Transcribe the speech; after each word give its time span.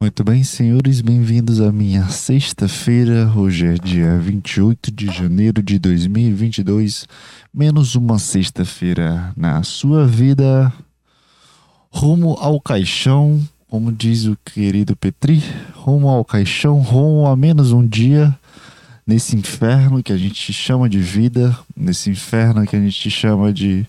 Muito 0.00 0.22
bem, 0.22 0.44
senhores, 0.44 1.00
bem-vindos 1.00 1.60
à 1.60 1.72
minha 1.72 2.08
sexta-feira. 2.08 3.32
Hoje 3.34 3.66
é 3.66 3.74
dia 3.74 4.16
28 4.16 4.92
de 4.92 5.06
janeiro 5.06 5.60
de 5.60 5.76
2022, 5.76 7.04
menos 7.52 7.96
uma 7.96 8.16
sexta-feira 8.16 9.32
na 9.36 9.60
sua 9.64 10.06
vida. 10.06 10.72
Rumo 11.90 12.34
ao 12.38 12.60
caixão, 12.60 13.42
como 13.66 13.90
diz 13.90 14.26
o 14.26 14.38
querido 14.44 14.94
Petri, 14.94 15.42
rumo 15.74 16.08
ao 16.08 16.24
caixão, 16.24 16.80
rumo 16.80 17.26
a 17.26 17.34
menos 17.34 17.72
um 17.72 17.84
dia 17.84 18.32
nesse 19.04 19.34
inferno 19.34 20.00
que 20.00 20.12
a 20.12 20.16
gente 20.16 20.52
chama 20.52 20.88
de 20.88 21.00
vida, 21.00 21.58
nesse 21.76 22.08
inferno 22.08 22.64
que 22.64 22.76
a 22.76 22.80
gente 22.80 23.10
chama 23.10 23.52
de 23.52 23.84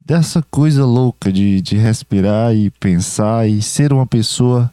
dessa 0.00 0.40
coisa 0.42 0.86
louca 0.86 1.32
de, 1.32 1.60
de 1.60 1.76
respirar 1.76 2.54
e 2.54 2.70
pensar 2.70 3.48
e 3.48 3.60
ser 3.60 3.92
uma 3.92 4.06
pessoa 4.06 4.72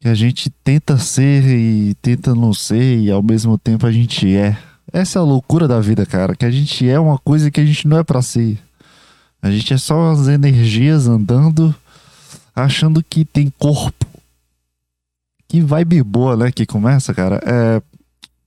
que 0.00 0.08
a 0.08 0.14
gente 0.14 0.50
tenta 0.50 0.98
ser 0.98 1.44
e 1.44 1.94
tenta 1.94 2.34
não 2.34 2.52
ser 2.52 2.98
e 2.98 3.10
ao 3.10 3.22
mesmo 3.22 3.56
tempo 3.56 3.86
a 3.86 3.92
gente 3.92 4.34
é. 4.34 4.56
Essa 4.92 5.18
é 5.18 5.20
a 5.20 5.24
loucura 5.24 5.66
da 5.66 5.80
vida, 5.80 6.06
cara, 6.06 6.34
que 6.34 6.44
a 6.44 6.50
gente 6.50 6.88
é 6.88 6.98
uma 6.98 7.18
coisa 7.18 7.50
que 7.50 7.60
a 7.60 7.64
gente 7.64 7.88
não 7.88 7.98
é 7.98 8.04
para 8.04 8.22
ser. 8.22 8.58
A 9.42 9.50
gente 9.50 9.72
é 9.72 9.78
só 9.78 10.10
as 10.10 10.28
energias 10.28 11.06
andando 11.06 11.74
achando 12.54 13.02
que 13.02 13.24
tem 13.24 13.52
corpo. 13.58 14.06
Que 15.48 15.60
vibe 15.60 16.02
boa, 16.02 16.36
né, 16.36 16.50
que 16.50 16.66
começa, 16.66 17.14
cara. 17.14 17.40
É, 17.44 17.82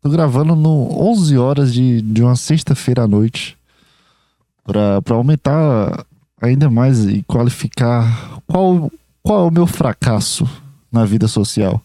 tô 0.02 0.10
gravando 0.10 0.56
no 0.56 1.10
11 1.12 1.38
horas 1.38 1.74
de, 1.74 2.02
de 2.02 2.22
uma 2.22 2.36
sexta-feira 2.36 3.04
à 3.04 3.08
noite 3.08 3.58
para 4.64 5.16
aumentar 5.16 6.06
ainda 6.42 6.70
mais 6.70 7.06
e 7.06 7.24
qualificar 7.24 8.40
qual, 8.48 8.92
qual 9.22 9.46
é 9.46 9.48
o 9.48 9.52
meu 9.52 9.68
fracasso 9.68 10.48
na 10.92 11.06
vida 11.06 11.28
social? 11.28 11.82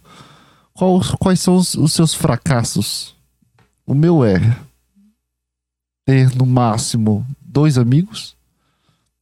Qual, 0.73 1.01
quais 1.19 1.41
são 1.41 1.57
os, 1.57 1.75
os 1.75 1.93
seus 1.93 2.15
fracassos? 2.15 3.15
O 3.87 3.95
meu 3.95 4.25
é 4.25 4.39
ter 6.05 6.35
no 6.35 6.45
máximo 6.45 7.27
dois 7.41 7.79
amigos, 7.79 8.37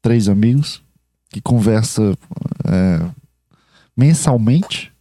três 0.00 0.28
amigos, 0.28 0.82
que 1.30 1.40
conversa 1.40 2.16
é, 2.64 3.10
mensalmente 3.96 4.92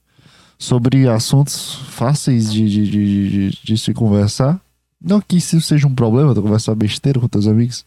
sobre 0.57 1.07
assuntos 1.07 1.75
fáceis 1.89 2.51
de, 2.51 2.69
de, 2.69 2.89
de, 2.89 3.49
de, 3.63 3.77
se 3.77 3.93
conversar. 3.93 4.59
Não 5.01 5.19
que 5.19 5.37
isso 5.37 5.59
seja 5.61 5.87
um 5.87 5.95
problema, 5.95 6.35
conversar 6.35 6.75
besteira 6.75 7.19
com 7.19 7.27
teus 7.27 7.47
amigos. 7.47 7.83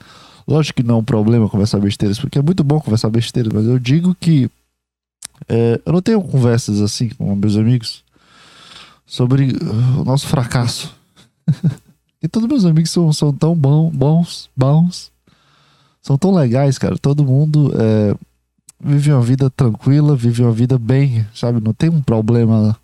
Lógico 0.46 0.82
que 0.82 0.86
não 0.86 0.96
é 0.96 0.98
um 0.98 1.04
problema 1.04 1.48
conversar 1.48 1.78
besteiras, 1.78 2.18
porque 2.18 2.38
é 2.38 2.42
muito 2.42 2.64
bom 2.64 2.80
conversar 2.80 3.10
besteiras, 3.10 3.52
mas 3.52 3.64
eu 3.64 3.78
digo 3.78 4.14
que 4.18 4.50
é, 5.48 5.80
eu 5.84 5.92
não 5.92 6.02
tenho 6.02 6.22
conversas 6.22 6.80
assim 6.80 7.08
com 7.10 7.34
meus 7.34 7.56
amigos 7.56 8.04
sobre 9.06 9.52
uh, 9.52 10.00
o 10.00 10.04
nosso 10.04 10.26
fracasso. 10.26 10.94
e 12.22 12.28
todos 12.28 12.48
meus 12.48 12.64
amigos 12.64 12.90
são, 12.90 13.12
são 13.12 13.32
tão 13.32 13.54
bom, 13.54 13.90
bons, 13.90 14.50
bons, 14.56 15.12
são 16.00 16.16
tão 16.16 16.32
legais, 16.34 16.78
cara. 16.78 16.98
Todo 16.98 17.24
mundo 17.24 17.72
é, 17.76 18.14
vive 18.80 19.12
uma 19.12 19.22
vida 19.22 19.50
tranquila, 19.50 20.16
vive 20.16 20.42
uma 20.42 20.52
vida 20.52 20.78
bem, 20.78 21.26
sabe? 21.34 21.60
Não 21.60 21.72
tem 21.72 21.90
um 21.90 22.02
problema 22.02 22.76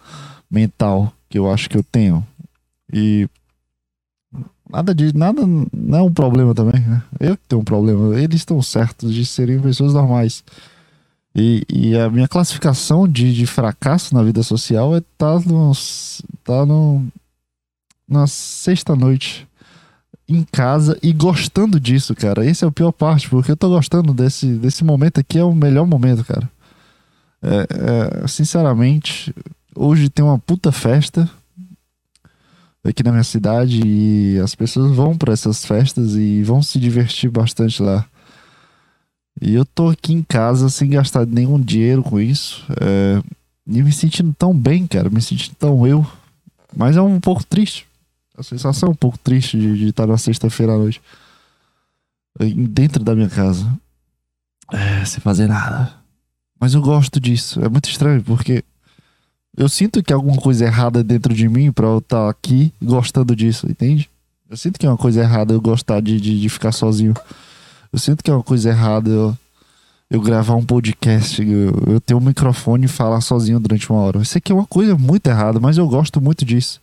mental 0.51 1.13
que 1.29 1.39
eu 1.39 1.51
acho 1.51 1.69
que 1.69 1.77
eu 1.77 1.83
tenho. 1.83 2.27
E 2.93 3.29
nada 4.69 4.95
de 4.95 5.17
nada 5.17 5.43
não 5.47 5.99
é 5.99 6.03
um 6.03 6.13
problema 6.13 6.55
também, 6.55 6.81
né? 6.81 7.03
Eu 7.19 7.37
que 7.37 7.47
tenho 7.49 7.61
um 7.61 7.65
problema. 7.65 8.19
Eles 8.19 8.41
estão 8.41 8.61
certos 8.63 9.15
de 9.15 9.25
serem 9.25 9.61
pessoas 9.61 9.95
normais. 9.95 10.43
E, 11.35 11.65
e 11.69 11.97
a 11.97 12.11
minha 12.11 12.27
classificação 12.27 13.07
de, 13.07 13.33
de 13.33 13.47
fracasso 13.47 14.15
na 14.15 14.23
vida 14.23 14.43
social 14.43 14.97
é 14.97 15.03
tá 15.17 15.39
no, 15.41 15.73
tá 16.43 16.67
no, 16.67 17.07
na 18.09 18.27
sexta 18.27 18.97
noite 18.97 19.47
em 20.29 20.45
casa 20.45 20.99
e 21.03 21.13
gostando 21.13 21.79
disso, 21.79 22.15
cara. 22.15 22.45
Esse 22.45 22.65
é 22.65 22.69
a 22.69 22.73
pior 22.73 22.93
parte, 22.93 23.29
porque 23.29 23.51
eu 23.53 23.57
tô 23.57 23.69
gostando 23.69 24.15
desse, 24.15 24.47
desse 24.55 24.85
momento 24.85 25.19
aqui, 25.19 25.39
é 25.39 25.45
o 25.45 25.55
melhor 25.55 25.87
momento, 25.87 26.25
cara. 26.25 26.49
É, 27.43 28.23
é, 28.23 28.29
sinceramente, 28.29 29.35
hoje 29.75 30.09
tem 30.09 30.25
uma 30.25 30.39
puta 30.39 30.71
festa 30.71 31.29
aqui 32.85 33.03
na 33.03 33.11
minha 33.11 33.25
cidade 33.25 33.83
e 33.85 34.39
as 34.39 34.55
pessoas 34.55 34.95
vão 34.95 35.17
para 35.17 35.33
essas 35.33 35.65
festas 35.65 36.15
e 36.15 36.43
vão 36.43 36.63
se 36.63 36.79
divertir 36.79 37.31
bastante 37.31 37.83
lá. 37.83 38.07
E 39.41 39.55
eu 39.55 39.65
tô 39.65 39.89
aqui 39.89 40.13
em 40.13 40.23
casa 40.23 40.69
sem 40.69 40.91
gastar 40.91 41.27
nenhum 41.27 41.59
dinheiro 41.59 42.03
com 42.03 42.21
isso. 42.21 42.65
É, 42.81 43.23
e 43.67 43.83
me 43.83 43.93
sentindo 43.93 44.35
tão 44.37 44.55
bem, 44.55 44.87
cara. 44.87 45.09
Me 45.09 45.23
sentindo 45.23 45.55
tão 45.55 45.87
eu. 45.87 46.07
Mas 46.77 46.97
é 46.97 47.03
um 47.03 47.19
pouco 47.19 47.45
triste. 47.45 47.87
A 48.37 48.43
sensação 48.43 48.89
é 48.89 48.93
um 48.93 48.97
pouco 48.97 49.19
triste 49.19 49.59
de, 49.59 49.89
estar 49.89 50.07
na 50.07 50.19
sexta-feira 50.19 50.75
à 50.75 50.79
noite. 50.79 51.01
Dentro 52.39 53.03
da 53.03 53.15
minha 53.15 53.29
casa. 53.29 53.67
É, 54.73 55.05
sem 55.05 55.21
fazer 55.21 55.49
nada. 55.49 55.93
Mas 56.61 56.75
eu 56.75 56.83
gosto 56.83 57.19
disso. 57.19 57.65
É 57.65 57.69
muito 57.69 57.89
estranho, 57.89 58.23
porque 58.23 58.63
eu 59.57 59.69
sinto 59.69 60.03
que 60.03 60.13
alguma 60.13 60.37
coisa 60.37 60.65
errada 60.67 61.03
dentro 61.03 61.35
de 61.35 61.49
mim 61.49 61.73
pra 61.73 61.87
eu 61.87 61.99
estar 61.99 62.29
aqui 62.29 62.73
gostando 62.83 63.35
disso, 63.35 63.67
entende? 63.69 64.09
Eu 64.49 64.57
sinto 64.57 64.79
que 64.79 64.87
é 64.87 64.89
uma 64.89 64.99
coisa 64.99 65.21
errada 65.21 65.55
eu 65.55 65.61
gostar 65.61 66.01
de, 66.01 66.21
de, 66.21 66.41
de 66.41 66.49
ficar 66.49 66.73
sozinho. 66.73 67.15
Eu 67.93 67.99
sinto 67.99 68.23
que 68.23 68.31
é 68.31 68.35
uma 68.35 68.43
coisa 68.43 68.71
errada 68.71 69.11
eu, 69.11 69.37
eu 70.11 70.21
gravar 70.21 70.55
um 70.55 70.65
podcast, 70.65 71.43
eu, 71.43 71.75
eu 71.87 72.01
ter 72.01 72.15
um 72.15 72.21
microfone 72.21 72.85
e 72.85 72.89
falar 72.89 73.21
sozinho 73.21 73.61
durante 73.61 73.91
uma 73.91 74.01
hora. 74.01 74.23
Isso 74.23 74.39
aqui 74.39 74.53
é 74.53 74.55
uma 74.55 74.67
coisa 74.67 74.97
muito 74.97 75.27
errada, 75.27 75.59
mas 75.59 75.77
eu 75.77 75.89
gosto 75.89 76.21
muito 76.21 76.45
disso. 76.45 76.81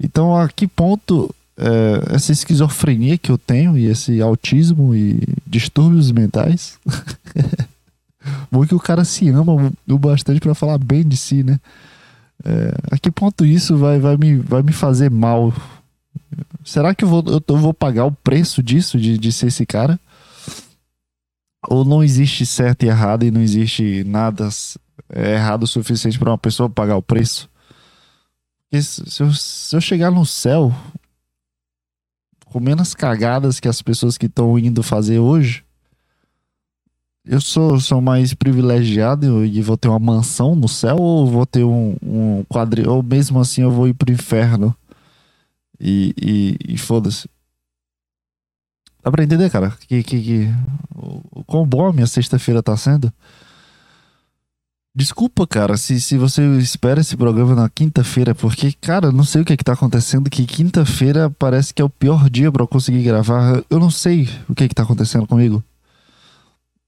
Então, 0.00 0.36
a 0.36 0.48
que 0.48 0.66
ponto 0.66 1.34
é, 1.56 2.14
essa 2.14 2.32
esquizofrenia 2.32 3.16
que 3.16 3.30
eu 3.30 3.38
tenho 3.38 3.76
e 3.78 3.86
esse 3.86 4.20
autismo 4.20 4.94
e 4.94 5.20
distúrbios 5.46 6.10
mentais. 6.10 6.78
Bom 8.50 8.66
que 8.66 8.74
o 8.74 8.80
cara 8.80 9.04
se 9.04 9.28
ama 9.28 9.72
o 9.88 9.98
bastante 9.98 10.40
para 10.40 10.54
falar 10.54 10.78
bem 10.78 11.06
de 11.06 11.16
si, 11.16 11.42
né? 11.42 11.60
É, 12.44 12.74
a 12.90 12.98
que 12.98 13.10
ponto 13.10 13.46
isso 13.46 13.76
vai, 13.76 13.98
vai, 13.98 14.16
me, 14.16 14.36
vai 14.36 14.62
me 14.62 14.72
fazer 14.72 15.10
mal? 15.10 15.54
Será 16.64 16.94
que 16.94 17.04
eu 17.04 17.08
vou, 17.08 17.24
eu 17.26 17.56
vou 17.56 17.72
pagar 17.72 18.04
o 18.04 18.12
preço 18.12 18.62
disso, 18.62 18.98
de, 18.98 19.16
de 19.16 19.32
ser 19.32 19.46
esse 19.46 19.64
cara? 19.64 19.98
Ou 21.68 21.84
não 21.84 22.02
existe 22.02 22.44
certo 22.46 22.84
e 22.84 22.88
errado 22.88 23.24
e 23.24 23.30
não 23.30 23.40
existe 23.40 24.04
nada 24.04 24.48
é, 25.10 25.34
errado 25.34 25.64
o 25.64 25.66
suficiente 25.66 26.18
para 26.18 26.30
uma 26.30 26.38
pessoa 26.38 26.70
pagar 26.70 26.96
o 26.96 27.02
preço. 27.02 27.48
Porque 28.68 28.82
se 28.82 29.22
eu, 29.22 29.32
se 29.32 29.76
eu 29.76 29.80
chegar 29.80 30.10
no 30.10 30.26
céu 30.26 30.74
com 32.46 32.60
menos 32.60 32.94
cagadas 32.94 33.60
que 33.60 33.68
as 33.68 33.82
pessoas 33.82 34.16
que 34.16 34.26
estão 34.26 34.58
indo 34.58 34.82
fazer 34.82 35.18
hoje, 35.18 35.64
eu 37.24 37.40
sou, 37.40 37.78
sou 37.80 38.00
mais 38.00 38.32
privilegiado 38.34 39.44
e 39.44 39.60
vou 39.60 39.76
ter 39.76 39.88
uma 39.88 39.98
mansão 39.98 40.54
no 40.54 40.68
céu 40.68 40.96
ou 40.96 41.26
vou 41.26 41.44
ter 41.44 41.64
um, 41.64 41.96
um 42.02 42.44
quadril, 42.48 42.90
ou 42.92 43.02
mesmo 43.02 43.40
assim 43.40 43.62
eu 43.62 43.70
vou 43.70 43.88
ir 43.88 43.94
pro 43.94 44.12
inferno 44.12 44.74
e, 45.80 46.14
e, 46.20 46.74
e 46.74 46.78
foda-se. 46.78 47.28
Dá 49.06 49.12
pra 49.12 49.22
entender, 49.22 49.48
cara, 49.50 49.70
que, 49.86 50.02
que, 50.02 50.20
que 50.20 50.54
o, 50.92 51.44
quão 51.44 51.64
bom 51.64 51.86
a 51.86 51.92
minha 51.92 52.08
sexta-feira 52.08 52.60
tá 52.60 52.76
sendo. 52.76 53.12
Desculpa, 54.92 55.46
cara, 55.46 55.76
se, 55.76 56.00
se 56.00 56.18
você 56.18 56.42
espera 56.58 57.00
esse 57.00 57.16
programa 57.16 57.54
na 57.54 57.68
quinta-feira, 57.68 58.34
porque, 58.34 58.72
cara, 58.72 59.12
não 59.12 59.22
sei 59.22 59.42
o 59.42 59.44
que 59.44 59.52
é 59.52 59.56
que 59.56 59.62
tá 59.62 59.74
acontecendo, 59.74 60.28
que 60.28 60.44
quinta-feira 60.44 61.30
parece 61.30 61.72
que 61.72 61.80
é 61.80 61.84
o 61.84 61.88
pior 61.88 62.28
dia 62.28 62.50
para 62.50 62.64
eu 62.64 62.66
conseguir 62.66 63.04
gravar. 63.04 63.62
Eu 63.70 63.78
não 63.78 63.92
sei 63.92 64.28
o 64.48 64.56
que 64.56 64.64
é 64.64 64.68
que 64.68 64.74
tá 64.74 64.82
acontecendo 64.82 65.24
comigo. 65.24 65.62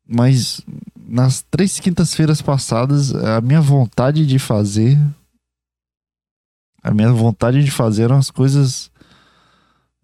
Mas 0.05 0.61
nas 1.09 1.45
três 1.49 1.79
quintas-feiras 1.79 2.43
passadas, 2.43 3.15
a 3.15 3.41
minha 3.41 3.61
vontade 3.61 4.27
de 4.27 4.41
fazer. 4.41 4.99
A 6.83 6.91
minha 6.91 7.13
vontade 7.13 7.63
de 7.63 7.71
fazer 7.71 8.03
eram 8.03 8.17
as 8.17 8.29
coisas 8.29 8.91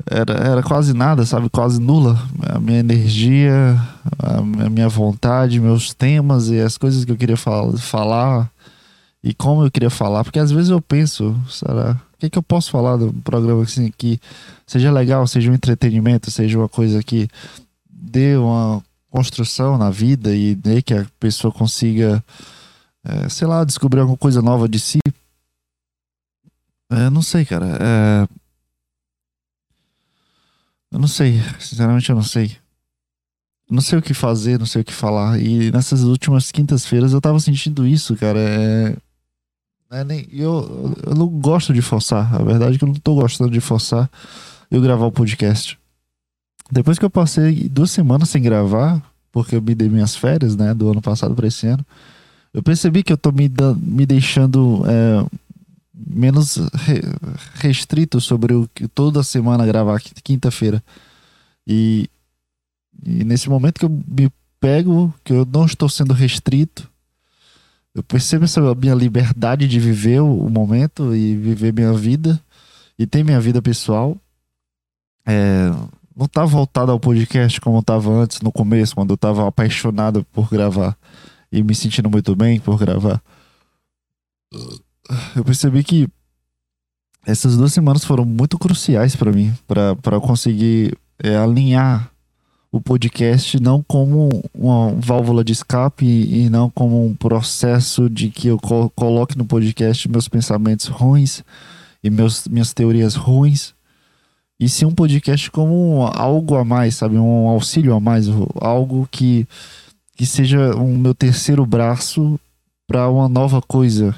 era, 0.06 0.34
era 0.34 0.62
quase 0.62 0.92
nada, 0.92 1.24
sabe? 1.24 1.48
Quase 1.48 1.80
nula. 1.80 2.18
A 2.42 2.58
minha 2.58 2.80
energia, 2.80 3.80
a 4.18 4.68
minha 4.68 4.88
vontade, 4.88 5.60
meus 5.60 5.94
temas 5.94 6.48
e 6.48 6.60
as 6.60 6.76
coisas 6.76 7.04
que 7.04 7.12
eu 7.12 7.16
queria 7.16 7.36
fal 7.36 7.76
falar 7.76 8.50
e 9.22 9.32
como 9.32 9.64
eu 9.64 9.70
queria 9.70 9.90
falar. 9.90 10.24
Porque 10.24 10.38
às 10.38 10.50
vezes 10.50 10.70
eu 10.70 10.80
penso, 10.80 11.34
será? 11.48 11.92
O 12.14 12.18
que, 12.18 12.26
é 12.26 12.30
que 12.30 12.38
eu 12.38 12.42
posso 12.42 12.70
falar 12.70 12.96
do 12.96 13.12
programa 13.12 13.62
assim 13.62 13.92
que 13.96 14.20
seja 14.66 14.90
legal, 14.90 15.26
seja 15.26 15.50
um 15.50 15.54
entretenimento, 15.54 16.30
seja 16.30 16.58
uma 16.58 16.68
coisa 16.68 17.02
que 17.02 17.28
dê 17.88 18.36
uma 18.36 18.82
construção 19.10 19.78
na 19.78 19.90
vida 19.90 20.34
e 20.34 20.54
dê 20.54 20.82
que 20.82 20.92
a 20.92 21.06
pessoa 21.20 21.52
consiga, 21.52 22.22
é, 23.04 23.28
sei 23.28 23.46
lá, 23.46 23.64
descobrir 23.64 24.00
alguma 24.00 24.18
coisa 24.18 24.42
nova 24.42 24.68
de 24.68 24.78
si. 24.78 24.98
É, 26.90 27.08
não 27.10 27.22
sei, 27.22 27.44
cara. 27.44 27.78
É, 27.80 28.28
eu 30.94 31.00
não 31.00 31.08
sei, 31.08 31.40
sinceramente 31.58 32.08
eu 32.08 32.14
não 32.14 32.22
sei. 32.22 32.56
não 33.68 33.80
sei 33.80 33.98
o 33.98 34.02
que 34.02 34.14
fazer, 34.14 34.60
não 34.60 34.66
sei 34.66 34.82
o 34.82 34.84
que 34.84 34.92
falar. 34.92 35.40
E 35.40 35.72
nessas 35.72 36.04
últimas 36.04 36.52
quintas-feiras 36.52 37.12
eu 37.12 37.20
tava 37.20 37.40
sentindo 37.40 37.84
isso, 37.84 38.14
cara. 38.14 38.38
É, 38.38 38.96
é 39.90 40.04
nem, 40.04 40.28
eu, 40.32 40.94
eu 41.04 41.14
não 41.16 41.26
gosto 41.26 41.74
de 41.74 41.82
forçar. 41.82 42.32
A 42.32 42.44
verdade 42.44 42.76
é 42.76 42.78
que 42.78 42.84
eu 42.84 42.88
não 42.88 42.94
tô 42.94 43.16
gostando 43.16 43.50
de 43.50 43.60
forçar 43.60 44.08
eu 44.70 44.80
gravar 44.80 45.06
o 45.06 45.12
podcast. 45.12 45.76
Depois 46.70 46.96
que 46.96 47.04
eu 47.04 47.10
passei 47.10 47.68
duas 47.68 47.90
semanas 47.90 48.28
sem 48.28 48.40
gravar, 48.40 49.02
porque 49.32 49.56
eu 49.56 49.62
me 49.62 49.74
dei 49.74 49.88
minhas 49.88 50.14
férias, 50.14 50.54
né, 50.54 50.72
do 50.72 50.90
ano 50.90 51.02
passado 51.02 51.34
para 51.34 51.48
esse 51.48 51.66
ano, 51.66 51.84
eu 52.52 52.62
percebi 52.62 53.02
que 53.02 53.12
eu 53.12 53.18
tô 53.18 53.32
me, 53.32 53.50
me 53.76 54.06
deixando 54.06 54.84
é, 54.86 55.26
menos 55.94 56.56
re, 56.74 57.00
restrito 57.54 58.20
sobre 58.20 58.54
o 58.54 58.68
que 58.74 58.88
toda 58.88 59.22
semana 59.22 59.66
gravar 59.66 60.00
quinta-feira. 60.00 60.82
E, 61.66 62.08
e 63.04 63.24
nesse 63.24 63.48
momento 63.48 63.78
que 63.78 63.84
eu 63.84 63.90
me 63.90 64.30
pego, 64.58 65.14
que 65.22 65.32
eu 65.32 65.44
não 65.44 65.64
estou 65.64 65.88
sendo 65.88 66.12
restrito, 66.12 66.90
eu 67.94 68.02
percebo 68.02 68.44
essa 68.44 68.60
minha 68.74 68.94
liberdade 68.94 69.68
de 69.68 69.78
viver 69.78 70.20
o 70.20 70.48
momento 70.50 71.14
e 71.14 71.36
viver 71.36 71.72
minha 71.72 71.92
vida 71.92 72.40
e 72.98 73.06
ter 73.06 73.22
minha 73.22 73.40
vida 73.40 73.62
pessoal. 73.62 74.16
É, 75.26 75.70
não 76.16 76.26
tá 76.26 76.44
voltado 76.44 76.90
ao 76.90 76.98
podcast 76.98 77.60
como 77.60 77.78
estava 77.78 78.10
antes, 78.10 78.40
no 78.40 78.50
começo, 78.50 78.94
quando 78.94 79.10
eu 79.10 79.14
estava 79.14 79.46
apaixonado 79.46 80.24
por 80.32 80.48
gravar 80.50 80.96
e 81.50 81.62
me 81.62 81.74
sentindo 81.74 82.10
muito 82.10 82.34
bem 82.34 82.58
por 82.58 82.78
gravar. 82.78 83.22
Eu 85.36 85.44
percebi 85.44 85.82
que 85.84 86.08
essas 87.26 87.56
duas 87.56 87.72
semanas 87.72 88.04
foram 88.04 88.24
muito 88.24 88.58
cruciais 88.58 89.16
para 89.16 89.32
mim, 89.32 89.52
para 89.66 90.20
conseguir 90.20 90.96
é, 91.18 91.36
alinhar 91.36 92.10
o 92.70 92.80
podcast 92.80 93.60
não 93.60 93.80
como 93.82 94.42
uma 94.52 94.92
válvula 94.98 95.44
de 95.44 95.52
escape 95.52 96.04
e 96.04 96.50
não 96.50 96.68
como 96.68 97.06
um 97.06 97.14
processo 97.14 98.10
de 98.10 98.30
que 98.30 98.48
eu 98.48 98.58
coloque 98.96 99.38
no 99.38 99.44
podcast 99.44 100.10
meus 100.10 100.28
pensamentos 100.28 100.88
ruins 100.88 101.44
e 102.02 102.10
meus, 102.10 102.48
minhas 102.48 102.74
teorias 102.74 103.14
ruins, 103.14 103.74
e 104.58 104.68
sim 104.68 104.84
um 104.84 104.94
podcast 104.94 105.50
como 105.50 106.06
algo 106.14 106.56
a 106.56 106.64
mais, 106.64 106.96
sabe? 106.96 107.16
Um 107.16 107.48
auxílio 107.48 107.94
a 107.94 108.00
mais, 108.00 108.26
algo 108.60 109.08
que, 109.10 109.46
que 110.16 110.26
seja 110.26 110.74
um 110.76 110.98
meu 110.98 111.14
terceiro 111.14 111.64
braço 111.64 112.38
para 112.86 113.08
uma 113.08 113.28
nova 113.28 113.62
coisa. 113.62 114.14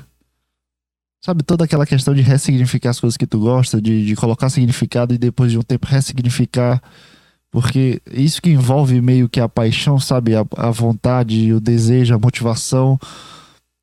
Sabe, 1.27 1.43
toda 1.43 1.65
aquela 1.65 1.85
questão 1.85 2.15
de 2.15 2.23
ressignificar 2.23 2.91
as 2.91 3.01
coisas 3.01 3.17
que 3.17 3.27
tu 3.27 3.41
gosta, 3.41 3.83
de, 3.83 4.07
de 4.07 4.15
colocar 4.15 4.49
significado 4.49 5.13
e 5.13 5.19
depois 5.19 5.51
de 5.51 5.59
um 5.59 5.63
tempo 5.63 5.85
ressignificar. 5.85 6.81
Porque 7.51 8.01
isso 8.13 8.41
que 8.41 8.51
envolve 8.51 9.01
meio 9.01 9.29
que 9.29 9.41
a 9.41 9.49
paixão, 9.49 9.99
sabe? 9.99 10.37
A, 10.37 10.47
a 10.57 10.71
vontade, 10.71 11.53
o 11.53 11.59
desejo, 11.59 12.15
a 12.15 12.19
motivação 12.21 12.97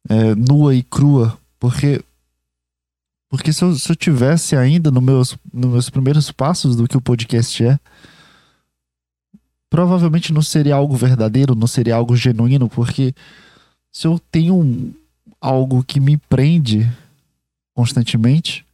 é, 0.07 0.33
nua 0.35 0.73
e 0.73 0.83
crua. 0.83 1.37
Porque 1.59 2.01
porque 3.27 3.51
se 3.51 3.61
eu, 3.65 3.75
se 3.75 3.91
eu 3.91 3.95
tivesse 3.97 4.55
ainda 4.55 4.89
no 4.89 5.01
meus, 5.01 5.35
nos 5.53 5.69
meus 5.69 5.89
primeiros 5.89 6.31
passos 6.31 6.77
do 6.77 6.87
que 6.87 6.95
o 6.95 7.01
podcast 7.01 7.61
é, 7.61 7.77
provavelmente 9.69 10.31
não 10.31 10.41
seria 10.41 10.75
algo 10.75 10.95
verdadeiro, 10.95 11.55
não 11.55 11.67
seria 11.67 11.95
algo 11.95 12.15
genuíno, 12.15 12.69
porque 12.69 13.13
se 13.91 14.07
eu 14.07 14.17
tenho 14.31 14.95
algo 15.41 15.83
que 15.83 15.99
me 15.99 16.15
prende 16.15 16.89
constantemente 17.73 18.65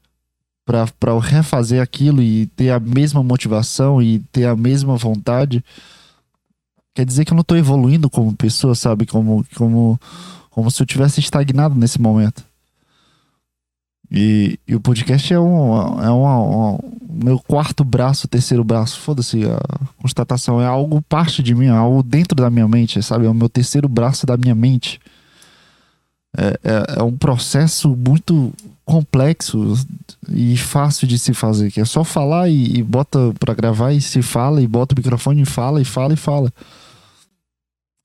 para 0.66 1.20
refazer 1.20 1.82
aquilo 1.82 2.22
e 2.22 2.46
ter 2.48 2.70
a 2.70 2.80
mesma 2.80 3.24
motivação 3.24 4.02
e 4.02 4.20
ter 4.32 4.46
a 4.46 4.56
mesma 4.56 4.96
vontade, 4.98 5.64
quer 6.94 7.06
dizer 7.06 7.26
que 7.26 7.34
eu 7.34 7.36
não 7.36 7.42
estou 7.42 7.58
evoluindo 7.58 8.10
como 8.10 8.36
pessoa, 8.36 8.76
sabe? 8.76 9.08
Como, 9.08 9.44
como, 9.56 10.00
como 10.52 10.70
se 10.70 10.82
eu 10.82 10.86
tivesse 10.86 11.20
estagnado 11.20 11.74
nesse 11.74 12.00
momento. 12.00 12.44
E, 14.12 14.60
e 14.68 14.76
o 14.76 14.80
podcast 14.80 15.34
é 15.34 15.40
um, 15.40 16.02
é 16.02 16.12
um, 16.12 16.80
meu 17.10 17.40
quarto 17.40 17.84
braço, 17.84 18.28
terceiro 18.28 18.64
braço. 18.64 19.00
Foda-se, 19.00 19.44
a 19.46 19.60
constatação 20.02 20.62
é 20.62 20.66
algo 20.66 21.02
parte 21.04 21.42
de 21.44 21.54
mim, 21.54 21.68
é 21.68 21.70
algo 21.70 22.02
dentro 22.02 22.36
da 22.36 22.50
minha 22.50 22.68
mente, 22.68 23.02
sabe? 23.04 23.26
É 23.26 23.30
o 23.30 23.34
meu 23.34 23.50
terceiro 23.50 23.88
braço 23.88 24.26
da 24.26 24.38
minha 24.38 24.56
mente. 24.56 25.00
É, 26.38 26.60
é, 26.64 27.00
é 27.00 27.04
um 27.04 27.16
processo 27.16 27.96
muito 27.96 28.54
complexo 28.90 29.76
e 30.30 30.58
fácil 30.58 31.08
de 31.08 31.20
se 31.20 31.32
fazer, 31.32 31.72
que 31.72 31.80
é 31.80 31.86
só 31.86 32.04
falar 32.04 32.50
e, 32.50 32.80
e 32.80 32.82
bota 32.82 33.32
para 33.40 33.54
gravar 33.54 33.94
e 33.94 34.02
se 34.02 34.24
fala 34.24 34.64
e 34.64 34.68
bota 34.68 34.96
o 34.96 34.98
microfone 34.98 35.44
e 35.44 35.46
fala 35.46 35.80
e 35.80 35.86
fala 35.86 36.16
e 36.16 36.18
fala. 36.18 36.52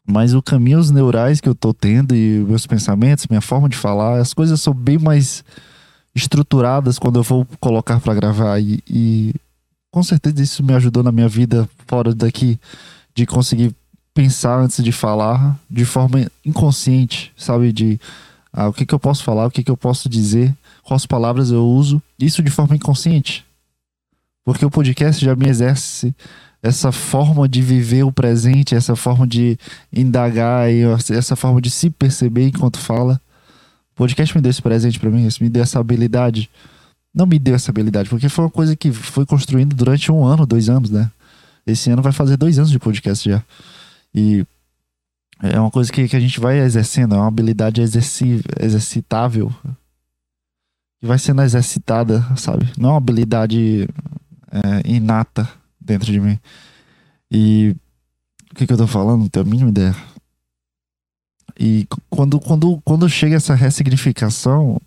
Mas 0.06 0.34
o 0.34 0.42
caminho 0.42 0.78
os 0.78 0.90
neurais 0.90 1.40
que 1.40 1.48
eu 1.48 1.54
tô 1.54 1.72
tendo 1.72 2.14
e 2.14 2.44
meus 2.46 2.66
pensamentos, 2.66 3.26
minha 3.28 3.40
forma 3.40 3.66
de 3.66 3.78
falar, 3.78 4.20
as 4.20 4.34
coisas 4.34 4.60
são 4.60 4.74
bem 4.74 4.98
mais 4.98 5.42
estruturadas 6.14 6.98
quando 6.98 7.18
eu 7.18 7.22
vou 7.22 7.46
colocar 7.58 7.98
para 7.98 8.12
gravar 8.12 8.60
e, 8.60 8.82
e, 8.86 9.34
com 9.90 10.02
certeza 10.02 10.42
isso 10.42 10.62
me 10.62 10.74
ajudou 10.74 11.02
na 11.02 11.10
minha 11.10 11.28
vida 11.28 11.66
fora 11.86 12.14
daqui 12.14 12.60
de 13.14 13.24
conseguir 13.24 13.74
pensar 14.12 14.58
antes 14.58 14.84
de 14.84 14.92
falar 14.92 15.58
de 15.70 15.86
forma 15.86 16.30
inconsciente, 16.44 17.32
sabe? 17.38 17.72
De 17.72 17.98
ah, 18.56 18.68
o 18.68 18.72
que, 18.72 18.86
que 18.86 18.94
eu 18.94 19.00
posso 19.00 19.24
falar, 19.24 19.46
o 19.46 19.50
que, 19.50 19.64
que 19.64 19.70
eu 19.70 19.76
posso 19.76 20.08
dizer, 20.08 20.54
quais 20.84 21.04
palavras 21.04 21.50
eu 21.50 21.66
uso, 21.66 22.00
isso 22.16 22.40
de 22.40 22.52
forma 22.52 22.76
inconsciente. 22.76 23.44
Porque 24.44 24.64
o 24.64 24.70
podcast 24.70 25.24
já 25.24 25.34
me 25.34 25.48
exerce 25.48 26.14
essa 26.62 26.92
forma 26.92 27.48
de 27.48 27.60
viver 27.60 28.04
o 28.04 28.12
presente, 28.12 28.76
essa 28.76 28.94
forma 28.94 29.26
de 29.26 29.58
indagar 29.92 30.68
essa 31.10 31.34
forma 31.34 31.60
de 31.60 31.68
se 31.68 31.90
perceber 31.90 32.46
enquanto 32.46 32.78
fala. 32.78 33.20
O 33.92 33.96
podcast 33.96 34.34
me 34.36 34.40
deu 34.40 34.50
esse 34.50 34.62
presente 34.62 35.00
para 35.00 35.10
mim, 35.10 35.28
me 35.40 35.48
deu 35.48 35.62
essa 35.62 35.80
habilidade. 35.80 36.48
Não 37.12 37.26
me 37.26 37.38
deu 37.38 37.56
essa 37.56 37.72
habilidade, 37.72 38.08
porque 38.08 38.28
foi 38.28 38.44
uma 38.44 38.50
coisa 38.50 38.76
que 38.76 38.92
foi 38.92 39.26
construindo 39.26 39.74
durante 39.74 40.12
um 40.12 40.24
ano, 40.24 40.46
dois 40.46 40.68
anos, 40.68 40.90
né? 40.90 41.10
Esse 41.66 41.90
ano 41.90 42.02
vai 42.02 42.12
fazer 42.12 42.36
dois 42.36 42.58
anos 42.58 42.70
de 42.70 42.78
podcast 42.78 43.28
já. 43.28 43.42
E 44.14 44.46
é 45.42 45.58
uma 45.58 45.70
coisa 45.70 45.92
que, 45.92 46.08
que 46.08 46.16
a 46.16 46.20
gente 46.20 46.40
vai 46.40 46.58
exercendo, 46.58 47.14
é 47.14 47.18
uma 47.18 47.28
habilidade 47.28 47.80
exerci, 47.80 48.40
exercitável. 48.60 49.52
Que 51.00 51.06
vai 51.06 51.18
sendo 51.18 51.42
exercitada, 51.42 52.24
sabe? 52.36 52.70
Não 52.78 52.90
é 52.90 52.92
uma 52.92 52.98
habilidade 52.98 53.88
é, 54.50 54.88
inata 54.90 55.48
dentro 55.80 56.10
de 56.10 56.20
mim. 56.20 56.38
E 57.30 57.74
o 58.50 58.54
que, 58.54 58.66
que 58.66 58.72
eu 58.72 58.78
tô 58.78 58.86
falando? 58.86 59.22
Não 59.22 59.28
tenho 59.28 59.44
a 59.44 59.48
mínima 59.48 59.70
ideia. 59.70 59.94
E 61.58 61.86
quando, 62.08 62.40
quando, 62.40 62.80
quando 62.84 63.08
chega 63.08 63.36
essa 63.36 63.54
ressignificação 63.54 64.80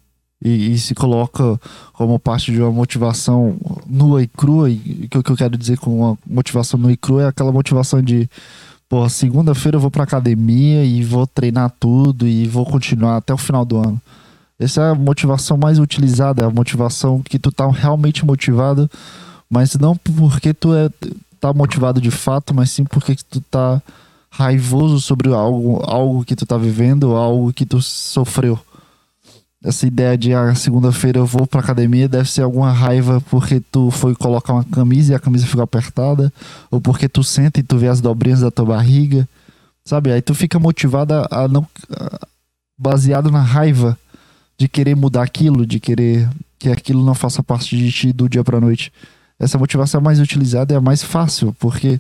e, 0.44 0.74
e, 0.74 0.80
se 0.80 0.94
coloca 0.94 1.60
como 1.94 2.20
parte 2.20 2.52
de 2.52 2.62
uma 2.62 2.72
motivação 2.72 3.58
nua 3.86 4.22
e 4.22 4.28
crua, 4.28 4.70
e 4.70 5.06
o 5.06 5.10
que, 5.10 5.24
que 5.24 5.32
eu 5.32 5.38
quero 5.38 5.58
dizer 5.58 5.78
com 5.80 6.00
uma 6.00 6.18
motivação 6.26 6.80
nua 6.80 6.92
e 6.92 6.98
crua 6.98 7.24
é 7.24 7.28
aquela 7.28 7.52
motivação 7.52 8.02
de, 8.02 8.30
pô, 8.90 9.08
segunda-feira 9.10 9.78
eu 9.78 9.82
vou 9.82 9.92
pra 9.92 10.04
academia 10.04 10.84
e 10.84 11.04
vou 11.04 11.28
treinar 11.28 11.72
tudo 11.80 12.28
e 12.28 12.48
vou 12.48 12.66
continuar 12.66 13.18
até 13.18 13.34
o 13.34 13.38
final 13.38 13.66
do 13.66 13.78
ano. 13.78 14.02
Essa 14.60 14.82
é 14.82 14.92
a 14.92 14.96
motivação 14.96 15.58
mais 15.58 15.78
utilizada, 15.78 16.44
é 16.44 16.46
a 16.46 16.50
motivação 16.50 17.22
que 17.22 17.38
tu 17.38 17.52
tá 17.52 17.70
realmente 17.70 18.26
motivado, 18.26 18.90
mas 19.50 19.76
não 19.76 19.96
porque 19.96 20.54
tu 20.54 20.74
é, 20.74 20.90
tá 21.40 21.54
motivado 21.54 22.02
de 22.02 22.10
fato, 22.10 22.54
mas 22.54 22.72
sim 22.72 22.84
porque 22.84 23.16
tu 23.30 23.40
tá 23.42 23.82
raivoso 24.30 25.00
sobre 25.00 25.32
algo, 25.34 25.82
algo 25.86 26.26
que 26.26 26.36
tu 26.36 26.46
tá 26.46 26.58
vivendo, 26.58 27.16
algo 27.16 27.54
que 27.54 27.66
tu 27.66 27.82
sofreu. 27.82 28.60
Essa 29.68 29.86
ideia 29.86 30.18
de 30.18 30.34
a 30.34 30.44
ah, 30.44 30.56
segunda-feira 30.56 31.20
eu 31.20 31.26
vou 31.26 31.46
pra 31.46 31.60
academia 31.60 32.08
deve 32.08 32.32
ser 32.32 32.42
alguma 32.42 32.72
raiva 32.72 33.22
porque 33.30 33.60
tu 33.60 33.92
foi 33.92 34.16
colocar 34.16 34.54
uma 34.54 34.64
camisa 34.64 35.12
e 35.12 35.16
a 35.16 35.20
camisa 35.20 35.46
ficou 35.46 35.62
apertada, 35.62 36.32
ou 36.72 36.80
porque 36.80 37.10
tu 37.10 37.22
senta 37.22 37.60
e 37.60 37.64
tu 37.64 37.78
vê 37.78 37.90
as 37.90 38.00
dobrinhas 38.00 38.40
da 38.40 38.50
tua 38.50 38.64
barriga, 38.64 39.28
sabe? 39.84 40.10
Aí 40.10 40.22
tu 40.22 40.34
fica 40.34 40.58
motivado 40.58 41.16
a 41.30 41.50
não. 41.50 41.68
baseado 42.78 43.30
na 43.30 43.42
raiva 43.42 43.98
de 44.58 44.70
querer 44.70 44.96
mudar 44.96 45.24
aquilo, 45.24 45.66
de 45.66 45.82
querer 45.82 46.30
que 46.58 46.70
aquilo 46.70 47.04
não 47.04 47.14
faça 47.14 47.44
parte 47.44 47.76
de 47.76 47.92
ti 47.92 48.14
do 48.14 48.30
dia 48.30 48.46
pra 48.46 48.62
noite. 48.62 48.90
Essa 49.38 49.58
motivação 49.58 50.00
é 50.00 50.04
mais 50.04 50.22
utilizada 50.22 50.76
é 50.76 50.80
mais 50.80 51.04
fácil, 51.04 51.54
porque 51.60 52.00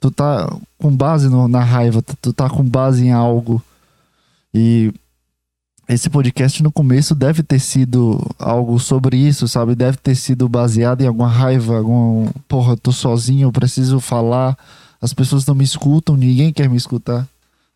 tu 0.00 0.12
tá 0.12 0.48
com 0.78 0.94
base 0.94 1.28
no, 1.28 1.48
na 1.48 1.64
raiva, 1.64 2.04
tu 2.22 2.32
tá 2.32 2.48
com 2.48 2.62
base 2.62 3.04
em 3.04 3.10
algo. 3.10 3.60
E 4.54 4.94
esse 5.94 6.08
podcast 6.08 6.62
no 6.62 6.70
começo 6.70 7.16
deve 7.16 7.42
ter 7.42 7.58
sido 7.58 8.24
algo 8.38 8.78
sobre 8.78 9.16
isso, 9.16 9.48
sabe? 9.48 9.74
Deve 9.74 9.96
ter 9.96 10.14
sido 10.14 10.48
baseado 10.48 11.00
em 11.00 11.08
alguma 11.08 11.28
raiva, 11.28 11.78
algum. 11.78 12.28
Porra, 12.46 12.76
tô 12.76 12.92
sozinho, 12.92 13.50
preciso 13.50 13.98
falar, 13.98 14.56
as 15.02 15.12
pessoas 15.12 15.44
não 15.44 15.54
me 15.54 15.64
escutam, 15.64 16.16
ninguém 16.16 16.52
quer 16.52 16.68
me 16.68 16.76
escutar. 16.76 17.26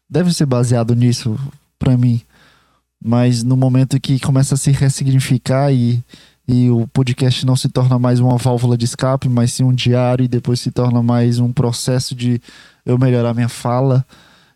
Deve 0.09 0.33
ser 0.33 0.47
baseado 0.47 0.95
nisso, 0.95 1.37
pra 1.77 1.97
mim. 1.97 2.21
Mas 3.05 3.43
no 3.43 3.57
momento 3.57 4.01
que 4.01 4.21
começa 4.21 4.55
a 4.55 4.59
se 4.59 4.71
ressignificar 4.71 5.73
e, 5.73 6.01
e 6.47 6.71
o 6.71 6.87
podcast 6.93 7.45
não 7.45 7.57
se 7.57 7.69
torna 7.69 7.99
mais 7.99 8.21
uma 8.21 8.37
válvula 8.37 8.79
de 8.79 8.85
escape, 8.85 9.29
mas 9.29 9.53
sim 9.55 9.65
um 9.65 9.75
diário, 9.75 10.25
e 10.25 10.29
depois 10.29 10.61
se 10.61 10.71
torna 10.71 11.03
mais 11.03 11.41
um 11.41 11.53
processo 11.53 12.15
de 12.15 12.41
eu 12.87 12.97
melhorar 12.97 13.35
minha 13.35 13.49
fala, 13.49 14.07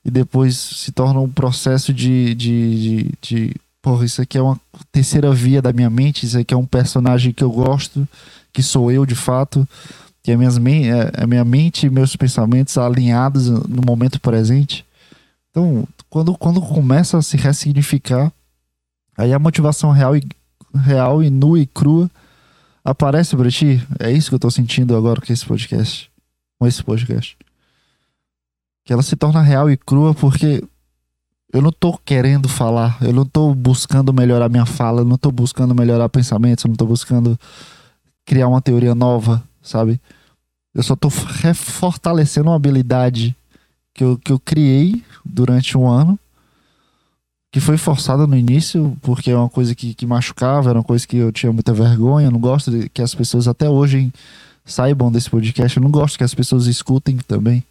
e 0.08 0.10
depois 0.10 0.56
se 0.56 0.90
torna 0.90 1.20
um 1.20 1.28
processo 1.28 1.92
de, 1.92 2.34
de, 2.34 2.80
de, 2.80 3.12
de 3.20 3.56
porra, 3.82 4.06
isso 4.06 4.22
aqui 4.22 4.38
é 4.38 4.42
uma 4.42 4.58
terceira 4.90 5.30
via 5.34 5.60
da 5.60 5.70
minha 5.70 5.90
mente, 5.90 6.24
isso 6.24 6.38
aqui 6.38 6.54
é 6.54 6.56
um 6.56 6.64
personagem 6.64 7.30
que 7.30 7.44
eu 7.44 7.50
gosto, 7.50 8.08
que 8.50 8.62
sou 8.62 8.90
eu 8.90 9.04
de 9.04 9.14
fato, 9.14 9.68
que 10.22 10.32
é, 10.32 10.36
minhas, 10.36 10.56
é 10.56 11.22
a 11.22 11.26
minha 11.26 11.44
mente 11.44 11.84
e 11.84 11.90
meus 11.90 12.16
pensamentos 12.16 12.78
alinhados 12.78 13.50
no 13.50 13.82
momento 13.84 14.18
presente. 14.18 14.82
Então, 15.50 15.86
quando, 16.08 16.34
quando 16.38 16.62
começa 16.62 17.18
a 17.18 17.22
se 17.22 17.36
ressignificar, 17.36 18.32
aí 19.14 19.34
a 19.34 19.38
motivação 19.38 19.90
real 19.90 20.16
e, 20.16 20.26
real 20.74 21.22
e 21.22 21.28
nua 21.28 21.60
e 21.60 21.66
crua 21.66 22.10
aparece 22.82 23.36
para 23.36 23.50
ti. 23.50 23.86
É 24.00 24.10
isso 24.10 24.30
que 24.30 24.34
eu 24.36 24.40
tô 24.40 24.50
sentindo 24.50 24.96
agora 24.96 25.20
com 25.20 25.30
esse 25.30 25.44
podcast. 25.44 26.10
Com 26.58 26.66
esse 26.66 26.82
podcast. 26.82 27.36
Que 28.88 28.94
ela 28.94 29.02
se 29.02 29.16
torna 29.16 29.42
real 29.42 29.70
e 29.70 29.76
crua 29.76 30.14
porque 30.14 30.64
eu 31.52 31.60
não 31.60 31.70
tô 31.70 31.98
querendo 31.98 32.48
falar, 32.48 32.96
eu 33.02 33.12
não 33.12 33.26
tô 33.26 33.54
buscando 33.54 34.14
melhorar 34.14 34.48
minha 34.48 34.64
fala, 34.64 35.02
eu 35.02 35.04
não 35.04 35.18
tô 35.18 35.30
buscando 35.30 35.74
melhorar 35.74 36.08
pensamentos, 36.08 36.64
eu 36.64 36.70
não 36.70 36.74
tô 36.74 36.86
buscando 36.86 37.38
criar 38.24 38.48
uma 38.48 38.62
teoria 38.62 38.94
nova, 38.94 39.44
sabe? 39.60 40.00
Eu 40.74 40.82
só 40.82 40.96
tô 40.96 41.10
fortalecendo 41.10 42.48
uma 42.48 42.56
habilidade 42.56 43.36
que 43.92 44.02
eu, 44.02 44.16
que 44.16 44.32
eu 44.32 44.40
criei 44.40 45.04
durante 45.22 45.76
um 45.76 45.86
ano 45.86 46.18
que 47.52 47.60
foi 47.60 47.76
forçada 47.76 48.26
no 48.26 48.38
início, 48.38 48.96
porque 49.02 49.30
é 49.30 49.36
uma 49.36 49.50
coisa 49.50 49.74
que, 49.74 49.92
que 49.92 50.06
machucava, 50.06 50.70
era 50.70 50.78
uma 50.78 50.84
coisa 50.84 51.06
que 51.06 51.18
eu 51.18 51.30
tinha 51.30 51.52
muita 51.52 51.74
vergonha. 51.74 52.28
Eu 52.28 52.30
não 52.30 52.40
gosto 52.40 52.70
de 52.70 52.88
que 52.88 53.02
as 53.02 53.14
pessoas 53.14 53.46
até 53.46 53.68
hoje 53.68 54.10
saibam 54.64 55.12
desse 55.12 55.28
podcast. 55.28 55.76
Eu 55.76 55.82
não 55.82 55.90
gosto 55.90 56.16
que 56.16 56.24
as 56.24 56.34
pessoas 56.34 56.66
escutem 56.66 57.18
também. 57.18 57.62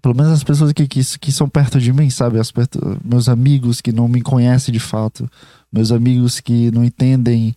Pelo 0.00 0.14
menos 0.14 0.32
as 0.32 0.44
pessoas 0.44 0.72
que, 0.72 0.86
que, 0.86 1.00
que 1.18 1.32
são 1.32 1.48
perto 1.48 1.78
de 1.78 1.92
mim, 1.92 2.08
sabe? 2.10 2.38
As 2.38 2.50
perto, 2.50 2.98
meus 3.04 3.28
amigos 3.28 3.80
que 3.80 3.92
não 3.92 4.08
me 4.08 4.22
conhecem 4.22 4.72
de 4.72 4.80
fato. 4.80 5.30
Meus 5.72 5.92
amigos 5.92 6.40
que 6.40 6.70
não 6.70 6.84
entendem 6.84 7.54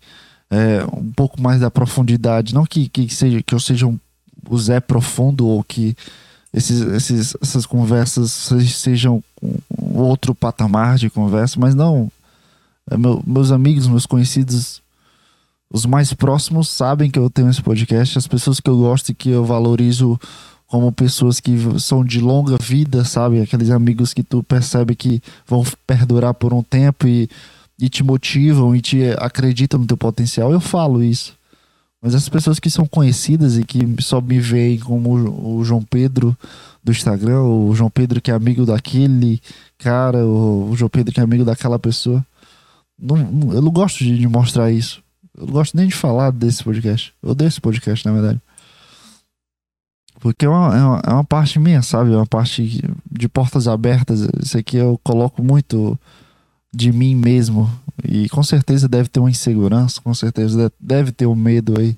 é, 0.49 0.83
um 0.93 1.11
pouco 1.11 1.41
mais 1.41 1.61
da 1.61 1.71
profundidade. 1.71 2.53
Não 2.53 2.65
que, 2.65 2.89
que, 2.89 3.13
seja, 3.13 3.41
que 3.41 3.55
eu 3.55 3.59
seja 3.59 3.87
um, 3.87 3.97
o 4.49 4.57
Zé 4.57 4.79
profundo 4.79 5.47
ou 5.47 5.63
que 5.63 5.95
esses, 6.53 6.81
esses, 6.81 7.35
essas 7.41 7.65
conversas 7.65 8.31
sejam 8.31 9.23
um 9.41 9.97
outro 9.97 10.35
patamar 10.35 10.97
de 10.97 11.09
conversa, 11.09 11.59
mas 11.59 11.73
não. 11.73 12.11
É 12.89 12.97
meu, 12.97 13.23
meus 13.25 13.51
amigos, 13.51 13.87
meus 13.87 14.05
conhecidos, 14.05 14.81
os 15.71 15.85
mais 15.85 16.13
próximos 16.13 16.69
sabem 16.69 17.09
que 17.09 17.17
eu 17.17 17.29
tenho 17.29 17.49
esse 17.49 17.61
podcast. 17.61 18.17
As 18.17 18.27
pessoas 18.27 18.59
que 18.59 18.69
eu 18.69 18.77
gosto 18.77 19.09
e 19.09 19.15
que 19.15 19.29
eu 19.29 19.43
valorizo 19.43 20.19
como 20.73 20.91
pessoas 20.91 21.39
que 21.39 21.55
são 21.79 22.03
de 22.03 22.19
longa 22.19 22.57
vida, 22.57 23.05
sabe? 23.05 23.39
Aqueles 23.39 23.69
amigos 23.69 24.11
que 24.11 24.23
tu 24.23 24.41
percebe 24.41 24.95
que 24.95 25.21
vão 25.45 25.63
perdurar 25.85 26.33
por 26.33 26.51
um 26.51 26.63
tempo 26.63 27.07
e, 27.07 27.29
e 27.79 27.87
te 27.87 28.03
motivam 28.03 28.75
e 28.75 28.81
te 28.81 29.03
acreditam 29.19 29.79
no 29.79 29.85
teu 29.85 29.95
potencial. 29.95 30.51
Eu 30.51 30.59
falo 30.59 31.03
isso. 31.03 31.37
Mas 32.01 32.15
as 32.15 32.27
pessoas 32.27 32.59
que 32.59 32.71
são 32.71 32.87
conhecidas 32.87 33.55
e 33.55 33.63
que 33.63 33.87
só 33.99 34.19
me 34.19 34.39
veem 34.39 34.79
como 34.79 35.59
o 35.59 35.63
João 35.63 35.83
Pedro 35.83 36.35
do 36.83 36.91
Instagram, 36.91 37.43
o 37.43 37.75
João 37.75 37.91
Pedro 37.91 38.19
que 38.19 38.31
é 38.31 38.33
amigo 38.33 38.65
daquele 38.65 39.39
cara, 39.77 40.25
o 40.25 40.73
João 40.75 40.89
Pedro 40.89 41.13
que 41.13 41.19
é 41.19 41.23
amigo 41.23 41.45
daquela 41.45 41.77
pessoa. 41.77 42.25
Não, 42.99 43.15
eu 43.53 43.61
não 43.61 43.71
gosto 43.71 44.03
de, 44.03 44.27
mostrar 44.27 44.71
isso. 44.71 45.03
Eu 45.37 45.45
não 45.45 45.53
gosto 45.53 45.77
nem 45.77 45.85
de 45.85 45.93
falar 45.93 46.31
desse 46.31 46.63
podcast. 46.63 47.13
Eu 47.21 47.29
odeio 47.29 47.47
esse 47.47 47.61
podcast, 47.61 48.03
na 48.07 48.11
verdade. 48.11 48.41
Porque 50.23 50.45
é 50.45 50.49
uma, 50.49 50.73
é 50.73 50.81
uma, 50.81 51.01
é 51.05 51.13
uma 51.15 51.23
parte 51.25 51.59
minha, 51.59 51.81
sabe? 51.81 52.13
É 52.13 52.15
uma 52.15 52.25
parte 52.25 52.81
de 53.11 53.27
portas 53.27 53.67
abertas. 53.67 54.25
Isso 54.41 54.57
aqui 54.57 54.77
eu 54.77 54.97
coloco 55.03 55.43
muito 55.43 55.99
de 56.73 56.93
mim 56.93 57.13
mesmo. 57.13 57.69
E 58.07 58.29
com 58.29 58.41
certeza 58.41 58.87
deve 58.87 59.09
ter 59.09 59.19
uma 59.19 59.29
insegurança, 59.29 59.99
com 59.99 60.13
certeza 60.13 60.71
deve 60.79 61.11
ter 61.11 61.25
um 61.25 61.35
medo 61.35 61.77
aí. 61.77 61.97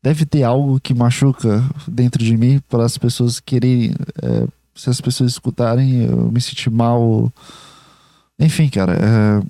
Deve 0.00 0.24
ter 0.24 0.44
algo 0.44 0.78
que 0.78 0.94
machuca 0.94 1.68
dentro 1.88 2.22
de 2.22 2.36
mim 2.36 2.60
para 2.68 2.84
as 2.84 2.96
pessoas 2.96 3.40
quererem. 3.40 3.92
É, 4.22 4.46
se 4.72 4.88
as 4.88 5.00
pessoas 5.00 5.32
escutarem, 5.32 6.04
eu 6.04 6.30
me 6.30 6.40
sentir 6.40 6.70
mal. 6.70 7.32
Enfim, 8.38 8.68
cara. 8.68 8.92
É... 8.92 9.42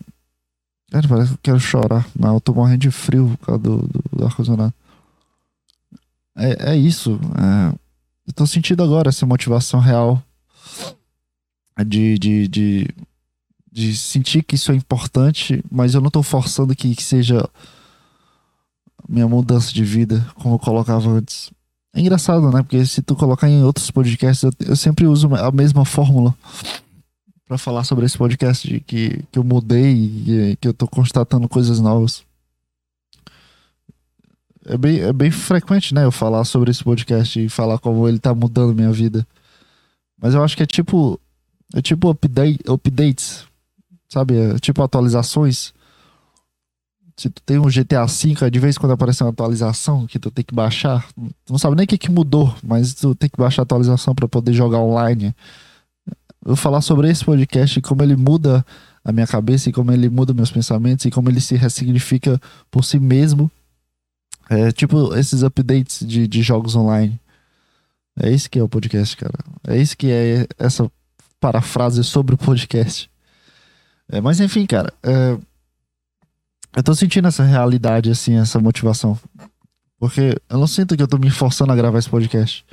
Cara, 0.90 1.06
parece 1.06 1.28
que 1.28 1.34
eu 1.34 1.40
quero 1.42 1.60
chorar. 1.60 2.06
Mas 2.18 2.32
eu 2.32 2.40
tô 2.40 2.54
morrendo 2.54 2.78
de 2.78 2.90
frio 2.90 3.36
por 3.38 3.46
causa 3.46 3.62
do, 3.62 3.76
do, 3.82 4.02
do 4.16 4.24
ar-condicionado. 4.24 4.72
É, 6.34 6.72
é 6.72 6.76
isso. 6.76 7.20
É... 7.36 7.87
Eu 8.28 8.32
tô 8.32 8.46
sentindo 8.46 8.84
agora 8.84 9.08
essa 9.08 9.26
motivação 9.26 9.80
real 9.80 10.22
de, 11.84 12.16
de, 12.18 12.46
de 12.46 12.88
de 13.78 13.96
sentir 13.96 14.42
que 14.42 14.56
isso 14.56 14.72
é 14.72 14.74
importante, 14.74 15.62
mas 15.70 15.94
eu 15.94 16.00
não 16.00 16.10
tô 16.10 16.20
forçando 16.20 16.74
que, 16.74 16.96
que 16.96 17.02
seja 17.02 17.48
minha 19.08 19.28
mudança 19.28 19.72
de 19.72 19.84
vida, 19.84 20.26
como 20.34 20.56
eu 20.56 20.58
colocava 20.58 21.08
antes. 21.08 21.50
É 21.94 22.00
engraçado, 22.00 22.50
né? 22.50 22.62
Porque 22.62 22.84
se 22.84 23.00
tu 23.00 23.14
colocar 23.14 23.48
em 23.48 23.62
outros 23.62 23.88
podcasts, 23.90 24.42
eu, 24.42 24.50
eu 24.66 24.76
sempre 24.76 25.06
uso 25.06 25.32
a 25.34 25.52
mesma 25.52 25.84
fórmula 25.84 26.34
para 27.46 27.56
falar 27.56 27.84
sobre 27.84 28.04
esse 28.04 28.18
podcast 28.18 28.66
de 28.66 28.80
que, 28.80 29.22
que 29.30 29.38
eu 29.38 29.44
mudei 29.44 29.94
e 29.94 30.56
que 30.60 30.66
eu 30.66 30.74
tô 30.74 30.88
constatando 30.88 31.48
coisas 31.48 31.78
novas. 31.80 32.24
É 34.68 34.76
bem, 34.76 35.00
é 35.00 35.12
bem 35.12 35.30
frequente, 35.30 35.94
né? 35.94 36.04
Eu 36.04 36.12
falar 36.12 36.44
sobre 36.44 36.70
esse 36.70 36.84
podcast 36.84 37.40
e 37.40 37.48
falar 37.48 37.78
como 37.78 38.06
ele 38.06 38.18
tá 38.18 38.34
mudando 38.34 38.74
minha 38.74 38.92
vida. 38.92 39.26
Mas 40.20 40.34
eu 40.34 40.44
acho 40.44 40.56
que 40.56 40.62
é 40.62 40.66
tipo. 40.66 41.18
É 41.74 41.82
tipo 41.82 42.08
update, 42.08 42.60
updates 42.68 43.48
sabe? 44.08 44.36
É, 44.36 44.58
tipo 44.58 44.82
atualizações. 44.82 45.72
Se 47.16 47.28
tu 47.28 47.42
tem 47.42 47.58
um 47.58 47.66
GTA 47.66 48.06
V, 48.06 48.50
de 48.50 48.60
vez 48.60 48.78
quando 48.78 48.92
aparece 48.92 49.24
uma 49.24 49.30
atualização 49.30 50.06
que 50.06 50.20
tu 50.20 50.30
tem 50.30 50.44
que 50.44 50.54
baixar, 50.54 51.04
tu 51.44 51.50
não 51.50 51.58
sabe 51.58 51.74
nem 51.74 51.84
o 51.84 51.88
que, 51.88 51.98
que 51.98 52.10
mudou, 52.10 52.54
mas 52.62 52.94
tu 52.94 53.12
tem 53.14 53.28
que 53.28 53.36
baixar 53.36 53.62
a 53.62 53.64
atualização 53.64 54.14
para 54.14 54.28
poder 54.28 54.52
jogar 54.52 54.78
online. 54.78 55.34
Eu 56.46 56.54
falar 56.54 56.80
sobre 56.80 57.10
esse 57.10 57.24
podcast 57.24 57.76
e 57.76 57.82
como 57.82 58.04
ele 58.04 58.14
muda 58.14 58.64
a 59.04 59.10
minha 59.10 59.26
cabeça 59.26 59.68
e 59.68 59.72
como 59.72 59.90
ele 59.90 60.08
muda 60.08 60.32
meus 60.32 60.50
pensamentos 60.50 61.06
e 61.06 61.10
como 61.10 61.28
ele 61.28 61.40
se 61.40 61.56
ressignifica 61.56 62.40
por 62.70 62.84
si 62.84 63.00
mesmo. 63.00 63.50
É 64.50 64.72
tipo 64.72 65.14
esses 65.14 65.42
updates 65.42 66.06
de, 66.06 66.26
de 66.26 66.42
jogos 66.42 66.74
online. 66.74 67.20
É 68.20 68.30
isso 68.30 68.50
que 68.50 68.58
é 68.58 68.62
o 68.62 68.68
podcast, 68.68 69.16
cara. 69.16 69.38
É 69.66 69.76
isso 69.76 69.96
que 69.96 70.10
é 70.10 70.46
essa 70.58 70.90
parafrase 71.38 72.02
sobre 72.02 72.34
o 72.34 72.38
podcast. 72.38 73.10
É, 74.10 74.20
mas 74.20 74.40
enfim, 74.40 74.66
cara, 74.66 74.92
é, 75.02 75.38
eu 76.76 76.82
tô 76.82 76.94
sentindo 76.94 77.28
essa 77.28 77.44
realidade, 77.44 78.10
assim, 78.10 78.38
essa 78.38 78.58
motivação. 78.58 79.18
Porque 79.98 80.36
eu 80.48 80.58
não 80.58 80.66
sinto 80.66 80.96
que 80.96 81.02
eu 81.02 81.08
tô 81.08 81.18
me 81.18 81.30
forçando 81.30 81.72
a 81.72 81.76
gravar 81.76 81.98
esse 81.98 82.08
podcast. 82.08 82.64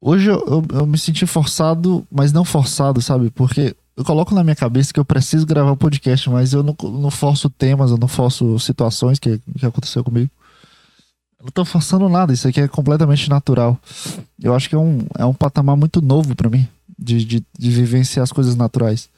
Hoje 0.00 0.28
eu, 0.28 0.44
eu, 0.46 0.78
eu 0.80 0.86
me 0.86 0.98
senti 0.98 1.24
forçado, 1.24 2.06
mas 2.10 2.32
não 2.32 2.44
forçado, 2.44 3.00
sabe? 3.00 3.30
Porque 3.30 3.74
eu 3.96 4.04
coloco 4.04 4.34
na 4.34 4.42
minha 4.42 4.56
cabeça 4.56 4.92
que 4.92 5.00
eu 5.00 5.04
preciso 5.04 5.46
gravar 5.46 5.72
um 5.72 5.76
podcast, 5.76 6.28
mas 6.30 6.52
eu 6.52 6.62
não, 6.62 6.76
não 6.82 7.10
forço 7.10 7.48
temas, 7.48 7.90
eu 7.90 7.98
não 7.98 8.08
forço 8.08 8.58
situações 8.58 9.18
que, 9.18 9.40
que 9.58 9.66
aconteceu 9.66 10.02
comigo. 10.02 10.30
Eu 11.38 11.44
não 11.46 11.52
tô 11.52 11.64
forçando 11.64 12.08
nada, 12.08 12.32
isso 12.32 12.48
aqui 12.48 12.60
é 12.60 12.68
completamente 12.68 13.28
natural. 13.28 13.78
Eu 14.42 14.54
acho 14.54 14.68
que 14.68 14.74
é 14.74 14.78
um, 14.78 15.06
é 15.18 15.24
um 15.24 15.34
patamar 15.34 15.76
muito 15.76 16.00
novo 16.00 16.34
para 16.34 16.50
mim, 16.50 16.66
de, 16.98 17.24
de, 17.24 17.44
de 17.58 17.70
vivenciar 17.70 18.22
as 18.22 18.32
coisas 18.32 18.56
naturais 18.56 19.08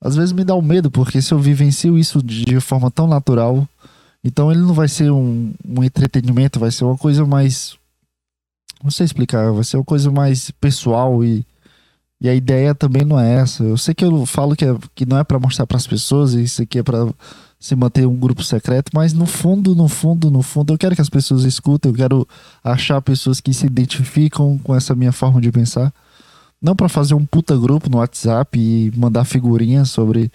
às 0.00 0.16
vezes 0.16 0.32
me 0.32 0.44
dá 0.44 0.54
um 0.54 0.62
medo, 0.62 0.90
porque 0.90 1.20
se 1.20 1.32
eu 1.32 1.38
vivencio 1.38 1.98
isso 1.98 2.22
de 2.22 2.58
forma 2.60 2.90
tão 2.90 3.06
natural, 3.06 3.68
então 4.24 4.50
ele 4.50 4.60
não 4.60 4.72
vai 4.72 4.88
ser 4.88 5.10
um, 5.10 5.52
um 5.66 5.84
entretenimento, 5.84 6.58
vai 6.58 6.70
ser 6.70 6.84
uma 6.84 6.96
coisa 6.96 7.26
mais. 7.26 7.76
Não 8.82 8.90
sei 8.90 9.04
explicar, 9.04 9.52
vai 9.52 9.62
ser 9.62 9.76
uma 9.76 9.84
coisa 9.84 10.10
mais 10.10 10.50
pessoal 10.52 11.22
e, 11.22 11.44
e 12.20 12.28
a 12.28 12.34
ideia 12.34 12.74
também 12.74 13.04
não 13.04 13.18
é 13.18 13.36
essa. 13.36 13.64
Eu 13.64 13.76
sei 13.78 13.94
que 13.94 14.04
eu 14.04 14.26
falo 14.26 14.54
que, 14.54 14.64
é, 14.64 14.76
que 14.94 15.06
não 15.06 15.18
é 15.18 15.24
para 15.24 15.38
mostrar 15.38 15.66
para 15.66 15.76
as 15.78 15.86
pessoas, 15.86 16.34
isso 16.34 16.60
aqui 16.62 16.78
é 16.78 16.82
para 16.82 17.08
se 17.58 17.74
manter 17.74 18.06
um 18.06 18.16
grupo 18.16 18.42
secreto, 18.42 18.90
mas 18.94 19.12
no 19.12 19.26
fundo, 19.26 19.74
no 19.74 19.88
fundo, 19.88 20.30
no 20.30 20.42
fundo, 20.42 20.72
eu 20.72 20.78
quero 20.78 20.94
que 20.94 21.02
as 21.02 21.10
pessoas 21.10 21.44
escutem, 21.44 21.90
eu 21.90 21.96
quero 21.96 22.28
achar 22.64 23.00
pessoas 23.02 23.40
que 23.40 23.52
se 23.52 23.66
identificam 23.66 24.58
com 24.58 24.74
essa 24.74 24.94
minha 24.94 25.12
forma 25.12 25.40
de 25.40 25.50
pensar. 25.52 25.92
Não 26.60 26.76
para 26.76 26.88
fazer 26.88 27.14
um 27.14 27.24
puta 27.24 27.56
grupo 27.56 27.88
no 27.88 27.98
WhatsApp 27.98 28.58
e 28.58 28.92
mandar 28.96 29.24
figurinhas 29.24 29.90
sobre 29.90 30.30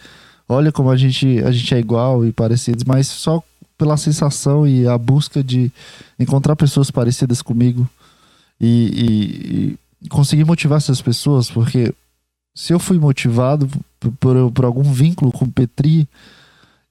olha 0.48 0.72
como 0.72 0.92
a 0.92 0.98
gente, 0.98 1.40
a 1.44 1.52
gente 1.52 1.74
é 1.74 1.80
igual 1.80 2.26
e 2.26 2.32
parecidos, 2.32 2.84
mas 2.84 3.08
só 3.08 3.44
pela 3.78 3.98
sensação 3.98 4.68
e 4.68 4.88
a 4.88 4.98
busca 4.98 5.44
de 5.44 5.72
encontrar 6.20 6.56
pessoas 6.56 6.90
parecidas 6.90 7.42
comigo 7.42 7.88
e, 8.60 8.68
e, 8.68 9.70
e 9.72 9.80
conseguir 10.10 10.46
motivar 10.46 10.78
essas 10.78 11.02
pessoas, 11.02 11.50
porque 11.50 11.94
se 12.56 12.74
eu 12.74 12.80
fui 12.80 12.98
motivado 12.98 13.70
por, 14.20 14.52
por, 14.52 14.66
algum 14.66 14.84
vínculo 14.84 15.32
com 15.32 15.50
Petri 15.50 16.08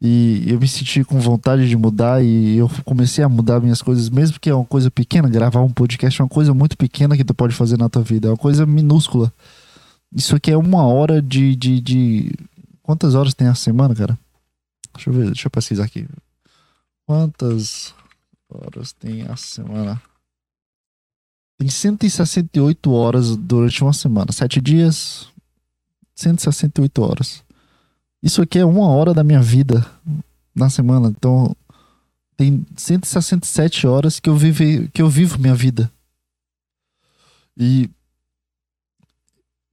E 0.00 0.44
eu 0.46 0.60
me 0.60 0.68
senti 0.68 1.02
com 1.02 1.18
vontade 1.18 1.68
de 1.68 1.76
mudar 1.76 2.22
e 2.22 2.58
eu 2.58 2.70
comecei 2.84 3.24
a 3.24 3.28
mudar 3.28 3.60
minhas 3.60 3.80
coisas, 3.80 4.10
mesmo 4.10 4.38
que 4.38 4.50
é 4.50 4.54
uma 4.54 4.64
coisa 4.64 4.90
pequena, 4.90 5.28
gravar 5.28 5.62
um 5.62 5.72
podcast 5.72 6.20
é 6.20 6.24
uma 6.24 6.28
coisa 6.28 6.52
muito 6.52 6.76
pequena 6.76 7.16
que 7.16 7.24
tu 7.24 7.32
pode 7.32 7.54
fazer 7.54 7.78
na 7.78 7.88
tua 7.88 8.02
vida, 8.02 8.28
é 8.28 8.30
uma 8.30 8.36
coisa 8.36 8.66
minúscula. 8.66 9.32
Isso 10.14 10.36
aqui 10.36 10.50
é 10.50 10.56
uma 10.56 10.86
hora 10.86 11.22
de, 11.22 11.56
de, 11.56 11.80
de... 11.80 12.32
Quantas 12.82 13.14
horas 13.14 13.34
tem 13.34 13.48
a 13.48 13.54
semana, 13.54 13.94
cara? 13.94 14.18
Deixa 14.94 15.10
eu 15.10 15.14
ver, 15.14 15.26
deixa 15.26 15.46
eu 15.46 15.50
pesquisar 15.50 15.84
aqui. 15.84 16.06
Quantas 17.06 17.94
horas 18.48 18.92
tem 18.92 19.22
a 19.22 19.36
semana? 19.36 20.00
Tem 21.58 21.68
168 21.68 22.92
horas 22.92 23.36
durante 23.36 23.82
uma 23.82 23.92
semana. 23.92 24.32
Sete 24.32 24.60
dias, 24.60 25.28
168 26.14 27.02
horas. 27.02 27.42
Isso 28.22 28.42
aqui 28.42 28.58
é 28.58 28.64
uma 28.64 28.88
hora 28.88 29.14
da 29.14 29.22
minha 29.22 29.42
vida 29.42 29.86
na 30.54 30.68
semana. 30.68 31.08
Então, 31.08 31.54
tem 32.36 32.66
167 32.76 33.86
horas 33.86 34.18
que 34.18 34.28
eu 34.28 34.36
vivo, 34.36 34.88
que 34.92 35.02
eu 35.02 35.08
vivo 35.08 35.38
minha 35.38 35.54
vida. 35.54 35.90
E 37.56 37.88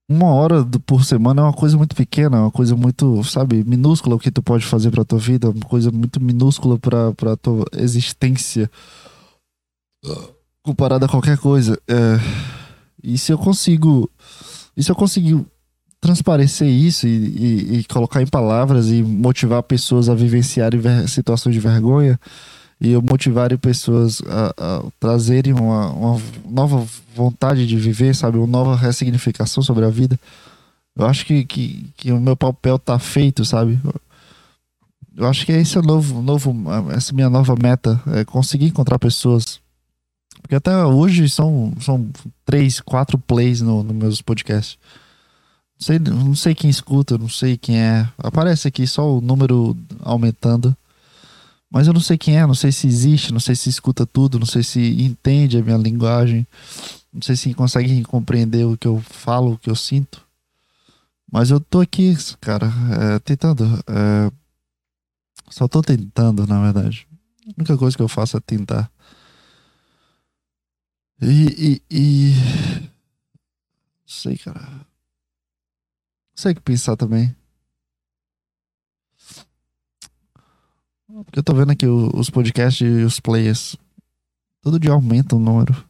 uma 0.08 0.28
hora 0.34 0.66
por 0.86 1.06
semana 1.06 1.42
é 1.42 1.46
uma 1.46 1.54
coisa 1.54 1.78
muito 1.78 1.96
pequena, 1.96 2.38
é 2.38 2.42
uma 2.42 2.52
coisa 2.52 2.76
muito, 2.76 3.24
sabe, 3.24 3.64
minúscula 3.64 4.18
o 4.18 4.20
que 4.20 4.30
tu 4.30 4.44
pode 4.44 4.66
fazer 4.66 4.92
pra 4.92 5.06
tua 5.06 5.18
vida, 5.18 5.50
uma 5.50 5.66
coisa 5.66 5.90
muito 5.90 6.22
minúscula 6.22 6.78
pra, 6.78 7.14
pra 7.14 7.38
tua 7.38 7.66
existência 7.74 8.70
comparada 10.64 11.06
a 11.06 11.10
qualquer 11.10 11.38
coisa. 11.38 11.80
É, 11.88 12.20
e 13.04 13.18
se 13.18 13.32
eu 13.32 13.38
consigo. 13.38 14.10
E 14.76 14.84
se 14.84 14.92
eu 14.92 14.96
conseguir 14.96 15.46
transparecer 16.00 16.68
isso 16.68 17.08
e, 17.08 17.10
e, 17.10 17.80
e, 17.80 17.84
colocar 17.84 18.22
em 18.24 18.28
palavras 18.28 18.88
e 18.88 19.04
motivar 19.04 19.62
pessoas 19.62 20.10
a 20.10 20.16
vivenciarem 20.16 20.82
situações 21.08 21.54
de 21.54 21.60
vergonha 21.60 22.20
e 22.82 22.98
motivarem 22.98 23.58
pessoas 23.60 24.20
a, 24.28 24.54
a 24.58 24.84
trazerem 25.00 25.54
uma, 25.54 25.92
uma, 25.92 26.22
nova 26.50 26.84
vontade 27.16 27.68
de 27.68 27.78
viver, 27.78 28.16
sabe? 28.16 28.40
Uma 28.40 28.48
nova 28.48 28.76
ressignificação 28.76 29.62
sobre 29.62 29.86
a 29.86 29.90
vida. 29.90 30.20
Eu 30.96 31.06
acho 31.06 31.24
que, 31.24 31.46
que, 31.46 31.86
que 31.96 32.12
o 32.12 32.20
meu 32.20 32.36
papel 32.36 32.80
tá 32.80 32.98
feito, 32.98 33.46
sabe? 33.46 33.80
Eu 35.16 35.28
acho 35.28 35.46
que 35.46 35.52
esse 35.52 35.78
é 35.78 35.80
o 35.80 35.84
novo, 35.84 36.22
novo, 36.24 36.56
essa 36.92 37.12
é 37.12 37.16
minha 37.16 37.30
nova 37.30 37.56
meta, 37.62 38.02
é 38.08 38.26
conseguir 38.26 38.66
encontrar 38.66 38.98
pessoas. 38.98 39.60
Porque 40.42 40.56
até 40.56 40.76
hoje 40.86 41.30
são, 41.30 41.74
são 41.80 42.10
três, 42.46 42.80
quatro 42.80 43.18
plays 43.18 43.62
no, 43.62 43.84
no 43.84 43.94
meus 43.94 44.22
podcasts. 44.22 44.78
Não 45.80 45.86
sei, 45.86 46.00
não 46.00 46.36
sei 46.36 46.56
quem 46.56 46.70
escuta, 46.70 47.18
não 47.18 47.30
sei 47.30 47.58
quem 47.58 47.80
é. 47.80 48.08
Aparece 48.18 48.68
aqui 48.68 48.86
só 48.86 49.18
o 49.18 49.22
número 49.22 49.76
aumentando. 50.02 50.76
Mas 51.72 51.88
eu 51.88 51.94
não 51.94 52.02
sei 52.02 52.18
quem 52.18 52.38
é, 52.38 52.46
não 52.46 52.54
sei 52.54 52.72
se 52.72 52.86
existe, 52.86 53.32
não 53.32 53.40
sei 53.40 53.56
se 53.56 53.70
escuta 53.70 54.06
tudo, 54.06 54.38
não 54.38 54.46
sei 54.46 54.62
se 54.62 55.02
entende 55.02 55.58
a 55.58 55.64
minha 55.64 55.78
linguagem, 55.78 56.46
não 57.14 57.22
sei 57.22 57.38
se 57.38 57.54
consegue 57.54 58.04
compreender 58.04 58.66
o 58.66 58.78
que 58.78 58.88
eu 58.88 59.00
falo, 59.00 59.54
o 59.54 59.58
que 59.58 59.70
eu 59.70 59.76
sinto. 59.76 60.22
Mas 61.32 61.50
eu 61.50 61.62
tô 61.62 61.80
aqui, 61.80 62.14
cara, 62.42 62.70
é, 63.00 63.20
tentando. 63.20 63.64
É, 63.88 64.32
só 65.50 65.66
tô 65.68 65.82
tentando, 65.82 66.46
na 66.46 66.62
verdade. 66.62 67.08
A 67.48 67.54
única 67.58 67.78
coisa 67.78 67.96
que 67.96 68.04
eu 68.04 68.10
faço 68.10 68.36
é 68.36 68.40
tentar. 68.42 68.92
E. 71.22 71.82
e, 71.82 71.82
e... 71.90 72.92
Sei, 74.06 74.38
cara 74.38 74.92
sei 76.42 76.54
o 76.54 76.56
que 76.56 76.62
pensar 76.62 76.96
também. 76.96 77.36
Porque 81.26 81.40
eu 81.40 81.44
tô 81.44 81.54
vendo 81.54 81.72
aqui 81.72 81.86
os 81.86 82.30
podcasts 82.30 82.82
e 82.82 83.04
os 83.04 83.20
players. 83.20 83.76
Todo 84.62 84.80
dia 84.80 84.92
aumenta 84.92 85.36
o 85.36 85.40
número. 85.40 85.86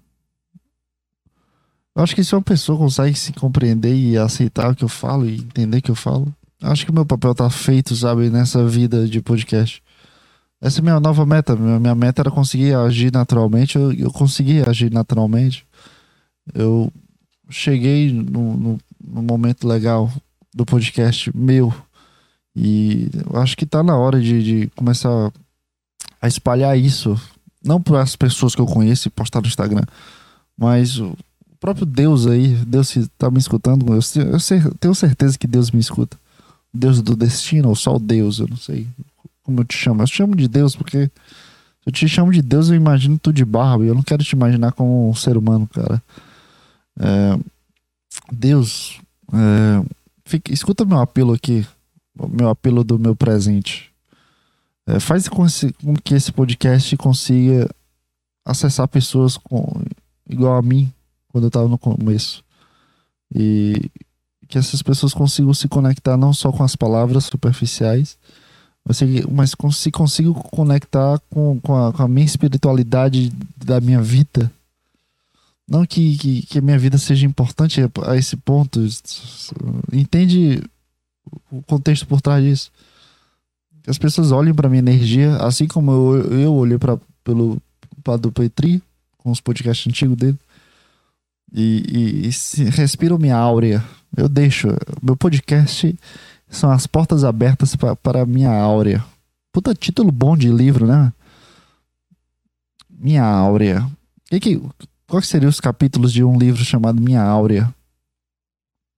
Eu 1.96 2.04
acho 2.04 2.16
que 2.16 2.24
se 2.24 2.34
uma 2.34 2.42
pessoa 2.42 2.78
consegue 2.78 3.18
se 3.18 3.32
compreender 3.34 3.94
e 3.94 4.18
aceitar 4.18 4.72
o 4.72 4.76
que 4.76 4.84
eu 4.84 4.90
falo 4.90 5.28
e 5.28 5.36
entender 5.36 5.78
o 5.78 5.82
que 5.82 5.92
eu 5.92 5.96
falo, 5.96 6.34
acho 6.62 6.86
que 6.86 6.92
o 6.92 6.94
meu 6.94 7.06
papel 7.06 7.36
tá 7.36 7.50
feito, 7.50 7.96
sabe, 7.96 8.30
nessa 8.30 8.66
vida 8.68 9.08
de 9.08 9.22
podcast. 9.22 9.84
Essa 10.62 10.78
é 10.78 10.82
a 10.82 10.84
minha 10.84 11.00
nova 11.00 11.26
meta. 11.26 11.56
Minha, 11.56 11.96
meta 11.96 12.22
era 12.22 12.30
conseguir 12.30 12.76
agir 12.76 13.12
naturalmente. 13.12 13.78
Eu, 13.78 13.92
eu 13.92 14.12
consegui 14.12 14.62
agir 14.62 14.92
naturalmente. 14.92 15.66
Eu 16.54 16.94
cheguei 17.50 18.14
no, 18.14 18.56
no, 18.56 18.80
no 19.04 19.22
momento 19.24 19.68
legal 19.68 20.12
do 20.54 20.64
podcast 20.64 21.36
meu. 21.36 21.74
E 22.56 23.10
eu 23.26 23.40
acho 23.40 23.58
que 23.58 23.66
tá 23.66 23.82
na 23.82 23.98
hora 23.98 24.22
de, 24.22 24.44
de 24.44 24.68
começar 24.76 25.32
a 26.22 26.28
espalhar 26.28 26.78
isso. 26.78 27.20
Não 27.64 27.82
para 27.82 28.02
as 28.02 28.16
pessoas 28.16 28.54
que 28.54 28.62
eu 28.62 28.66
conheço 28.68 29.08
e 29.08 29.12
postar 29.12 29.42
no 29.42 29.48
Instagram, 29.48 29.84
mas 30.58 30.98
o 30.98 31.16
próprio 31.60 31.86
Deus 31.86 32.26
aí, 32.26 32.48
Deus 32.66 32.92
tá 33.20 33.30
me 33.30 33.38
escutando, 33.38 33.86
eu, 33.94 34.00
eu 34.00 34.76
tenho 34.80 34.96
certeza 34.96 35.38
que 35.38 35.46
Deus 35.46 35.70
me 35.70 35.80
escuta. 35.80 36.18
Deus 36.74 37.04
do 37.04 37.16
destino, 37.16 37.70
ou 37.70 37.76
só 37.76 37.96
o 37.96 38.00
Deus, 38.00 38.40
eu 38.40 38.48
não 38.48 38.58
sei 38.58 38.88
como 39.52 39.62
eu 39.62 39.66
te 39.66 39.78
chamo. 39.78 40.02
Eu 40.02 40.08
te 40.08 40.16
chamo 40.16 40.36
de 40.36 40.48
Deus 40.48 40.76
porque 40.76 41.06
se 41.06 41.88
eu 41.88 41.94
te 41.94 42.08
chamo 42.08 42.32
de 42.32 42.42
Deus, 42.42 42.70
eu 42.70 42.76
imagino 42.76 43.20
tu 43.20 43.32
de 43.32 43.46
barba. 43.46 43.86
E 43.86 43.88
eu 43.88 43.96
não 43.96 44.04
quero 44.04 44.24
te 44.24 44.32
imaginar 44.32 44.72
como 44.72 45.10
um 45.10 45.14
ser 45.14 45.38
humano, 45.38 45.68
cara. 45.68 46.02
É, 47.00 47.40
Deus, 48.32 49.00
é, 49.34 49.84
Fica, 50.32 50.54
escuta 50.54 50.86
meu 50.86 50.98
apelo 50.98 51.34
aqui, 51.34 51.68
meu 52.30 52.48
apelo 52.48 52.86
do 52.86 52.98
meu 52.98 53.14
presente. 53.14 53.92
É, 54.88 54.98
faz 54.98 55.28
com, 55.28 55.46
com, 55.84 55.94
que 55.96 56.14
esse 56.14 56.32
podcast 56.32 56.96
consiga 56.96 57.70
acessar 58.46 58.88
pessoas 58.88 59.36
com, 59.36 59.84
igual 60.30 60.56
a 60.56 60.62
mim 60.62 60.90
quando 61.28 61.44
eu 61.44 61.48
estava 61.50 61.68
no 61.68 61.78
começo. 61.78 62.46
E 63.36 63.92
que 64.48 64.58
essas 64.58 64.82
pessoas 64.82 65.14
consigam 65.14 65.54
se 65.54 65.68
conectar 65.68 66.16
não 66.16 66.34
só 66.34 66.50
com 66.50 66.64
as 66.64 66.78
palavras 66.78 67.26
superficiais, 67.26 68.18
mas 68.86 69.56
se 69.76 69.92
consigam 69.92 70.34
conectar 70.34 71.20
com, 71.30 71.60
com, 71.62 71.76
a, 71.76 71.94
com 71.94 72.04
a 72.04 72.08
minha 72.08 72.26
espiritualidade 72.26 73.32
da 73.58 73.80
minha 73.80 74.02
vida 74.02 74.52
não 75.72 75.86
que, 75.86 76.18
que, 76.18 76.42
que 76.48 76.60
a 76.60 76.62
minha 76.62 76.78
vida 76.78 76.98
seja 76.98 77.26
importante 77.26 77.80
a 78.06 78.18
esse 78.18 78.36
ponto. 78.36 78.86
Entende 79.94 80.62
o 81.50 81.62
contexto 81.62 82.06
por 82.06 82.20
trás 82.20 82.44
disso. 82.44 82.70
As 83.88 83.98
pessoas 83.98 84.34
olhem 84.34 84.54
para 84.54 84.68
minha 84.68 84.80
energia, 84.80 85.38
assim 85.38 85.68
como 85.68 86.14
eu, 86.14 86.62
eu 86.66 86.80
para 86.80 87.00
pelo 87.24 87.62
do 88.20 88.34
Petri, 88.34 88.84
com 89.18 89.32
os 89.32 89.40
podcasts 89.40 89.88
antigos 89.88 90.18
dele, 90.18 90.38
e, 91.54 92.28
e, 92.28 92.62
e 92.62 92.70
respiram 92.72 93.18
minha 93.18 93.38
áurea. 93.38 93.82
Eu 94.18 94.28
deixo. 94.28 94.68
Meu 95.02 95.16
podcast 95.16 95.98
são 96.52 96.72
as 96.72 96.86
portas 96.86 97.24
abertas 97.24 97.76
para 97.76 98.22
a 98.22 98.26
minha 98.26 98.52
áurea. 98.52 99.04
Puta 99.52 99.74
título 99.74 100.12
bom 100.12 100.38
de 100.38 100.50
livro, 100.50 100.86
né? 100.86 101.12
Minha 102.90 103.26
áurea. 103.26 103.90
Que 104.26 104.40
que, 104.40 104.62
Quais 105.12 105.28
seriam 105.28 105.50
os 105.50 105.60
capítulos 105.60 106.14
de 106.14 106.24
um 106.24 106.38
livro 106.38 106.64
chamado 106.64 107.02
Minha 107.02 107.22
Áurea? 107.22 107.76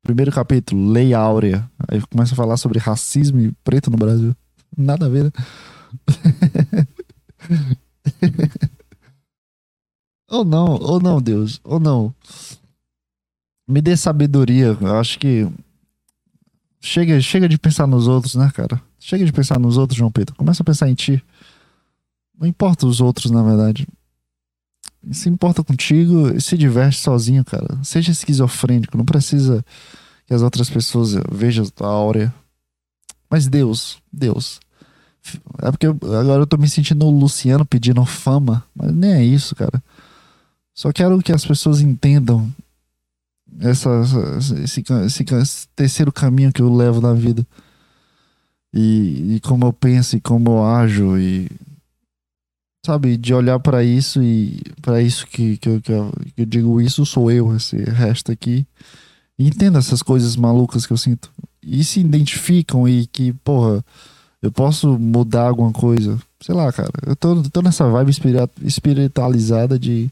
Primeiro 0.04 0.32
capítulo, 0.32 0.92
Lei 0.92 1.12
Áurea. 1.12 1.68
Aí 1.88 2.00
começa 2.02 2.36
a 2.36 2.38
falar 2.38 2.56
sobre 2.58 2.78
racismo 2.78 3.42
e 3.42 3.52
preto 3.64 3.90
no 3.90 3.98
Brasil. 3.98 4.36
Nada 4.78 5.08
a 5.08 5.10
ver, 5.10 5.24
né? 5.24 5.32
ou 10.30 10.46
não, 10.46 10.76
ou 10.76 11.02
não, 11.02 11.20
Deus, 11.20 11.60
ou 11.64 11.80
não. 11.80 12.14
Me 13.68 13.82
dê 13.82 13.98
sabedoria. 13.98 14.78
Eu 14.80 15.00
acho 15.00 15.18
que 15.18 15.50
chega, 16.84 17.20
chega 17.22 17.50
de 17.50 17.58
pensar 17.58 17.88
nos 17.88 18.08
outros, 18.08 18.36
né, 18.36 18.52
cara? 18.54 18.82
Chega 19.00 19.26
de 19.26 19.32
pensar 19.32 19.60
nos 19.60 19.78
outros, 19.78 19.98
João 19.98 20.12
Pedro. 20.12 20.36
Começa 20.36 20.62
a 20.62 20.66
pensar 20.66 20.90
em 20.90 20.94
ti. 20.94 21.24
Não 22.38 22.48
importa 22.48 22.86
os 22.86 23.02
outros, 23.02 23.32
na 23.32 23.42
verdade 23.42 23.88
se 25.12 25.28
importa 25.28 25.64
contigo 25.64 26.30
e 26.30 26.42
se 26.42 26.58
diverte 26.58 26.98
sozinho, 26.98 27.44
cara. 27.44 27.78
Seja 27.84 28.12
esquizofrênico, 28.12 28.98
não 28.98 29.06
precisa 29.06 29.66
que 30.26 30.34
as 30.34 30.42
outras 30.42 30.70
pessoas 30.70 31.16
vejam 31.32 31.68
a 31.82 31.86
áurea. 31.86 32.34
Mas 33.30 33.48
Deus, 33.48 33.98
Deus. 34.12 34.60
É 35.62 35.72
porque 35.72 35.88
eu, 35.88 35.98
agora 36.04 36.42
eu 36.42 36.48
tô 36.48 36.58
me 36.58 36.70
sentindo 36.70 37.06
o 37.06 37.12
Luciano 37.12 37.66
pedindo 37.66 38.04
fama, 38.06 38.64
mas 38.76 38.94
nem 38.94 39.14
é 39.14 39.24
isso, 39.24 39.56
cara. 39.56 39.84
Só 40.74 40.92
quero 40.92 41.22
que 41.22 41.32
as 41.32 41.46
pessoas 41.46 41.82
entendam 41.82 42.52
essa, 43.60 43.90
esse, 44.38 44.82
esse, 44.82 45.26
esse 45.34 45.68
terceiro 45.76 46.12
caminho 46.12 46.52
que 46.52 46.62
eu 46.62 46.74
levo 46.74 47.02
na 47.02 47.14
vida. 47.14 47.46
E, 48.74 49.36
e 49.36 49.40
como 49.42 49.66
eu 49.66 49.74
penso 49.74 50.18
e 50.18 50.22
como 50.22 50.52
eu 50.52 50.66
ajo 50.66 51.18
e 51.18 51.50
sabe, 52.86 53.16
de 53.16 53.34
olhar 53.34 53.60
para 53.60 53.84
isso 53.84 54.22
e 54.22 54.62
para 54.82 55.02
isso 55.02 55.26
que, 55.28 55.58
que, 55.58 55.70
eu, 55.70 55.82
que, 55.82 55.92
eu, 55.92 56.12
que, 56.36 56.42
eu, 56.42 56.46
digo, 56.46 56.82
isso 56.82 57.06
sou 57.06 57.32
eu, 57.32 57.56
esse 57.56 57.78
resto 57.78 58.32
aqui. 58.32 58.66
E 59.40 59.48
entenda 59.48 59.80
essas 59.80 60.04
coisas 60.04 60.36
malucas 60.36 60.86
que 60.86 60.94
eu 60.94 60.98
sinto. 60.98 61.32
E 61.62 61.84
se 61.84 62.00
identificam 62.02 62.88
e 62.88 63.08
que, 63.08 63.34
porra, 63.34 63.84
Eu 64.44 64.52
posso 64.52 65.00
mudar 65.00 65.48
alguma 65.48 65.72
coisa. 65.72 66.20
Sei 66.42 66.54
lá, 66.54 66.70
cara. 66.74 66.92
Eu 67.08 67.16
tô, 67.16 67.42
tô 67.44 67.62
nessa 67.62 67.88
vibe 67.88 68.12
espiritualizada 68.62 69.80
de 69.80 70.12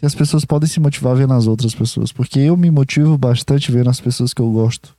que 0.00 0.06
as 0.06 0.14
pessoas 0.14 0.46
podem 0.46 0.66
se 0.66 0.80
motivar 0.80 1.14
vendo 1.14 1.34
as 1.34 1.46
outras 1.46 1.74
pessoas. 1.74 2.10
Porque 2.10 2.40
eu 2.40 2.56
me 2.56 2.70
motivo 2.70 3.18
bastante 3.18 3.70
vendo 3.70 3.90
as 3.90 4.00
pessoas 4.00 4.32
que 4.32 4.40
eu 4.40 4.50
gosto. 4.50 4.96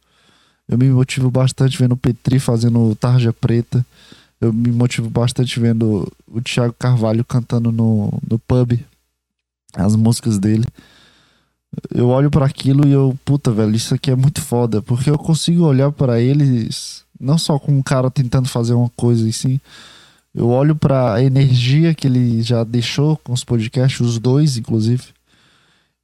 Eu 0.69 0.77
me 0.77 0.87
motivo 0.91 1.31
bastante 1.31 1.75
vendo 1.75 1.93
o 1.93 1.97
Petri 1.97 2.39
fazendo 2.39 2.95
Tarja 2.95 3.33
Preta. 3.33 3.83
Eu 4.39 4.53
me 4.53 4.71
motivo 4.71 5.09
bastante 5.09 5.59
vendo 5.59 6.07
o 6.27 6.39
Thiago 6.39 6.75
Carvalho 6.77 7.25
cantando 7.25 7.71
no, 7.71 8.13
no 8.29 8.37
pub 8.37 8.79
as 9.73 9.95
músicas 9.95 10.37
dele. 10.37 10.65
Eu 11.89 12.09
olho 12.09 12.29
para 12.29 12.45
aquilo 12.45 12.87
e 12.87 12.91
eu, 12.91 13.17
puta, 13.25 13.51
velho, 13.51 13.73
isso 13.73 13.95
aqui 13.95 14.11
é 14.11 14.15
muito 14.15 14.39
foda, 14.39 14.83
porque 14.83 15.09
eu 15.09 15.17
consigo 15.17 15.63
olhar 15.63 15.91
para 15.91 16.21
eles 16.21 17.03
não 17.19 17.37
só 17.37 17.57
como 17.57 17.77
um 17.77 17.83
cara 17.83 18.11
tentando 18.11 18.47
fazer 18.47 18.73
uma 18.73 18.89
coisa 18.89 19.27
e 19.27 19.33
sim, 19.33 19.59
eu 20.33 20.47
olho 20.47 20.75
para 20.75 21.13
a 21.15 21.23
energia 21.23 21.93
que 21.93 22.07
ele 22.07 22.41
já 22.41 22.63
deixou 22.63 23.17
com 23.17 23.33
os 23.33 23.43
podcasts, 23.43 23.99
os 23.99 24.17
dois, 24.17 24.57
inclusive. 24.57 25.03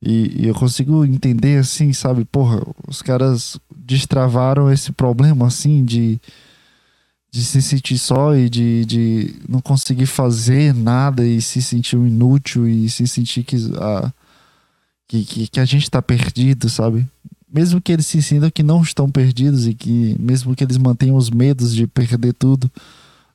E, 0.02 0.44
e, 0.44 0.48
eu 0.48 0.54
consigo 0.54 1.06
entender 1.06 1.58
assim, 1.58 1.92
sabe? 1.94 2.26
Porra, 2.26 2.62
os 2.88 3.02
caras 3.02 3.60
destravaram 3.76 4.72
esse 4.72 4.92
problema 4.92 5.48
assim 5.48 5.84
de, 5.84 6.20
de 7.32 7.44
se 7.44 7.62
sentir 7.62 7.98
só 7.98 8.36
e 8.36 8.50
de, 8.50 8.86
de 8.86 9.36
não 9.48 9.62
conseguir 9.62 10.06
fazer 10.06 10.74
nada 10.74 11.26
e 11.26 11.42
se 11.42 11.62
sentir 11.62 11.96
inútil 11.96 12.68
e 12.68 12.90
se 12.90 13.08
sentir 13.08 13.44
que 13.44 13.56
a, 13.80 14.14
que, 15.08 15.24
que, 15.24 15.48
que 15.48 15.60
a 15.60 15.66
gente 15.66 15.90
tá 15.90 16.02
perdido, 16.02 16.70
sabe? 16.70 17.08
Mesmo 17.52 17.82
que 17.82 17.92
eles 17.94 18.06
se 18.06 18.22
sintam 18.22 18.52
que 18.52 18.62
não 18.62 18.82
estão 18.82 19.10
perdidos 19.10 19.68
e 19.68 19.74
que 19.74 20.16
mesmo 20.20 20.54
que 20.56 20.64
eles 20.64 20.78
mantenham 20.78 21.16
os 21.16 21.30
medos 21.30 21.74
de 21.74 21.88
perder 21.88 22.34
tudo, 22.34 22.70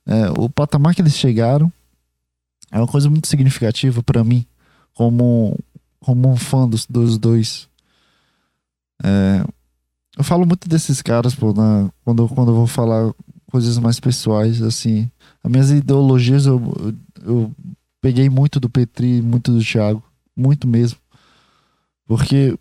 é, 0.07 0.31
o 0.39 0.49
patamar 0.49 0.95
que 0.95 1.03
eles 1.03 1.17
chegaram 1.17 1.73
é 2.71 2.79
uma 2.79 2.87
coisa 2.87 3.09
muito 3.09 3.29
significativa 3.29 4.03
para 4.03 4.25
mim, 4.25 4.47
como, 4.95 5.59
como 6.01 6.31
um 6.31 6.37
fã 6.37 6.69
dos, 6.69 6.87
dos 6.87 7.19
dois. 7.19 7.69
É, 9.03 9.45
eu 10.17 10.25
falo 10.25 10.47
muito 10.47 10.69
desses 10.69 11.03
caras, 11.03 11.35
pô, 11.35 11.53
na, 11.53 11.91
quando, 12.05 12.29
quando 12.29 12.51
eu 12.51 12.55
vou 12.55 12.67
falar 12.67 13.13
coisas 13.51 13.79
mais 13.79 14.01
pessoais, 14.01 14.63
assim. 14.63 15.11
As 15.45 15.51
minhas 15.51 15.71
ideologias 15.71 16.47
eu, 16.47 16.61
eu, 16.79 16.95
eu 17.25 17.53
peguei 18.01 18.29
muito 18.29 18.59
do 18.59 18.71
Petri, 18.71 19.21
muito 19.21 19.53
do 19.53 19.63
Thiago, 19.63 20.03
muito 20.37 20.67
mesmo. 20.67 20.99
Porque 22.07 22.59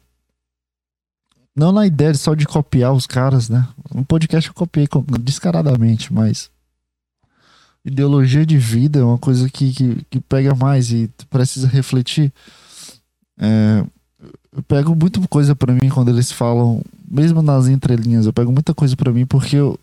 não 1.55 1.71
na 1.71 1.85
ideia 1.85 2.13
só 2.13 2.33
de 2.33 2.45
copiar 2.45 2.93
os 2.93 3.07
caras, 3.07 3.49
né? 3.49 3.67
Um 3.93 4.03
podcast 4.03 4.49
eu 4.49 4.53
copiei 4.53 4.87
descaradamente, 5.21 6.13
mas 6.13 6.49
ideologia 7.83 8.45
de 8.45 8.57
vida 8.57 8.99
é 8.99 9.03
uma 9.03 9.17
coisa 9.17 9.49
que, 9.49 9.73
que, 9.73 10.05
que 10.09 10.19
pega 10.19 10.53
mais 10.55 10.91
e 10.91 11.09
precisa 11.29 11.67
refletir. 11.67 12.31
É, 13.39 13.83
eu 14.55 14.61
pego 14.63 14.95
muita 14.95 15.19
coisa 15.27 15.55
para 15.55 15.73
mim 15.73 15.89
quando 15.89 16.09
eles 16.09 16.31
falam, 16.31 16.81
mesmo 17.09 17.41
nas 17.41 17.67
entrelinhas, 17.67 18.25
eu 18.25 18.33
pego 18.33 18.51
muita 18.51 18.73
coisa 18.73 18.95
para 18.95 19.11
mim 19.11 19.25
porque 19.25 19.55
eu, 19.55 19.79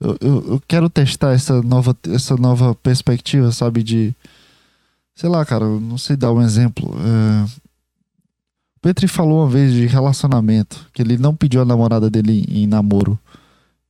eu, 0.00 0.16
eu, 0.20 0.62
quero 0.66 0.90
testar 0.90 1.32
essa 1.32 1.62
nova, 1.62 1.96
essa 2.08 2.36
nova 2.36 2.74
perspectiva, 2.74 3.52
sabe? 3.52 3.82
De. 3.82 4.14
Sei 5.14 5.28
lá, 5.28 5.44
cara, 5.44 5.66
não 5.66 5.98
sei 5.98 6.16
dar 6.16 6.32
um 6.32 6.42
exemplo. 6.42 6.92
É, 6.98 7.62
Petri 8.80 9.06
falou 9.06 9.40
uma 9.42 9.48
vez 9.48 9.72
de 9.72 9.86
relacionamento, 9.86 10.88
que 10.92 11.02
ele 11.02 11.16
não 11.16 11.36
pediu 11.36 11.62
a 11.62 11.64
namorada 11.64 12.10
dele 12.10 12.44
em 12.48 12.66
namoro. 12.66 13.16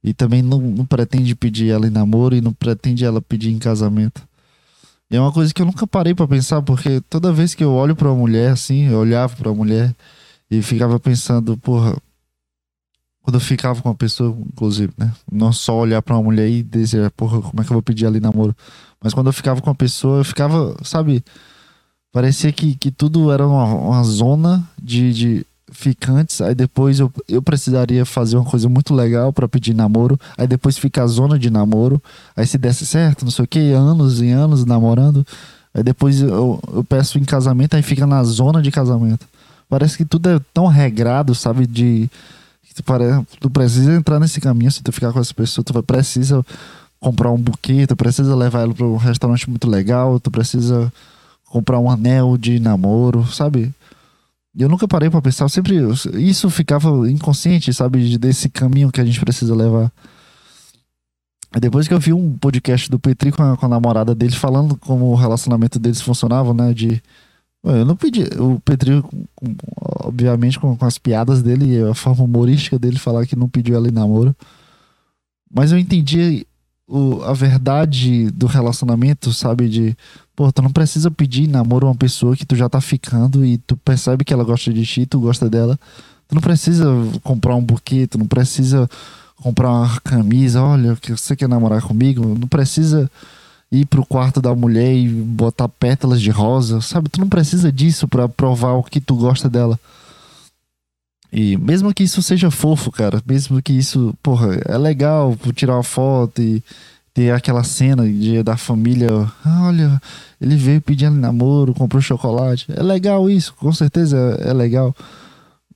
E 0.03 0.13
também 0.13 0.43
não, 0.43 0.61
não 0.61 0.85
pretende 0.85 1.35
pedir 1.35 1.71
ela 1.71 1.87
em 1.87 1.91
namoro 1.91 2.35
e 2.35 2.41
não 2.41 2.53
pretende 2.53 3.05
ela 3.05 3.23
pedir 3.23 3.51
em 3.51 3.59
casamento. 3.59 4.23
E 5.11 5.17
é 5.17 5.21
uma 5.21 5.33
coisa 5.33 5.53
que 5.53 5.61
eu 5.61 5.67
nunca 5.67 5.87
parei 5.87 6.15
para 6.15 6.27
pensar, 6.27 6.63
porque 6.63 7.01
toda 7.03 7.33
vez 7.33 7.55
que 7.55 7.63
eu 7.63 7.73
olho 7.73 7.95
para 7.95 8.09
uma 8.09 8.17
mulher 8.17 8.53
assim, 8.53 8.89
eu 8.89 8.99
olhava 8.99 9.37
para 9.37 9.51
uma 9.51 9.57
mulher 9.57 9.95
e 10.51 10.63
ficava 10.63 10.99
pensando, 10.99 11.57
porra, 11.59 11.97
quando 13.23 13.37
eu 13.37 13.41
ficava 13.41 13.81
com 13.81 13.89
uma 13.89 13.95
pessoa, 13.95 14.37
inclusive, 14.47 14.93
né? 14.99 15.13
Não 15.31 15.53
só 15.53 15.77
olhar 15.79 16.03
para 16.03 16.17
uma 16.17 16.23
mulher 16.23 16.49
e 16.49 16.63
dizer, 16.63 17.11
porra, 17.13 17.41
como 17.41 17.61
é 17.61 17.65
que 17.65 17.71
eu 17.71 17.75
vou 17.75 17.83
pedir 17.83 18.07
ela 18.07 18.17
em 18.17 18.21
namoro? 18.21 18.55
Mas 19.03 19.15
quando 19.15 19.29
eu 19.29 19.33
ficava 19.33 19.61
com 19.61 19.71
uma 19.71 19.77
pessoa, 19.77 20.19
eu 20.19 20.25
ficava, 20.25 20.77
sabe? 20.83 21.23
Parecia 22.11 22.53
que, 22.53 22.75
que 22.75 22.91
tudo 22.91 23.31
era 23.31 23.47
uma, 23.47 23.65
uma 23.65 24.03
zona 24.03 24.69
de, 24.83 25.13
de 25.13 25.47
ficantes, 25.73 26.41
aí 26.41 26.55
depois 26.55 27.01
eu, 27.01 27.11
eu 27.29 27.43
precisaria 27.43 28.05
fazer 28.05 28.37
uma 28.37 28.45
coisa 28.45 28.69
muito 28.69 28.95
legal 28.95 29.33
para 29.33 29.49
pedir 29.49 29.75
namoro, 29.75 30.19
aí 30.37 30.47
depois 30.47 30.79
fica 30.79 31.03
a 31.03 31.07
zona 31.07 31.39
de 31.39 31.51
namoro, 31.51 32.01
aí 32.37 32.47
se 32.47 32.59
desse 32.59 32.87
certo, 32.87 33.25
não 33.25 33.33
sei 33.33 33.45
o 33.45 33.49
que, 33.49 33.73
anos 33.73 34.21
e 34.21 34.31
anos 34.31 34.65
namorando, 34.65 35.27
aí 35.75 35.83
depois 35.83 36.21
eu, 36.21 36.61
eu 36.73 36.85
peço 36.85 37.19
em 37.19 37.25
casamento, 37.25 37.75
aí 37.75 37.83
fica 37.83 38.07
na 38.07 38.23
zona 38.23 38.63
de 38.63 38.71
casamento. 38.71 39.27
Parece 39.69 39.97
que 39.97 40.05
tudo 40.05 40.29
é 40.29 40.41
tão 40.53 40.67
regrado, 40.67 41.35
sabe, 41.35 41.67
de 41.67 42.09
tu, 42.75 42.83
pare, 42.83 43.05
tu 43.41 43.51
precisa 43.51 43.93
entrar 43.95 44.21
nesse 44.21 44.41
caminho, 44.41 44.71
se 44.71 44.83
tu 44.83 44.93
ficar 44.93 45.13
com 45.13 45.21
essa 45.21 45.35
pessoa, 45.35 45.65
tu 45.65 45.83
precisa 45.83 46.45
comprar 47.01 47.31
um 47.31 47.39
buquê, 47.39 47.87
tu 47.87 47.97
precisa 47.97 48.37
levar 48.37 48.61
ela 48.61 48.75
para 48.75 48.87
um 48.87 48.97
restaurante 48.97 49.49
muito 49.49 49.69
legal, 49.69 50.21
tu 50.21 50.31
precisa 50.31 50.93
comprar 51.47 51.79
um 51.79 51.91
anel 51.91 52.39
de 52.39 52.61
namoro, 52.61 53.27
sabe? 53.27 53.73
Eu 54.57 54.69
nunca 54.69 54.87
parei 54.87 55.09
para 55.09 55.23
pensar, 55.23 55.45
eu 55.45 55.49
sempre 55.49 55.77
isso 56.15 56.51
ficava 56.51 57.11
inconsciente, 57.11 57.73
sabe, 57.73 58.19
desse 58.19 58.49
caminho 58.49 58.93
que 58.93 59.01
a 59.01 59.05
gente 59.05 59.21
precisa 59.21 59.55
levar. 59.55 59.91
Depois 61.61 61.87
que 61.87 61.95
eu 61.95 62.01
vi 62.01 62.13
um 62.13 62.37
podcast 62.39 62.91
do 62.91 62.99
Petri 62.99 63.31
com 63.31 63.43
a, 63.43 63.57
com 63.57 63.67
a 63.67 63.69
namorada 63.69 64.15
dele 64.15 64.35
falando 64.35 64.77
como 64.77 65.07
o 65.07 65.15
relacionamento 65.15 65.79
deles 65.79 66.01
funcionava, 66.01 66.55
né, 66.55 66.73
de 66.73 67.03
eu 67.65 67.85
não 67.85 67.95
pedi, 67.95 68.25
o 68.41 68.59
Petri, 68.59 69.03
obviamente, 70.05 70.59
com, 70.59 70.77
com 70.77 70.85
as 70.85 70.99
piadas 70.99 71.43
dele 71.43 71.77
e 71.77 71.83
a 71.83 71.95
forma 71.95 72.25
humorística 72.25 72.77
dele 72.77 72.99
falar 72.99 73.25
que 73.25 73.37
não 73.37 73.49
pediu 73.49 73.77
ela 73.77 73.87
em 73.87 73.93
namoro. 73.93 74.35
Mas 75.49 75.71
eu 75.71 75.79
entendi 75.79 76.45
o, 76.89 77.23
a 77.23 77.33
verdade 77.33 78.31
do 78.33 78.47
relacionamento, 78.47 79.33
sabe? 79.33 79.69
De, 79.69 79.97
pô, 80.35 80.51
tu 80.53 80.63
não 80.63 80.71
precisa 80.71 81.11
pedir 81.11 81.49
namoro 81.49 81.87
a 81.87 81.91
uma 81.91 81.97
pessoa 81.97 82.37
que 82.37 82.47
tu 82.47 82.57
já 82.57 82.69
tá 82.69 82.81
ficando 82.81 83.45
e 83.45 83.59
tu 83.59 83.77
percebe 83.77 84.25
que 84.25 84.33
ela 84.33 84.45
gosta 84.45 84.73
de 84.73 84.85
ti, 84.85 85.07
tu 85.07 85.21
gosta 85.21 85.49
dela. 85.49 85.79
Tu 86.29 86.35
não 86.35 86.43
precisa 86.43 86.87
comprar 87.23 87.55
um 87.55 87.63
buquê, 87.63 88.07
tu 88.07 88.19
não 88.19 88.27
precisa 88.27 88.89
comprar 89.37 89.71
uma 89.71 90.01
camisa, 90.01 90.63
olha, 90.63 90.97
você 91.09 91.35
quer 91.37 91.49
namorar 91.49 91.83
comigo, 91.83 92.25
não 92.39 92.49
precisa 92.49 93.11
ir 93.71 93.87
pro 93.87 94.07
quarto 94.07 94.41
da 94.41 94.55
mulher 94.55 94.95
e 94.95 95.09
botar 95.09 95.69
pétalas 95.69 96.21
de 96.21 96.31
rosa, 96.31 96.81
sabe? 96.81 97.09
Tu 97.09 97.21
não 97.21 97.29
precisa 97.29 97.73
disso 97.73 98.07
para 98.07 98.29
provar 98.29 98.73
o 98.73 98.83
que 98.83 99.01
tu 99.01 99.17
gosta 99.17 99.49
dela. 99.49 99.79
E 101.33 101.57
mesmo 101.57 101.93
que 101.95 102.03
isso 102.03 102.23
seja 102.23 102.51
fofo, 102.51 102.93
cara, 102.93 103.23
mesmo 103.27 103.63
que 103.63 103.73
isso, 103.73 104.15
porra, 104.23 104.55
é 104.67 104.77
legal 104.77 105.35
tirar 105.55 105.77
uma 105.77 105.83
foto 105.83 106.43
e 106.43 106.63
ter 107.15 107.31
aquela 107.31 107.63
cena 107.63 108.09
de, 108.09 108.43
da 108.43 108.57
família, 108.57 109.11
olha, 109.45 110.01
ele 110.41 110.57
veio 110.57 110.81
pedindo 110.81 111.17
namoro, 111.17 111.75
comprou 111.75 112.01
chocolate. 112.01 112.67
É 112.75 112.83
legal 112.83 113.29
isso, 113.29 113.55
com 113.55 113.73
certeza 113.73 114.39
é, 114.41 114.51
é 114.51 114.53
legal. 114.53 114.95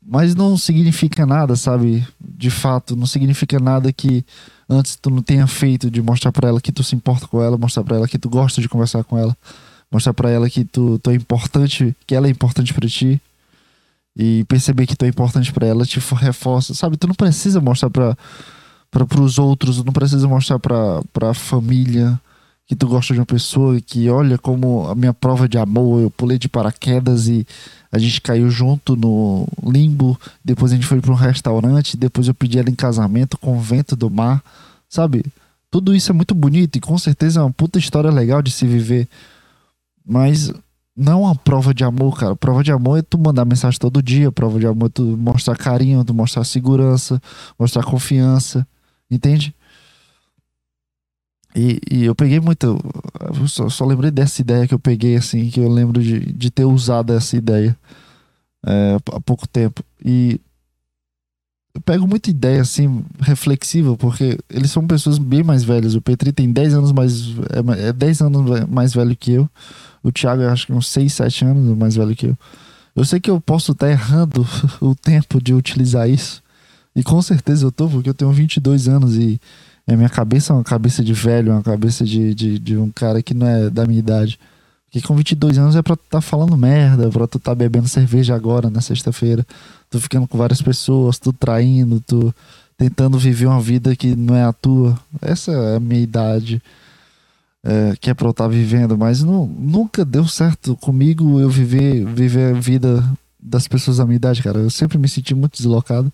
Mas 0.08 0.34
não 0.34 0.56
significa 0.56 1.26
nada, 1.26 1.56
sabe? 1.56 2.06
De 2.20 2.48
fato, 2.48 2.96
não 2.96 3.06
significa 3.06 3.58
nada 3.58 3.92
que 3.92 4.24
antes 4.68 4.96
tu 4.96 5.10
não 5.10 5.20
tenha 5.20 5.46
feito 5.46 5.90
de 5.90 6.00
mostrar 6.00 6.32
para 6.32 6.48
ela 6.48 6.60
que 6.60 6.72
tu 6.72 6.82
se 6.82 6.94
importa 6.94 7.26
com 7.26 7.42
ela, 7.42 7.58
mostrar 7.58 7.84
para 7.84 7.96
ela 7.96 8.08
que 8.08 8.18
tu 8.18 8.28
gosta 8.30 8.60
de 8.60 8.68
conversar 8.68 9.04
com 9.04 9.18
ela, 9.18 9.36
mostrar 9.90 10.14
para 10.14 10.30
ela 10.30 10.48
que 10.48 10.64
tu, 10.64 10.98
tu 10.98 11.10
é 11.10 11.14
importante, 11.14 11.94
que 12.06 12.14
ela 12.14 12.28
é 12.28 12.30
importante 12.30 12.72
para 12.72 12.88
ti 12.88 13.20
e 14.16 14.44
perceber 14.44 14.86
que 14.86 14.96
tu 14.96 15.04
é 15.04 15.08
importante 15.08 15.52
para 15.52 15.66
ela 15.66 15.84
te 15.84 16.00
reforça, 16.14 16.72
sabe? 16.72 16.96
Tu 16.96 17.06
não 17.06 17.14
precisa 17.14 17.60
mostrar 17.60 17.90
para 17.90 18.16
para 18.90 19.20
os 19.20 19.38
outros, 19.38 19.82
não 19.84 19.92
precisa 19.92 20.26
mostrar 20.26 20.58
para 20.58 21.30
a 21.30 21.34
família 21.34 22.20
que 22.66 22.74
tu 22.74 22.88
gosta 22.88 23.14
de 23.14 23.20
uma 23.20 23.26
pessoa 23.26 23.80
que 23.80 24.10
olha 24.10 24.36
como 24.36 24.88
a 24.88 24.94
minha 24.94 25.14
prova 25.14 25.48
de 25.48 25.56
amor, 25.56 26.00
eu 26.00 26.10
pulei 26.10 26.36
de 26.36 26.48
paraquedas 26.48 27.28
e 27.28 27.46
a 27.92 27.98
gente 27.98 28.20
caiu 28.20 28.50
junto 28.50 28.96
no 28.96 29.46
limbo, 29.64 30.18
depois 30.44 30.72
a 30.72 30.74
gente 30.74 30.86
foi 30.86 31.00
para 31.00 31.12
um 31.12 31.16
restaurante, 31.16 31.96
depois 31.96 32.26
eu 32.26 32.34
pedi 32.34 32.58
ela 32.58 32.68
em 32.68 32.74
casamento 32.74 33.38
com 33.38 33.56
o 33.56 33.60
vento 33.60 33.94
do 33.94 34.10
mar, 34.10 34.42
sabe? 34.88 35.24
Tudo 35.70 35.94
isso 35.94 36.10
é 36.10 36.14
muito 36.14 36.34
bonito 36.34 36.76
e 36.76 36.80
com 36.80 36.98
certeza 36.98 37.40
é 37.40 37.42
uma 37.42 37.52
puta 37.52 37.78
história 37.78 38.10
legal 38.10 38.42
de 38.42 38.50
se 38.50 38.66
viver. 38.66 39.08
Mas 40.04 40.52
não 40.96 41.22
uma 41.22 41.34
prova 41.34 41.74
de 41.74 41.84
amor, 41.84 42.18
cara. 42.18 42.34
Prova 42.34 42.64
de 42.64 42.72
amor 42.72 42.98
é 42.98 43.02
tu 43.02 43.18
mandar 43.18 43.44
mensagem 43.44 43.78
todo 43.78 44.02
dia. 44.02 44.32
Prova 44.32 44.58
de 44.58 44.66
amor 44.66 44.86
é 44.86 44.88
tu 44.88 45.02
mostrar 45.02 45.56
carinho, 45.56 46.04
tu 46.04 46.14
mostrar 46.14 46.44
segurança, 46.44 47.20
mostrar 47.58 47.82
confiança. 47.82 48.66
Entende? 49.10 49.54
E, 51.54 51.80
e 51.90 52.04
eu 52.04 52.14
peguei 52.14 52.38
muito. 52.38 52.78
Eu 53.34 53.48
só, 53.48 53.68
só, 53.70 53.86
lembrei 53.86 54.10
dessa 54.10 54.42
ideia 54.42 54.66
que 54.68 54.74
eu 54.74 54.78
peguei, 54.78 55.16
assim, 55.16 55.48
que 55.48 55.58
eu 55.58 55.68
lembro 55.68 56.02
de, 56.02 56.20
de 56.32 56.50
ter 56.50 56.66
usado 56.66 57.14
essa 57.14 57.34
ideia 57.36 57.76
é, 58.66 58.96
há 59.12 59.20
pouco 59.20 59.48
tempo. 59.48 59.82
E 60.04 60.38
eu 61.74 61.80
pego 61.80 62.06
muita 62.06 62.28
ideia, 62.28 62.60
assim, 62.60 63.04
reflexiva, 63.20 63.96
porque 63.96 64.38
eles 64.50 64.70
são 64.70 64.86
pessoas 64.86 65.18
bem 65.18 65.42
mais 65.42 65.64
velhas. 65.64 65.94
O 65.94 66.02
Petri 66.02 66.32
tem 66.32 66.52
10 66.52 66.74
anos 66.74 66.92
mais. 66.92 67.28
É, 67.80 67.88
é 67.88 67.92
10 67.92 68.20
anos 68.20 68.66
mais 68.68 68.92
velho 68.92 69.16
que 69.16 69.32
eu. 69.32 69.48
O 70.02 70.12
Thiago, 70.12 70.42
acho 70.42 70.66
que 70.66 70.72
uns 70.74 70.88
6, 70.88 71.12
7 71.12 71.44
anos 71.46 71.76
mais 71.78 71.96
velho 71.96 72.14
que 72.14 72.26
eu. 72.26 72.38
Eu 72.94 73.04
sei 73.04 73.20
que 73.20 73.30
eu 73.30 73.40
posso 73.40 73.72
estar 73.72 73.90
errando 73.90 74.46
o 74.80 74.94
tempo 74.94 75.42
de 75.42 75.54
utilizar 75.54 76.08
isso. 76.08 76.42
E 76.96 77.02
com 77.02 77.20
certeza 77.20 77.66
eu 77.66 77.70
tô, 77.70 77.86
porque 77.88 78.08
eu 78.08 78.14
tenho 78.14 78.32
22 78.32 78.88
anos 78.88 79.16
e 79.16 79.38
a 79.86 79.94
minha 79.94 80.08
cabeça 80.08 80.52
é 80.52 80.56
uma 80.56 80.64
cabeça 80.64 81.04
de 81.04 81.12
velho, 81.12 81.52
uma 81.52 81.62
cabeça 81.62 82.04
de, 82.04 82.34
de, 82.34 82.58
de 82.58 82.76
um 82.76 82.90
cara 82.90 83.22
que 83.22 83.34
não 83.34 83.46
é 83.46 83.68
da 83.68 83.86
minha 83.86 83.98
idade. 83.98 84.40
Porque 84.86 85.06
com 85.06 85.14
22 85.14 85.58
anos 85.58 85.76
é 85.76 85.82
pra 85.82 85.94
tu 85.94 86.02
tá 86.08 86.22
falando 86.22 86.56
merda, 86.56 87.10
pra 87.10 87.26
tu 87.26 87.38
tá 87.38 87.54
bebendo 87.54 87.86
cerveja 87.86 88.34
agora, 88.34 88.70
na 88.70 88.80
sexta-feira. 88.80 89.46
Tu 89.90 90.00
ficando 90.00 90.26
com 90.26 90.38
várias 90.38 90.62
pessoas, 90.62 91.18
tu 91.18 91.34
traindo, 91.34 92.00
tu 92.00 92.34
tentando 92.78 93.18
viver 93.18 93.46
uma 93.46 93.60
vida 93.60 93.94
que 93.94 94.16
não 94.16 94.34
é 94.34 94.44
a 94.44 94.52
tua. 94.52 94.98
Essa 95.20 95.52
é 95.52 95.76
a 95.76 95.80
minha 95.80 96.00
idade 96.00 96.62
é, 97.62 97.94
que 98.00 98.08
é 98.08 98.14
pra 98.14 98.26
eu 98.26 98.30
estar 98.30 98.44
tá 98.44 98.48
vivendo. 98.48 98.96
Mas 98.96 99.22
não, 99.22 99.46
nunca 99.46 100.02
deu 100.02 100.26
certo 100.26 100.74
comigo 100.76 101.38
eu 101.40 101.50
viver, 101.50 102.06
viver 102.06 102.54
a 102.56 102.58
vida 102.58 103.04
das 103.38 103.68
pessoas 103.68 103.98
da 103.98 104.06
minha 104.06 104.16
idade, 104.16 104.42
cara. 104.42 104.58
Eu 104.60 104.70
sempre 104.70 104.96
me 104.96 105.08
senti 105.08 105.34
muito 105.34 105.58
deslocado. 105.58 106.10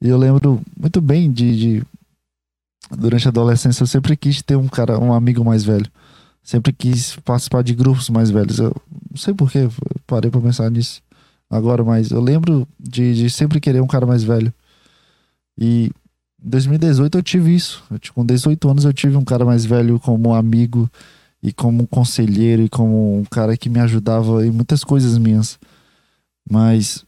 E 0.00 0.08
eu 0.08 0.16
lembro 0.16 0.62
muito 0.78 1.00
bem 1.00 1.30
de, 1.30 1.56
de 1.56 1.86
durante 2.96 3.26
a 3.26 3.30
adolescência 3.30 3.82
eu 3.82 3.86
sempre 3.86 4.16
quis 4.16 4.42
ter 4.42 4.56
um 4.56 4.68
cara, 4.68 4.98
um 4.98 5.12
amigo 5.12 5.44
mais 5.44 5.64
velho. 5.64 5.90
Sempre 6.42 6.72
quis 6.72 7.16
participar 7.16 7.62
de 7.62 7.74
grupos 7.74 8.08
mais 8.08 8.30
velhos. 8.30 8.58
Eu 8.58 8.74
não 9.10 9.16
sei 9.16 9.34
porquê, 9.34 9.68
parei 10.06 10.30
pra 10.30 10.40
pensar 10.40 10.70
nisso 10.70 11.02
agora, 11.50 11.82
mas 11.82 12.10
eu 12.10 12.20
lembro 12.20 12.66
de, 12.78 13.14
de 13.14 13.30
sempre 13.30 13.60
querer 13.60 13.80
um 13.80 13.86
cara 13.86 14.06
mais 14.06 14.22
velho. 14.22 14.52
E 15.56 15.90
em 16.42 16.48
2018 16.48 17.18
eu 17.18 17.22
tive 17.22 17.54
isso. 17.54 17.82
Eu, 17.90 17.98
com 18.14 18.24
18 18.24 18.68
anos 18.68 18.84
eu 18.84 18.92
tive 18.92 19.16
um 19.16 19.24
cara 19.24 19.44
mais 19.44 19.64
velho 19.64 19.98
como 19.98 20.34
amigo 20.34 20.88
e 21.42 21.52
como 21.52 21.86
conselheiro 21.86 22.62
e 22.62 22.68
como 22.68 23.18
um 23.18 23.24
cara 23.24 23.56
que 23.56 23.68
me 23.68 23.80
ajudava 23.80 24.46
em 24.46 24.50
muitas 24.50 24.84
coisas 24.84 25.18
minhas. 25.18 25.58
Mas, 26.48 27.04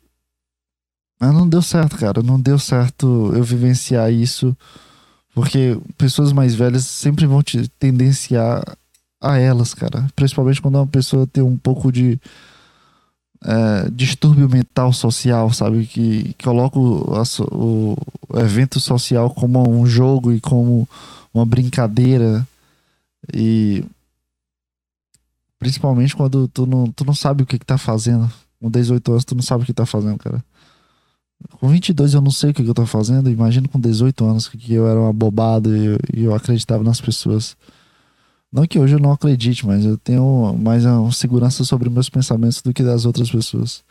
mas 1.20 1.34
não 1.34 1.46
deu 1.46 1.60
certo, 1.60 1.98
cara. 1.98 2.22
Não 2.22 2.40
deu 2.40 2.58
certo 2.58 3.30
eu 3.34 3.44
vivenciar 3.44 4.10
isso. 4.10 4.56
Porque 5.34 5.78
pessoas 5.98 6.32
mais 6.32 6.54
velhas 6.54 6.86
sempre 6.86 7.26
vão 7.26 7.42
te 7.42 7.68
tendenciar 7.78 8.64
a 9.20 9.38
elas, 9.38 9.74
cara. 9.74 10.08
Principalmente 10.16 10.62
quando 10.62 10.76
uma 10.76 10.86
pessoa 10.86 11.26
tem 11.26 11.42
um 11.42 11.58
pouco 11.58 11.92
de 11.92 12.18
é, 13.44 13.90
distúrbio 13.90 14.48
mental 14.48 14.92
social, 14.92 15.52
sabe? 15.52 15.86
Que, 15.86 16.34
coloca 16.42 16.78
o, 16.78 17.12
o, 17.52 17.96
o, 18.28 18.38
evento 18.38 18.80
social 18.80 19.30
como 19.30 19.68
um 19.68 19.86
jogo 19.86 20.32
e 20.32 20.40
como 20.40 20.88
uma 21.34 21.44
brincadeira. 21.44 22.46
E 23.32 23.84
principalmente 25.58 26.16
quando 26.16 26.48
tu 26.48 26.66
não, 26.66 26.90
tu 26.90 27.04
não 27.04 27.14
sabe 27.14 27.42
o 27.42 27.46
que, 27.46 27.58
que 27.58 27.66
tá 27.66 27.76
fazendo. 27.76 28.30
Com 28.58 28.70
18 28.70 29.12
anos, 29.12 29.24
tu 29.24 29.34
não 29.34 29.42
sabe 29.42 29.62
o 29.62 29.66
que 29.66 29.72
tá 29.72 29.86
fazendo, 29.86 30.18
cara. 30.18 30.42
Com 31.58 31.68
22 31.68 32.14
eu 32.14 32.20
não 32.20 32.30
sei 32.30 32.50
o 32.50 32.54
que, 32.54 32.62
eu 32.62 32.74
tô 32.74 32.86
fazendo. 32.86 33.30
Imagino 33.30 33.68
com 33.68 33.78
18 33.78 34.24
anos 34.24 34.48
que 34.48 34.72
eu 34.72 34.86
era 34.86 35.00
uma 35.00 35.12
bobada 35.12 35.68
e 35.70 35.96
e 36.14 36.24
eu 36.24 36.34
acreditava 36.34 36.82
nas 36.82 37.00
pessoas. 37.00 37.56
Não 38.52 38.66
que 38.66 38.78
hoje 38.78 38.94
eu 38.94 38.98
não 38.98 39.12
acredite, 39.12 39.64
mas 39.66 39.84
eu 39.84 39.96
tenho 39.96 40.56
mais 40.58 40.84
uma 40.84 41.12
segurança 41.12 41.64
sobre 41.64 41.88
meus 41.88 42.08
pensamentos 42.08 42.60
do 42.62 42.72
que 42.74 42.82
das 42.82 43.04
outras 43.04 43.30
pessoas. 43.30 43.84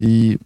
E 0.00 0.38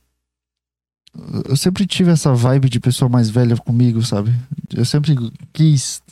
eu 1.47 1.57
sempre 1.57 1.87
tive 1.87 2.11
essa 2.11 2.33
vibe 2.35 2.69
de 2.69 2.81
pessoa 2.81 3.09
mais 3.09 3.29
velha 3.29 3.57
comigo, 3.57 4.03
sabe? 4.03 4.33
Eu 4.75 4.85
sempre 4.85 5.15
quis. 5.53 6.03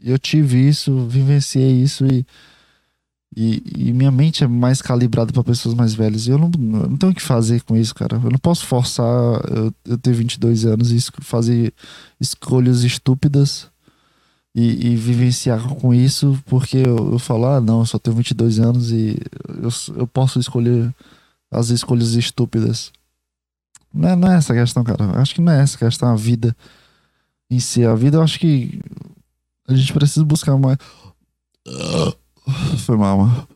Eu 0.00 0.18
tive 0.18 0.68
isso, 0.68 1.06
vivenciei 1.06 1.82
isso 1.82 2.06
e, 2.06 2.24
e, 3.36 3.62
e 3.76 3.92
minha 3.92 4.10
mente 4.10 4.42
é 4.42 4.46
mais 4.46 4.80
calibrada 4.80 5.32
para 5.32 5.44
pessoas 5.44 5.74
mais 5.74 5.94
velhas. 5.94 6.26
E 6.26 6.30
eu 6.30 6.38
não, 6.38 6.50
eu 6.54 6.88
não 6.88 6.96
tenho 6.96 7.12
o 7.12 7.14
que 7.14 7.22
fazer 7.22 7.62
com 7.62 7.76
isso, 7.76 7.94
cara. 7.94 8.16
Eu 8.16 8.30
não 8.30 8.38
posso 8.38 8.66
forçar 8.66 9.04
eu, 9.50 9.72
eu 9.84 9.98
ter 9.98 10.12
22 10.12 10.64
anos 10.64 10.90
e 10.90 10.98
fazer 11.20 11.72
escolhas 12.20 12.82
estúpidas 12.84 13.68
e, 14.54 14.92
e, 14.92 14.96
vivenciar 14.96 15.68
com 15.76 15.94
isso, 15.94 16.36
porque 16.46 16.78
eu, 16.78 17.12
eu 17.12 17.18
falo, 17.18 17.46
ah, 17.46 17.60
não, 17.60 17.80
eu 17.80 17.86
só 17.86 17.98
tenho 17.98 18.16
22 18.16 18.58
anos 18.58 18.90
e 18.90 19.16
eu, 19.62 19.68
eu 19.96 20.06
posso 20.06 20.40
escolher 20.40 20.92
as 21.50 21.68
escolhas 21.70 22.14
estúpidas. 22.14 22.90
Não 23.92 24.08
é, 24.08 24.16
não 24.16 24.32
é 24.32 24.36
essa 24.36 24.52
a 24.52 24.56
questão, 24.56 24.82
cara. 24.82 25.04
Eu 25.04 25.20
acho 25.20 25.34
que 25.34 25.40
não 25.40 25.52
é 25.52 25.62
essa 25.62 25.76
a 25.76 25.78
questão, 25.78 26.08
a 26.08 26.16
vida 26.16 26.56
em 27.50 27.60
si. 27.60 27.84
A 27.84 27.94
vida, 27.94 28.16
eu 28.16 28.22
acho 28.22 28.38
que 28.38 28.80
a 29.68 29.74
gente 29.74 29.92
precisa 29.92 30.24
buscar 30.24 30.56
mais. 30.58 30.78
Foi 32.84 32.96
mal, 32.96 33.18
mano. 33.18 33.48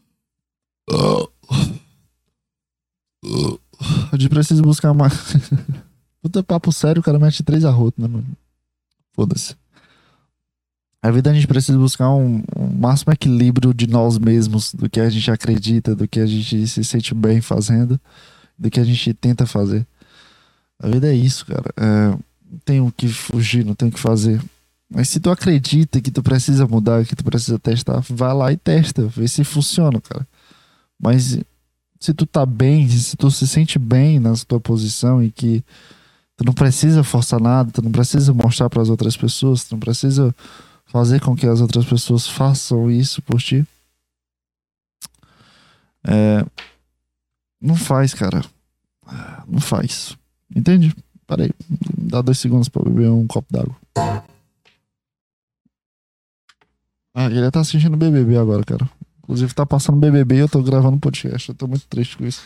A 4.13 4.17
gente 4.17 4.29
precisa 4.29 4.63
buscar 4.63 4.93
mais. 4.93 5.15
Puta 6.23 6.43
papo 6.43 6.71
sério, 6.71 7.01
o 7.01 7.03
cara 7.03 7.19
mete 7.19 7.43
três 7.43 7.65
arrotos, 7.65 8.01
né, 8.01 8.09
mano? 8.09 8.27
Foda-se. 9.13 9.57
A 11.03 11.11
vida 11.11 11.31
a 11.31 11.35
gente 11.35 11.49
precisa 11.49 11.77
buscar 11.77 12.11
um, 12.11 12.45
um, 12.57 12.67
máximo 12.79 13.13
equilíbrio 13.13 13.75
de 13.75 13.89
nós 13.89 14.19
mesmos, 14.19 14.73
do 14.73 14.89
que 14.89 15.01
a 15.01 15.11
gente 15.11 15.29
acredita, 15.33 15.97
do 15.97 16.07
que 16.07 16.21
a 16.21 16.27
gente 16.27 16.69
se 16.69 16.85
sente 16.85 17.13
bem 17.13 17.41
fazendo, 17.41 18.01
do 18.57 18.71
que 18.71 18.79
a 18.79 18.85
gente 18.85 19.13
tenta 19.13 19.45
fazer. 19.45 19.85
A 20.79 20.87
vida 20.87 21.13
é 21.13 21.15
isso, 21.15 21.45
cara. 21.45 21.75
É, 21.77 22.17
tem 22.65 22.81
o 22.81 22.93
que 22.93 23.09
fugir, 23.09 23.65
não 23.65 23.75
tem 23.75 23.89
o 23.89 23.93
que 23.93 23.99
fazer. 23.99 24.41
Mas 24.95 25.09
se 25.09 25.19
tu 25.19 25.31
acredita 25.31 26.01
que 26.01 26.11
tu 26.11 26.23
precisa 26.23 26.67
mudar, 26.67 27.07
que 27.07 27.17
tu 27.17 27.25
precisa 27.25 27.59
testar, 27.59 28.01
vai 28.11 28.35
lá 28.35 28.53
e 28.53 28.57
testa, 28.59 29.07
vê 29.07 29.27
se 29.27 29.43
funciona, 29.43 30.01
cara. 30.01 30.27
Mas 31.01 31.39
se 31.99 32.13
tu 32.13 32.27
tá 32.27 32.45
bem, 32.45 32.87
se 32.89 33.17
tu 33.17 33.31
se 33.31 33.49
sente 33.49 33.79
bem 33.79 34.21
na 34.21 34.35
tua 34.47 34.61
posição 34.61 35.23
e 35.23 35.31
que 35.31 35.65
tu 36.37 36.45
não 36.45 36.53
precisa 36.53 37.03
forçar 37.03 37.41
nada, 37.41 37.71
tu 37.73 37.81
não 37.81 37.91
precisa 37.91 38.35
mostrar 38.35 38.69
para 38.69 38.83
as 38.83 38.91
outras 38.91 39.17
pessoas, 39.17 39.65
tu 39.65 39.73
não 39.73 39.81
precisa 39.81 40.35
fazer 40.85 41.21
com 41.21 41.35
que 41.35 41.47
as 41.47 41.63
outras 41.63 41.87
pessoas 41.87 42.29
façam 42.29 42.91
isso 42.91 43.23
por 43.23 43.41
ti. 43.41 43.67
É, 46.05 46.45
não 47.59 47.77
faz, 47.77 48.13
cara. 48.13 48.45
Não 49.49 49.61
faz. 49.61 50.17
Entende? 50.55 50.95
Parei. 51.27 51.51
Dá 51.97 52.21
dois 52.21 52.39
segundos 52.39 52.69
pra 52.69 52.83
beber 52.83 53.09
um 53.09 53.27
copo 53.27 53.49
d'água. 53.51 53.77
Ah, 57.15 57.27
ele 57.27 57.51
tá 57.51 57.61
assistindo 57.61 57.97
BBB 57.97 58.37
agora, 58.39 58.65
cara. 58.65 58.89
Inclusive 59.23 59.55
tá 59.55 59.65
passando 59.67 59.99
BBB 59.99 60.37
e 60.37 60.39
eu 60.41 60.49
tô 60.49 60.63
gravando 60.63 60.99
podcast. 60.99 61.49
Eu 61.51 61.55
tô 61.55 61.67
muito 61.67 61.87
triste 61.87 62.17
com 62.17 62.25
isso. 62.25 62.43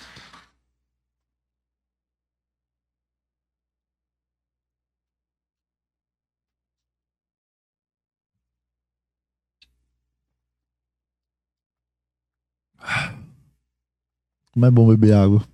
Como 14.52 14.66
é 14.66 14.70
bom 14.70 14.88
beber 14.88 15.14
água. 15.14 15.46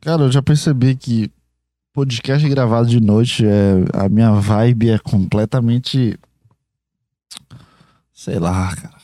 Cara, 0.00 0.22
eu 0.22 0.32
já 0.32 0.40
percebi 0.40 0.94
que 0.96 1.30
podcast 1.92 2.48
gravado 2.48 2.88
de 2.88 3.00
noite 3.00 3.44
é 3.44 3.84
a 3.92 4.08
minha 4.08 4.32
vibe 4.32 4.90
é 4.90 4.98
completamente 4.98 6.18
sei 8.12 8.38
lá, 8.38 8.74
cara. 8.74 8.98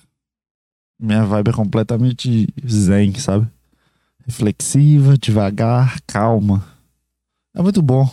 Minha 0.98 1.24
vibe 1.24 1.50
é 1.50 1.52
completamente 1.52 2.48
zen, 2.66 3.14
sabe? 3.14 3.48
Reflexiva, 4.26 5.18
devagar, 5.18 6.00
calma. 6.06 6.64
É 7.54 7.62
muito 7.62 7.82
bom. 7.82 8.08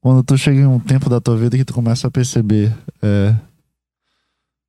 Quando 0.00 0.24
tu 0.24 0.36
chega 0.36 0.60
em 0.60 0.66
um 0.66 0.80
tempo 0.80 1.08
da 1.10 1.20
tua 1.20 1.36
vida 1.36 1.56
que 1.56 1.64
tu 1.64 1.74
começa 1.74 2.08
a 2.08 2.10
perceber 2.10 2.74
é, 3.02 3.34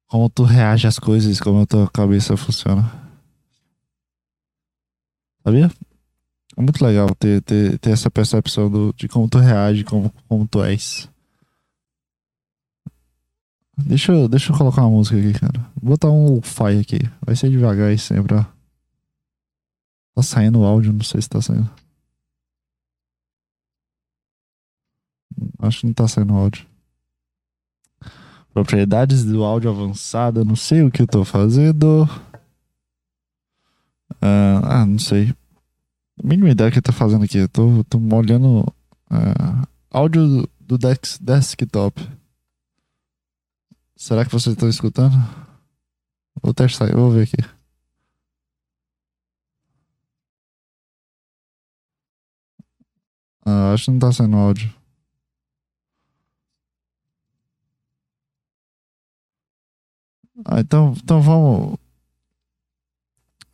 como 0.07 0.29
tu 0.29 0.43
reage 0.43 0.87
às 0.87 0.99
coisas, 0.99 1.39
como 1.39 1.61
a 1.61 1.65
tua 1.65 1.89
cabeça 1.89 2.35
funciona. 2.35 2.89
Sabia? 5.43 5.71
É 6.57 6.61
muito 6.61 6.83
legal 6.83 7.13
ter, 7.15 7.41
ter, 7.41 7.79
ter 7.79 7.91
essa 7.91 8.11
percepção 8.11 8.69
do, 8.69 8.93
de 8.93 9.07
como 9.07 9.29
tu 9.29 9.37
reage, 9.37 9.83
como, 9.83 10.13
como 10.27 10.47
tu 10.47 10.63
és. 10.63 11.09
Deixa 13.77 14.11
eu, 14.11 14.27
deixa 14.27 14.51
eu 14.51 14.57
colocar 14.57 14.81
uma 14.81 14.91
música 14.91 15.17
aqui, 15.17 15.39
cara. 15.39 15.59
Vou 15.81 15.91
botar 15.91 16.09
um 16.09 16.41
fi 16.41 16.79
aqui. 16.79 16.99
Vai 17.25 17.35
ser 17.35 17.49
devagar 17.49 17.89
aí 17.89 17.97
sempre, 17.97 18.35
ó. 18.35 18.45
Tá 20.13 20.21
saindo 20.21 20.59
o 20.59 20.65
áudio, 20.65 20.93
não 20.93 21.03
sei 21.03 21.21
se 21.21 21.29
tá 21.29 21.41
saindo. 21.41 21.69
Acho 25.59 25.79
que 25.79 25.87
não 25.87 25.93
tá 25.93 26.07
saindo 26.07 26.33
áudio. 26.33 26.65
Propriedades 28.53 29.23
do 29.23 29.43
áudio 29.43 29.69
avançada, 29.71 30.43
não 30.43 30.55
sei 30.55 30.83
o 30.83 30.91
que 30.91 31.01
eu 31.01 31.07
tô 31.07 31.23
fazendo. 31.23 32.03
Uh, 34.21 34.61
ah, 34.63 34.85
não 34.85 34.99
sei. 34.99 35.33
A 36.19 36.27
mínima 36.27 36.49
ideia 36.49 36.71
que 36.71 36.77
eu 36.77 36.81
tô 36.81 36.91
fazendo 36.91 37.23
aqui. 37.23 37.37
Eu 37.37 37.49
tô, 37.49 37.83
tô 37.85 37.97
olhando 38.15 38.61
uh, 39.11 39.67
áudio 39.89 40.47
do 40.59 40.77
dex, 40.77 41.17
desktop. 41.19 42.01
Será 43.95 44.25
que 44.25 44.31
vocês 44.31 44.53
estão 44.55 44.69
escutando? 44.69 45.15
Vou 46.41 46.53
testar, 46.53 46.91
vou 46.95 47.11
ver 47.11 47.23
aqui. 47.23 47.37
Ah, 53.45 53.73
acho 53.73 53.85
que 53.85 53.91
não 53.91 53.99
tá 53.99 54.11
saindo 54.11 54.37
áudio. 54.37 54.73
Ah, 60.45 60.59
então, 60.59 60.93
então 60.97 61.21
vamos. 61.21 61.80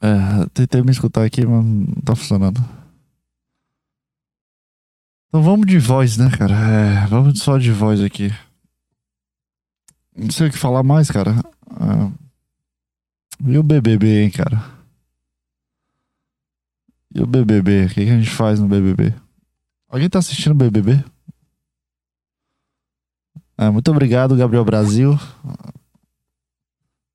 É, 0.02 0.46
tentei 0.54 0.82
me 0.82 0.92
escutar 0.92 1.24
aqui, 1.24 1.46
mas 1.46 1.64
não 1.64 1.86
tá 2.04 2.16
funcionando. 2.16 2.60
Então 5.28 5.42
vamos 5.42 5.66
de 5.68 5.78
voz, 5.78 6.18
né, 6.18 6.30
cara? 6.38 6.54
É, 6.54 7.08
vamos 7.08 7.40
só 7.40 7.58
de 7.58 7.72
voz 7.72 8.02
aqui. 8.02 8.32
Não 10.16 10.32
sei 10.32 10.48
o 10.48 10.52
que 10.52 10.58
falar 10.58 10.84
mais, 10.84 11.12
cara. 11.12 11.32
É... 11.80 12.28
E 13.46 13.58
o 13.58 13.64
BBB, 13.64 14.24
hein, 14.24 14.32
cara? 14.32 14.64
E 17.14 17.22
o 17.22 17.28
BBB? 17.28 17.86
O 17.86 17.90
que, 17.90 18.06
que 18.06 18.12
a 18.12 18.18
gente 18.18 18.30
faz 18.30 18.60
no 18.60 18.68
BBB? 18.68 19.14
Alguém 19.90 20.10
tá 20.10 20.20
assistindo 20.20 20.54
o 20.54 20.56
BBB? 20.56 21.04
É, 23.58 23.70
muito 23.70 23.90
obrigado, 23.92 24.36
Gabriel 24.36 24.64
Brasil. 24.64 25.18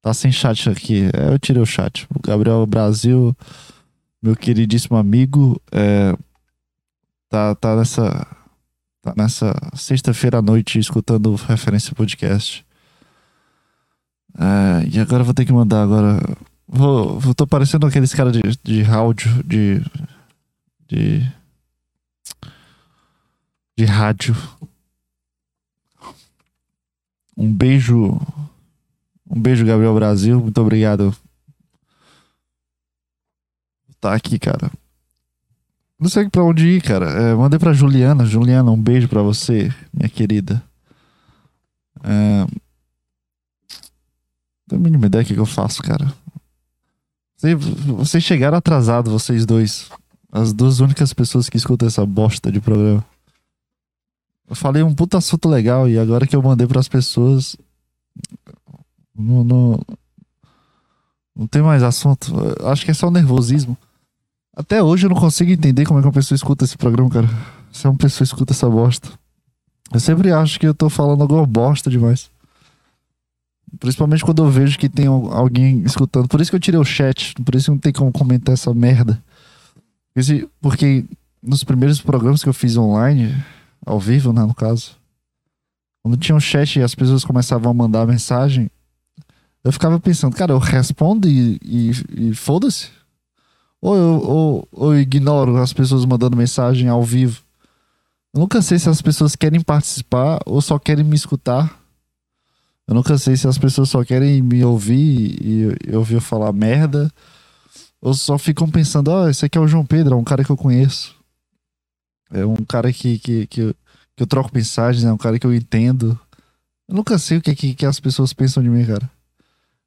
Tá 0.02 0.12
sem 0.12 0.32
chat 0.32 0.68
aqui. 0.68 1.08
É, 1.14 1.32
eu 1.32 1.38
tirei 1.38 1.62
o 1.62 1.66
chat. 1.66 2.08
O 2.12 2.20
Gabriel 2.20 2.66
Brasil, 2.66 3.36
meu 4.20 4.34
queridíssimo 4.34 4.96
amigo, 4.96 5.62
é, 5.70 6.12
tá, 7.28 7.54
tá 7.54 7.76
nessa. 7.76 8.26
Tá 9.00 9.14
nessa 9.16 9.52
sexta-feira 9.74 10.38
à 10.38 10.42
noite 10.42 10.78
escutando 10.78 11.34
referência 11.34 11.94
podcast. 11.94 12.64
É, 14.38 14.88
e 14.88 14.98
agora 15.00 15.24
vou 15.24 15.34
ter 15.34 15.44
que 15.44 15.52
mandar 15.52 15.82
agora. 15.82 16.20
Vou, 16.66 17.18
vou 17.18 17.34
tô 17.34 17.46
parecendo 17.46 17.86
aqueles 17.86 18.12
caras 18.12 18.32
de, 18.32 18.42
de 18.62 18.84
áudio, 18.84 19.42
de. 19.44 19.80
de. 20.88 21.32
de 23.76 23.84
rádio. 23.84 24.36
Um 27.36 27.52
beijo 27.52 28.20
um 29.32 29.40
beijo, 29.40 29.64
Gabriel 29.64 29.94
Brasil. 29.94 30.40
Muito 30.40 30.60
obrigado. 30.60 31.16
Tá 33.98 34.14
aqui, 34.14 34.38
cara. 34.38 34.70
Não 35.98 36.10
sei 36.10 36.28
pra 36.28 36.44
onde 36.44 36.66
ir, 36.68 36.82
cara. 36.82 37.06
É, 37.10 37.34
mandei 37.34 37.58
pra 37.58 37.72
Juliana. 37.72 38.26
Juliana, 38.26 38.70
um 38.70 38.80
beijo 38.80 39.08
pra 39.08 39.22
você, 39.22 39.72
minha 39.92 40.08
querida. 40.08 40.62
É... 42.02 42.44
Não 42.44 42.48
tenho 44.68 44.80
a 44.80 44.84
mínima 44.84 45.06
ideia 45.06 45.24
do 45.24 45.32
que 45.32 45.38
eu 45.38 45.46
faço, 45.46 45.82
cara. 45.82 46.12
Vocês 47.86 48.22
chegaram 48.22 48.58
atrasados, 48.58 49.12
vocês 49.12 49.46
dois. 49.46 49.88
As 50.30 50.52
duas 50.52 50.80
únicas 50.80 51.12
pessoas 51.12 51.48
que 51.48 51.56
escutam 51.56 51.88
essa 51.88 52.04
bosta 52.04 52.50
de 52.50 52.60
programa. 52.60 53.04
Eu 54.48 54.56
falei 54.56 54.82
um 54.82 54.94
puta 54.94 55.18
assunto 55.18 55.48
legal 55.48 55.88
e 55.88 55.98
agora 55.98 56.26
que 56.26 56.36
eu 56.36 56.42
mandei 56.42 56.66
para 56.66 56.80
as 56.80 56.88
pessoas, 56.88 57.56
não, 59.16 59.44
não, 59.44 59.80
não 61.34 61.46
tem 61.46 61.62
mais 61.62 61.82
assunto. 61.82 62.32
Acho 62.64 62.84
que 62.84 62.90
é 62.90 62.94
só 62.94 63.10
nervosismo. 63.10 63.76
Até 64.54 64.82
hoje 64.82 65.06
eu 65.06 65.10
não 65.10 65.16
consigo 65.16 65.50
entender 65.50 65.86
como 65.86 65.98
é 65.98 66.02
que 66.02 66.08
uma 66.08 66.12
pessoa 66.12 66.36
escuta 66.36 66.64
esse 66.64 66.76
programa, 66.76 67.08
cara. 67.08 67.28
Se 67.72 67.88
uma 67.88 67.96
pessoa 67.96 68.24
escuta 68.24 68.52
essa 68.52 68.68
bosta. 68.68 69.08
Eu 69.92 70.00
sempre 70.00 70.30
acho 70.32 70.58
que 70.60 70.66
eu 70.66 70.74
tô 70.74 70.88
falando 70.88 71.22
alguma 71.22 71.46
bosta 71.46 71.90
demais. 71.90 72.30
Principalmente 73.78 74.24
quando 74.24 74.44
eu 74.44 74.50
vejo 74.50 74.78
que 74.78 74.88
tem 74.88 75.06
alguém 75.06 75.82
escutando. 75.82 76.28
Por 76.28 76.40
isso 76.40 76.50
que 76.50 76.56
eu 76.56 76.60
tirei 76.60 76.78
o 76.78 76.84
chat. 76.84 77.34
Por 77.42 77.54
isso 77.54 77.66
que 77.66 77.70
não 77.70 77.78
tem 77.78 77.92
como 77.92 78.12
comentar 78.12 78.52
essa 78.52 78.72
merda. 78.74 79.22
Porque 80.60 81.06
nos 81.42 81.64
primeiros 81.64 82.00
programas 82.00 82.42
que 82.42 82.48
eu 82.48 82.54
fiz 82.54 82.76
online, 82.76 83.34
ao 83.84 83.98
vivo, 83.98 84.32
né, 84.32 84.42
no 84.42 84.54
caso, 84.54 84.92
quando 86.02 86.16
tinha 86.16 86.36
um 86.36 86.40
chat 86.40 86.78
e 86.78 86.82
as 86.82 86.94
pessoas 86.94 87.24
começavam 87.24 87.70
a 87.70 87.74
mandar 87.74 88.06
mensagem, 88.06 88.70
eu 89.64 89.72
ficava 89.72 90.00
pensando, 90.00 90.34
cara, 90.34 90.52
eu 90.52 90.58
respondo 90.58 91.28
e, 91.28 91.58
e, 91.62 91.90
e 92.30 92.34
foda-se. 92.34 92.88
Ou 93.80 93.96
eu, 93.96 94.20
ou, 94.22 94.68
eu 94.90 95.00
ignoro 95.00 95.56
as 95.56 95.72
pessoas 95.72 96.04
mandando 96.04 96.36
mensagem 96.36 96.88
ao 96.88 97.02
vivo. 97.02 97.42
Eu 98.34 98.40
nunca 98.40 98.62
sei 98.62 98.78
se 98.78 98.88
as 98.88 99.02
pessoas 99.02 99.36
querem 99.36 99.60
participar 99.60 100.40
ou 100.46 100.60
só 100.60 100.78
querem 100.78 101.04
me 101.04 101.14
escutar. 101.14 101.80
Eu 102.86 102.94
nunca 102.94 103.16
sei 103.18 103.36
se 103.36 103.46
as 103.46 103.58
pessoas 103.58 103.88
só 103.88 104.04
querem 104.04 104.42
me 104.42 104.64
ouvir 104.64 105.38
e, 105.40 105.94
ouvir 105.94 106.14
eu 106.14 106.20
falar 106.20 106.52
merda. 106.52 107.12
Ou 108.00 108.14
só 108.14 108.36
ficam 108.38 108.68
pensando, 108.68 109.08
ó, 109.08 109.24
oh, 109.24 109.28
esse 109.28 109.44
aqui 109.44 109.56
é 109.56 109.60
o 109.60 109.68
João 109.68 109.86
Pedro, 109.86 110.14
é 110.14 110.16
um 110.16 110.24
cara 110.24 110.42
que 110.42 110.50
eu 110.50 110.56
conheço. 110.56 111.14
É 112.32 112.44
um 112.44 112.64
cara 112.64 112.92
que, 112.92 113.18
que, 113.18 113.46
que, 113.46 113.60
eu, 113.60 113.74
que 114.16 114.22
eu 114.22 114.26
troco 114.26 114.50
mensagens, 114.52 115.04
é 115.04 115.12
um 115.12 115.18
cara 115.18 115.38
que 115.38 115.46
eu 115.46 115.54
entendo. 115.54 116.18
Eu 116.88 116.96
nunca 116.96 117.16
sei 117.18 117.38
o 117.38 117.42
que, 117.42 117.54
que, 117.54 117.74
que 117.74 117.86
as 117.86 118.00
pessoas 118.00 118.32
pensam 118.32 118.62
de 118.62 118.68
mim, 118.68 118.84
cara. 118.84 119.08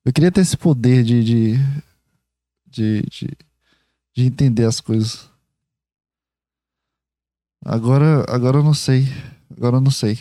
Eu 0.05 0.13
queria 0.13 0.31
ter 0.31 0.41
esse 0.41 0.55
poder 0.55 1.03
de, 1.03 1.23
de, 1.23 1.55
de, 2.67 3.01
de, 3.01 3.27
de 4.15 4.23
entender 4.23 4.65
as 4.65 4.79
coisas. 4.79 5.27
Agora, 7.65 8.23
agora 8.29 8.59
eu 8.59 8.63
não 8.63 8.75
sei. 8.75 9.07
Agora 9.57 9.77
eu 9.77 9.81
não 9.81 9.89
sei. 9.89 10.19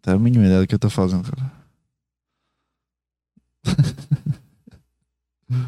Tem 0.00 0.14
a 0.14 0.18
mínima 0.18 0.44
ideia 0.44 0.60
do 0.60 0.68
que 0.68 0.74
eu 0.74 0.78
tô 0.78 0.88
fazendo, 0.88 1.28
cara. 1.28 1.52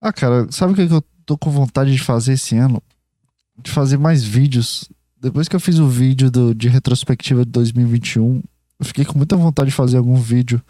ah, 0.00 0.12
cara, 0.12 0.50
sabe 0.50 0.72
o 0.72 0.76
que 0.76 0.92
eu 0.92 1.04
tô 1.24 1.38
com 1.38 1.50
vontade 1.50 1.92
de 1.92 2.00
fazer 2.00 2.32
esse 2.32 2.56
ano? 2.56 2.82
De 3.56 3.70
fazer 3.70 3.96
mais 3.96 4.24
vídeos. 4.24 4.90
Depois 5.20 5.46
que 5.46 5.54
eu 5.54 5.60
fiz 5.60 5.78
o 5.78 5.86
vídeo 5.86 6.32
do, 6.32 6.52
de 6.52 6.68
retrospectiva 6.68 7.44
de 7.44 7.52
2021, 7.52 8.42
eu 8.80 8.86
fiquei 8.86 9.04
com 9.04 9.16
muita 9.16 9.36
vontade 9.36 9.70
de 9.70 9.76
fazer 9.76 9.98
algum 9.98 10.16
vídeo 10.16 10.60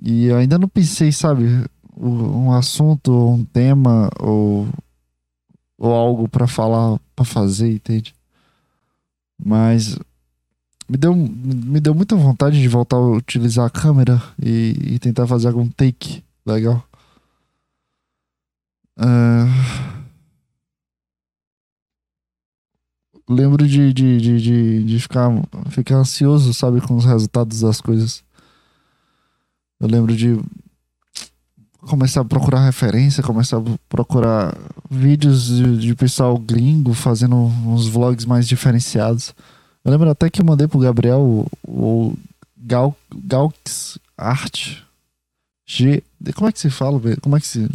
e 0.00 0.26
eu 0.26 0.36
ainda 0.36 0.58
não 0.58 0.68
pensei, 0.68 1.12
sabe, 1.12 1.44
um 1.96 2.52
assunto, 2.52 3.12
um 3.12 3.44
tema 3.44 4.10
ou, 4.20 4.68
ou 5.78 5.92
algo 5.92 6.28
para 6.28 6.46
falar, 6.46 6.98
para 7.14 7.24
fazer, 7.24 7.72
entende? 7.72 8.14
Mas 9.38 9.98
me 10.88 10.96
deu, 10.96 11.14
me 11.14 11.80
deu 11.80 11.94
muita 11.94 12.16
vontade 12.16 12.60
de 12.60 12.68
voltar 12.68 12.96
a 12.96 13.00
utilizar 13.00 13.66
a 13.66 13.70
câmera 13.70 14.22
e, 14.42 14.76
e 14.94 14.98
tentar 14.98 15.26
fazer 15.26 15.48
algum 15.48 15.68
take 15.68 16.22
legal. 16.44 16.86
Uh... 18.98 19.94
Lembro 23.26 23.66
de, 23.66 23.90
de, 23.94 24.20
de, 24.20 24.40
de, 24.40 24.84
de 24.84 25.00
ficar, 25.00 25.30
ficar 25.70 25.96
ansioso, 25.96 26.52
sabe, 26.52 26.82
com 26.82 26.94
os 26.94 27.06
resultados 27.06 27.60
das 27.60 27.80
coisas. 27.80 28.22
Eu 29.80 29.88
lembro 29.88 30.16
de 30.16 30.38
começar 31.84 32.22
a 32.22 32.24
procurar 32.24 32.64
referência, 32.64 33.22
começar 33.22 33.58
a 33.58 33.78
procurar 33.88 34.56
vídeos 34.90 35.46
de, 35.46 35.78
de 35.78 35.94
pessoal 35.94 36.38
gringo 36.38 36.94
fazendo 36.94 37.36
uns 37.36 37.86
vlogs 37.86 38.24
mais 38.24 38.48
diferenciados. 38.48 39.34
Eu 39.84 39.92
lembro 39.92 40.08
até 40.08 40.30
que 40.30 40.40
eu 40.40 40.44
mandei 40.44 40.66
pro 40.66 40.78
Gabriel 40.78 41.20
o, 41.20 41.48
o 41.66 42.18
Gal, 42.56 42.96
Galx 43.14 43.98
Art 44.16 44.82
G. 45.66 46.02
Como 46.34 46.48
é 46.48 46.52
que 46.52 46.60
se 46.60 46.70
fala? 46.70 46.98
Como 47.20 47.36
é 47.36 47.40
que 47.40 47.46
se. 47.46 47.68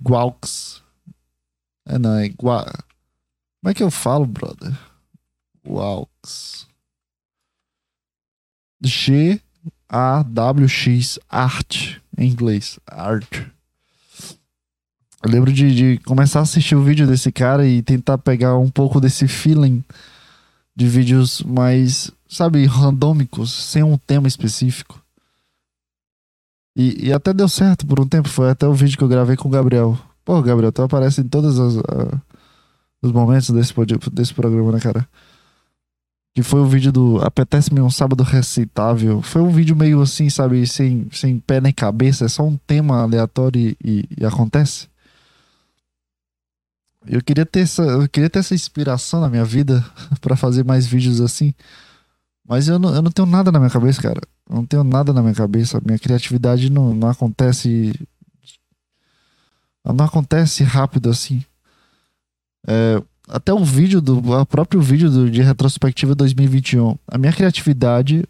Guaux. 0.00 0.82
É 1.86 1.98
não, 1.98 2.14
é 2.14 2.28
Gua. 2.28 2.64
Como 3.60 3.70
é 3.70 3.74
que 3.74 3.82
eu 3.82 3.90
falo, 3.90 4.26
brother? 4.26 4.72
Guaux. 5.66 6.68
G 8.84 9.41
AWX 9.92 11.18
Art, 11.28 11.98
em 12.16 12.30
inglês. 12.30 12.80
Art. 12.86 13.42
Eu 15.22 15.30
lembro 15.30 15.52
de, 15.52 15.74
de, 15.74 15.98
começar 15.98 16.40
a 16.40 16.42
assistir 16.42 16.74
o 16.74 16.82
vídeo 16.82 17.06
desse 17.06 17.30
cara 17.30 17.66
e 17.66 17.82
tentar 17.82 18.16
pegar 18.16 18.56
um 18.56 18.70
pouco 18.70 18.98
desse 19.00 19.28
feeling 19.28 19.84
de 20.74 20.88
vídeos 20.88 21.42
mais, 21.42 22.10
sabe, 22.26 22.64
randômicos, 22.64 23.52
sem 23.52 23.82
um 23.82 23.98
tema 23.98 24.26
específico. 24.26 25.00
E, 26.74 27.08
e 27.08 27.12
até 27.12 27.34
deu 27.34 27.48
certo 27.48 27.86
por 27.86 28.00
um 28.00 28.08
tempo. 28.08 28.28
Foi 28.28 28.48
até 28.48 28.66
o 28.66 28.72
vídeo 28.72 28.96
que 28.96 29.04
eu 29.04 29.08
gravei 29.08 29.36
com 29.36 29.48
o 29.48 29.52
Gabriel. 29.52 29.98
Pô, 30.24 30.40
Gabriel, 30.40 30.72
tu 30.72 30.82
aparece 30.82 31.20
em 31.20 31.28
todos 31.28 31.58
os, 31.58 31.76
uh, 31.76 32.20
os 33.02 33.12
momentos 33.12 33.50
desse, 33.50 33.74
desse 34.10 34.32
programa, 34.32 34.72
né, 34.72 34.80
cara? 34.80 35.06
Que 36.34 36.42
foi 36.42 36.60
o 36.60 36.66
vídeo 36.66 36.90
do 36.90 37.18
Apetece-me 37.22 37.80
um 37.80 37.90
sábado 37.90 38.22
receitável. 38.22 39.20
Foi 39.20 39.42
um 39.42 39.50
vídeo 39.50 39.76
meio 39.76 40.00
assim, 40.00 40.30
sabe, 40.30 40.66
sem, 40.66 41.08
sem 41.12 41.38
pé 41.38 41.60
nem 41.60 41.72
cabeça. 41.72 42.24
É 42.24 42.28
só 42.28 42.42
um 42.42 42.56
tema 42.56 43.02
aleatório 43.02 43.60
e, 43.60 43.76
e, 43.84 44.08
e 44.18 44.24
acontece. 44.24 44.88
Eu 47.06 47.22
queria 47.22 47.44
ter 47.44 47.60
essa, 47.60 47.82
eu 47.82 48.08
queria 48.08 48.30
ter 48.30 48.38
essa 48.38 48.54
inspiração 48.54 49.20
na 49.20 49.28
minha 49.28 49.44
vida 49.44 49.84
para 50.20 50.36
fazer 50.36 50.64
mais 50.64 50.86
vídeos 50.86 51.20
assim. 51.20 51.54
Mas 52.46 52.68
eu 52.68 52.78
não, 52.78 52.94
eu 52.94 53.02
não 53.02 53.10
tenho 53.10 53.26
nada 53.26 53.52
na 53.52 53.58
minha 53.58 53.70
cabeça, 53.70 54.00
cara. 54.00 54.20
Eu 54.48 54.56
não 54.56 54.66
tenho 54.66 54.84
nada 54.84 55.12
na 55.12 55.22
minha 55.22 55.34
cabeça. 55.34 55.80
Minha 55.84 55.98
criatividade 55.98 56.70
não, 56.70 56.94
não 56.94 57.08
acontece. 57.08 57.92
Não 59.84 60.04
acontece 60.04 60.62
rápido 60.64 61.10
assim. 61.10 61.44
É, 62.66 63.02
até 63.28 63.52
o 63.52 63.64
vídeo 63.64 64.00
do. 64.00 64.18
O 64.18 64.46
próprio 64.46 64.80
vídeo 64.80 65.10
do, 65.10 65.30
de 65.30 65.42
retrospectiva 65.42 66.14
2021. 66.14 66.96
A 67.08 67.18
minha 67.18 67.32
criatividade 67.32 68.24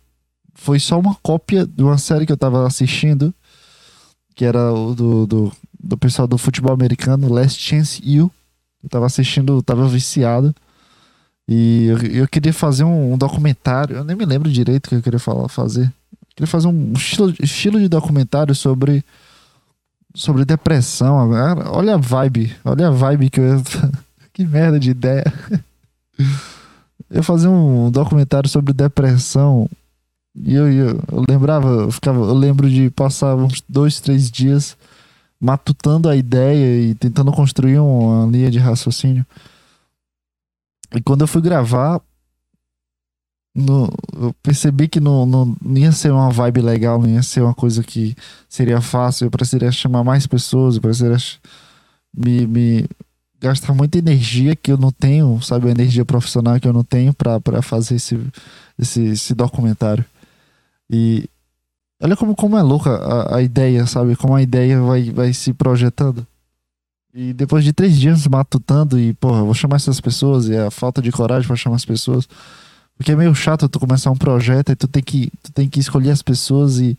foi 0.54 0.78
só 0.78 0.98
uma 0.98 1.14
cópia 1.22 1.66
de 1.66 1.82
uma 1.82 1.98
série 1.98 2.26
que 2.26 2.32
eu 2.32 2.36
tava 2.36 2.66
assistindo. 2.66 3.34
Que 4.34 4.44
era 4.44 4.72
o 4.72 4.94
do, 4.94 5.26
do, 5.26 5.52
do 5.78 5.96
pessoal 5.98 6.26
do 6.26 6.38
futebol 6.38 6.72
americano, 6.72 7.32
Last 7.32 7.60
Chance 7.60 8.00
You 8.04 8.32
eu 8.82 8.88
tava 8.88 9.06
assistindo, 9.06 9.62
tava 9.62 9.86
viciado. 9.86 10.54
E 11.48 11.86
eu, 11.86 11.98
eu 11.98 12.28
queria 12.28 12.52
fazer 12.52 12.84
um, 12.84 13.12
um, 13.12 13.18
documentário. 13.18 13.96
Eu 13.96 14.04
nem 14.04 14.16
me 14.16 14.24
lembro 14.24 14.50
direito 14.50 14.86
o 14.86 14.88
que 14.90 14.94
eu 14.96 15.02
queria 15.02 15.18
falar, 15.18 15.48
fazer. 15.48 15.84
Eu 15.84 16.28
queria 16.36 16.46
fazer 16.46 16.68
um 16.68 16.92
estilo, 16.92 17.34
estilo 17.40 17.78
de 17.78 17.88
documentário 17.88 18.54
sobre 18.54 19.04
sobre 20.14 20.44
depressão. 20.44 21.30
Olha 21.70 21.94
a 21.94 21.98
vibe, 21.98 22.54
olha 22.64 22.88
a 22.88 22.90
vibe 22.90 23.30
que 23.30 23.40
eu 23.40 23.62
que 24.32 24.44
merda 24.44 24.78
de 24.78 24.90
ideia. 24.90 25.24
Eu 27.10 27.22
fazer 27.22 27.48
um 27.48 27.90
documentário 27.90 28.48
sobre 28.48 28.72
depressão 28.72 29.68
e 30.34 30.54
eu, 30.54 30.72
eu, 30.72 30.88
eu 31.12 31.24
lembrava, 31.28 31.68
eu, 31.68 31.90
ficava, 31.90 32.18
eu 32.18 32.34
lembro 32.34 32.68
de 32.70 32.90
passar 32.90 33.34
uns 33.34 33.62
dois, 33.68 34.00
três 34.00 34.30
dias 34.30 34.76
matutando 35.38 36.08
a 36.08 36.16
ideia 36.16 36.80
e 36.80 36.94
tentando 36.94 37.32
construir 37.32 37.78
uma 37.78 38.30
linha 38.30 38.50
de 38.50 38.58
raciocínio. 38.58 39.26
E 40.94 41.00
quando 41.02 41.22
eu 41.22 41.26
fui 41.26 41.42
gravar, 41.42 42.00
no, 43.54 43.90
eu 44.14 44.32
percebi 44.42 44.88
que 44.88 45.00
não, 45.00 45.26
não, 45.26 45.56
não, 45.60 45.76
ia 45.76 45.92
ser 45.92 46.12
uma 46.12 46.30
vibe 46.30 46.62
legal, 46.62 47.00
não 47.00 47.08
ia 47.08 47.22
ser 47.22 47.42
uma 47.42 47.54
coisa 47.54 47.82
que 47.82 48.16
seria 48.48 48.80
fácil. 48.80 49.26
Eu 49.26 49.30
precisaria 49.30 49.72
chamar 49.72 50.04
mais 50.04 50.26
pessoas, 50.26 50.76
eu 50.76 50.80
precisaria 50.80 51.18
me, 52.16 52.46
me 52.46 52.88
gastar 53.42 53.74
muita 53.74 53.98
energia 53.98 54.54
que 54.54 54.72
eu 54.72 54.78
não 54.78 54.90
tenho, 54.90 55.40
sabe? 55.42 55.68
Energia 55.68 56.04
profissional 56.04 56.58
que 56.60 56.68
eu 56.68 56.72
não 56.72 56.84
tenho 56.84 57.12
para 57.12 57.60
fazer 57.60 57.96
esse, 57.96 58.18
esse, 58.78 59.02
esse 59.04 59.34
documentário. 59.34 60.04
E 60.90 61.28
Olha 62.02 62.16
como, 62.16 62.34
como 62.34 62.58
é 62.58 62.62
louca 62.62 62.90
a, 62.90 63.36
a 63.36 63.42
ideia, 63.42 63.86
sabe? 63.86 64.16
Como 64.16 64.34
a 64.34 64.42
ideia 64.42 64.80
vai, 64.80 65.10
vai 65.10 65.32
se 65.32 65.52
projetando. 65.52 66.26
E 67.14 67.32
depois 67.32 67.62
de 67.62 67.72
três 67.72 67.96
dias 67.96 68.26
matutando 68.26 68.98
e, 68.98 69.14
porra, 69.14 69.44
vou 69.44 69.54
chamar 69.54 69.76
essas 69.76 70.00
pessoas 70.00 70.48
e 70.48 70.56
a 70.56 70.68
falta 70.68 71.00
de 71.00 71.12
coragem 71.12 71.46
para 71.46 71.54
chamar 71.54 71.76
as 71.76 71.84
pessoas. 71.84 72.28
Porque 72.96 73.12
é 73.12 73.16
meio 73.16 73.32
chato 73.36 73.68
tu 73.68 73.78
começar 73.78 74.10
um 74.10 74.16
projeto 74.16 74.72
e 74.72 74.76
tu 74.76 74.88
tem 74.88 75.02
que, 75.02 75.30
tu 75.44 75.52
tem 75.52 75.68
que 75.68 75.78
escolher 75.78 76.10
as 76.10 76.22
pessoas 76.22 76.80
e 76.80 76.98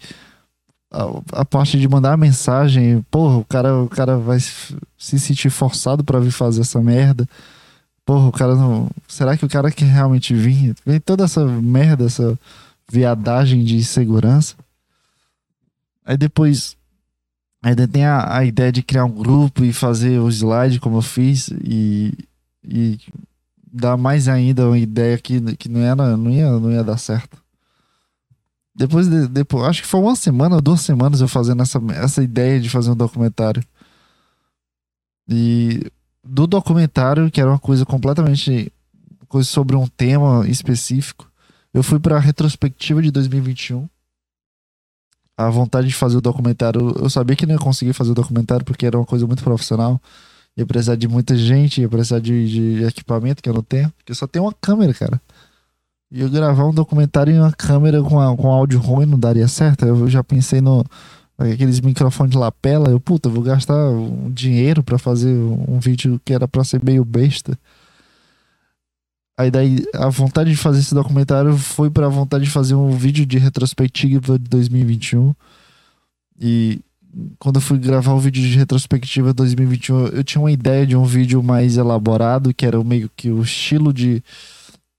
a, 1.32 1.44
parte 1.44 1.80
de 1.80 1.88
mandar 1.88 2.14
a 2.14 2.18
mensagem, 2.18 3.02
porra, 3.10 3.38
o 3.38 3.46
cara, 3.46 3.82
o 3.82 3.90
cara 3.90 4.18
vai 4.18 4.40
se 4.40 5.20
sentir 5.20 5.50
forçado 5.50 6.04
para 6.04 6.20
vir 6.20 6.32
fazer 6.32 6.62
essa 6.62 6.80
merda. 6.82 7.28
Porra, 8.06 8.28
o 8.28 8.32
cara 8.32 8.56
não. 8.56 8.90
Será 9.08 9.36
que 9.36 9.46
o 9.46 9.50
cara 9.50 9.72
quer 9.72 9.86
realmente 9.86 10.36
vir? 10.36 10.76
Vem 10.86 11.00
toda 11.00 11.24
essa 11.24 11.44
merda, 11.46 12.06
essa 12.06 12.38
viadagem 12.92 13.64
de 13.64 13.84
segurança. 13.84 14.56
Aí 16.06 16.18
depois. 16.18 16.78
Ainda 17.66 17.88
tem 17.88 18.04
a, 18.04 18.40
a 18.40 18.44
ideia 18.44 18.74
de 18.74 18.84
criar 18.84 19.06
um 19.06 19.12
grupo 19.12 19.64
e 19.64 19.72
fazer 19.72 20.20
o 20.20 20.28
slide 20.30 20.82
como 20.82 20.98
eu 20.98 21.02
fiz 21.02 21.48
e, 21.64 22.14
e 22.62 23.00
dar 23.72 23.96
mais 23.96 24.28
ainda 24.28 24.68
uma 24.68 24.78
ideia 24.78 25.18
que, 25.18 25.40
que 25.56 25.70
não, 25.70 25.80
era, 25.80 26.18
não, 26.18 26.30
ia, 26.30 26.52
não 26.60 26.70
ia 26.70 26.84
dar 26.84 26.98
certo. 26.98 27.43
Depois, 28.76 29.08
de, 29.08 29.28
depois, 29.28 29.66
acho 29.66 29.82
que 29.84 29.88
foi 29.88 30.00
uma 30.00 30.16
semana, 30.16 30.62
duas 30.62 30.82
semanas 30.82 31.22
eu 31.22 31.28
fazendo 31.28 31.62
essa, 31.62 31.80
essa 31.94 32.24
ideia 32.24 32.60
de 32.60 32.70
fazer 32.70 32.92
um 32.92 32.96
documentário. 32.96 33.64
E 35.28 35.92
do 36.24 36.48
documentário, 36.48 37.30
que 37.30 37.40
era 37.40 37.50
uma 37.50 37.60
coisa 37.60 37.86
completamente 37.86 38.72
coisa 39.28 39.50
sobre 39.50 39.76
um 39.76 39.88
tema 39.88 40.48
específico, 40.48 41.30
eu 41.74 41.82
fui 41.82 42.00
para 42.00 42.18
a 42.18 42.20
retrospectiva 42.20 43.02
de 43.02 43.10
2021 43.10 43.90
a 45.36 45.50
vontade 45.50 45.88
de 45.88 45.94
fazer 45.96 46.18
o 46.18 46.22
documentário. 46.22 46.96
Eu 47.00 47.10
sabia 47.10 47.36
que 47.36 47.46
não 47.46 47.56
ia 47.56 47.60
conseguir 47.60 47.94
fazer 47.94 48.12
o 48.12 48.16
documentário 48.16 48.64
porque 48.64 48.86
era 48.86 48.98
uma 48.98 49.06
coisa 49.06 49.26
muito 49.26 49.44
profissional. 49.44 50.00
Ia 50.56 50.66
precisar 50.66 50.96
de 50.96 51.08
muita 51.08 51.36
gente, 51.36 51.82
ia 51.82 51.90
precisar 51.90 52.20
de, 52.20 52.78
de 52.78 52.84
equipamento 52.84 53.42
que 53.42 53.50
eu 53.50 53.54
não 53.54 53.64
tenho. 53.64 53.92
Porque 53.98 54.12
eu 54.12 54.16
só 54.16 54.28
tenho 54.28 54.46
uma 54.46 54.54
câmera, 54.54 54.94
cara. 54.94 55.20
E 56.14 56.22
eu 56.22 56.30
gravar 56.30 56.66
um 56.66 56.74
documentário 56.74 57.34
em 57.34 57.40
uma 57.40 57.52
câmera 57.52 58.04
com, 58.04 58.20
a, 58.20 58.38
com 58.38 58.52
áudio 58.52 58.80
ruim 58.80 59.08
não 59.08 59.18
daria 59.18 59.48
certo. 59.48 59.84
Eu 59.84 60.08
já 60.08 60.24
pensei 60.24 60.62
no 60.62 60.86
aqueles 61.40 61.82
microfones 61.82 62.34
de 62.34 62.38
lapela. 62.38 62.90
Eu, 62.90 63.00
puta, 63.00 63.28
vou 63.28 63.42
gastar 63.42 63.90
um 63.90 64.30
dinheiro 64.32 64.84
para 64.84 65.00
fazer 65.00 65.34
um 65.34 65.80
vídeo 65.80 66.22
que 66.24 66.32
era 66.32 66.48
para 66.48 66.64
ser 66.64 66.84
meio 66.84 67.04
besta. 67.04 67.58
Aí 69.36 69.50
daí 69.50 69.84
a 69.96 70.08
vontade 70.10 70.52
de 70.52 70.56
fazer 70.56 70.82
esse 70.82 70.94
documentário 70.94 71.58
foi 71.58 71.90
para 71.90 72.06
a 72.06 72.10
vontade 72.10 72.44
de 72.44 72.52
fazer 72.52 72.76
um 72.76 72.92
vídeo 72.92 73.26
de 73.26 73.40
retrospectiva 73.40 74.38
de 74.38 74.48
2021. 74.48 75.34
E 76.40 76.80
quando 77.40 77.56
eu 77.56 77.62
fui 77.62 77.80
gravar 77.80 78.14
o 78.14 78.20
vídeo 78.20 78.44
de 78.44 78.56
retrospectiva 78.56 79.34
2021, 79.34 80.10
eu 80.10 80.24
tinha 80.24 80.40
uma 80.40 80.52
ideia 80.52 80.86
de 80.86 80.96
um 80.96 81.06
vídeo 81.06 81.42
mais 81.42 81.76
elaborado, 81.76 82.54
que 82.54 82.68
era 82.68 82.84
meio 82.84 83.10
que 83.16 83.32
o 83.32 83.42
estilo 83.42 83.92
de 83.92 84.24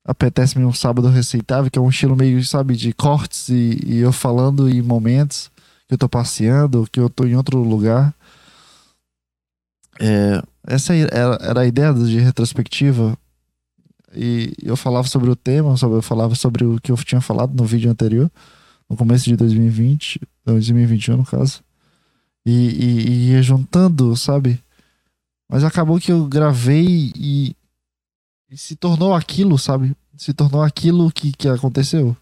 Apetece-me 0.05 0.65
um 0.65 0.73
sábado 0.73 1.09
receitável, 1.09 1.71
que 1.71 1.79
é 1.79 1.83
um 1.83 1.89
estilo 1.89 2.15
meio, 2.15 2.45
sabe, 2.45 2.77
de 2.77 2.93
cortes 2.93 3.49
e, 3.49 3.81
e 3.87 3.99
eu 4.01 4.13
falando 4.13 4.69
em 4.69 4.83
momentos 4.83 5.51
que 5.89 5.95
eu 5.95 5.99
tô 5.99 6.09
passeando, 6.09 6.87
que 6.93 7.01
eu 7.01 7.09
tô 7.09 7.25
em 7.25 7.35
outro 7.37 7.59
lugar. 7.63 8.15
É, 9.99 10.43
essa 10.67 10.95
era, 10.95 11.39
era 11.41 11.61
a 11.61 11.67
ideia 11.67 11.93
de 11.95 12.19
retrospectiva 12.19 13.17
e 14.15 14.53
eu 14.63 14.77
falava 14.77 15.09
sobre 15.09 15.31
o 15.31 15.37
tema, 15.37 15.75
eu 15.81 16.03
falava 16.03 16.35
sobre 16.35 16.65
o 16.65 16.81
que 16.81 16.93
eu 16.93 16.97
tinha 16.97 17.21
falado 17.21 17.55
no 17.55 17.65
vídeo 17.65 17.91
anterior, 17.91 18.31
no 18.89 18.97
começo 18.97 19.25
de 19.25 19.37
2020, 19.37 20.21
2021 20.45 21.17
no 21.17 21.25
caso. 21.25 21.63
E, 22.47 22.53
e, 22.53 23.09
e 23.09 23.31
ia 23.33 23.43
juntando, 23.43 24.15
sabe? 24.17 24.63
Mas 25.49 25.65
acabou 25.65 25.99
que 25.99 26.13
eu 26.13 26.27
gravei 26.27 27.13
e, 27.17 27.57
e, 28.55 28.59
se 28.59 28.77
tornou 28.77 29.15
aquilo, 29.15 29.59
sabe? 29.59 29.97
Se 30.17 30.33
tornou 30.33 30.63
aquilo 30.63 31.11
que, 31.11 31.33
que 31.33 31.49
aconteceu. 31.49 32.17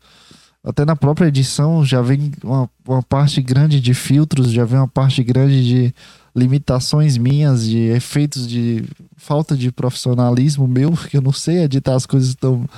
Até 0.64 0.84
na 0.84 0.96
própria 0.96 1.26
edição 1.26 1.84
já 1.84 2.00
vem 2.00 2.32
uma, 2.42 2.70
uma 2.86 3.02
parte 3.02 3.42
grande 3.42 3.80
de 3.80 3.92
filtros, 3.94 4.50
já 4.50 4.64
vem 4.64 4.78
uma 4.78 4.88
parte 4.88 5.22
grande 5.22 5.64
de 5.64 5.94
limitações 6.34 7.18
minhas, 7.18 7.66
de 7.66 7.78
efeitos 7.78 8.46
de 8.46 8.84
falta 9.16 9.56
de 9.56 9.70
profissionalismo 9.70 10.66
meu, 10.66 10.92
porque 10.92 11.16
eu 11.16 11.20
não 11.20 11.32
sei 11.32 11.58
editar 11.62 11.94
as 11.94 12.06
coisas 12.06 12.34
tão, 12.34 12.68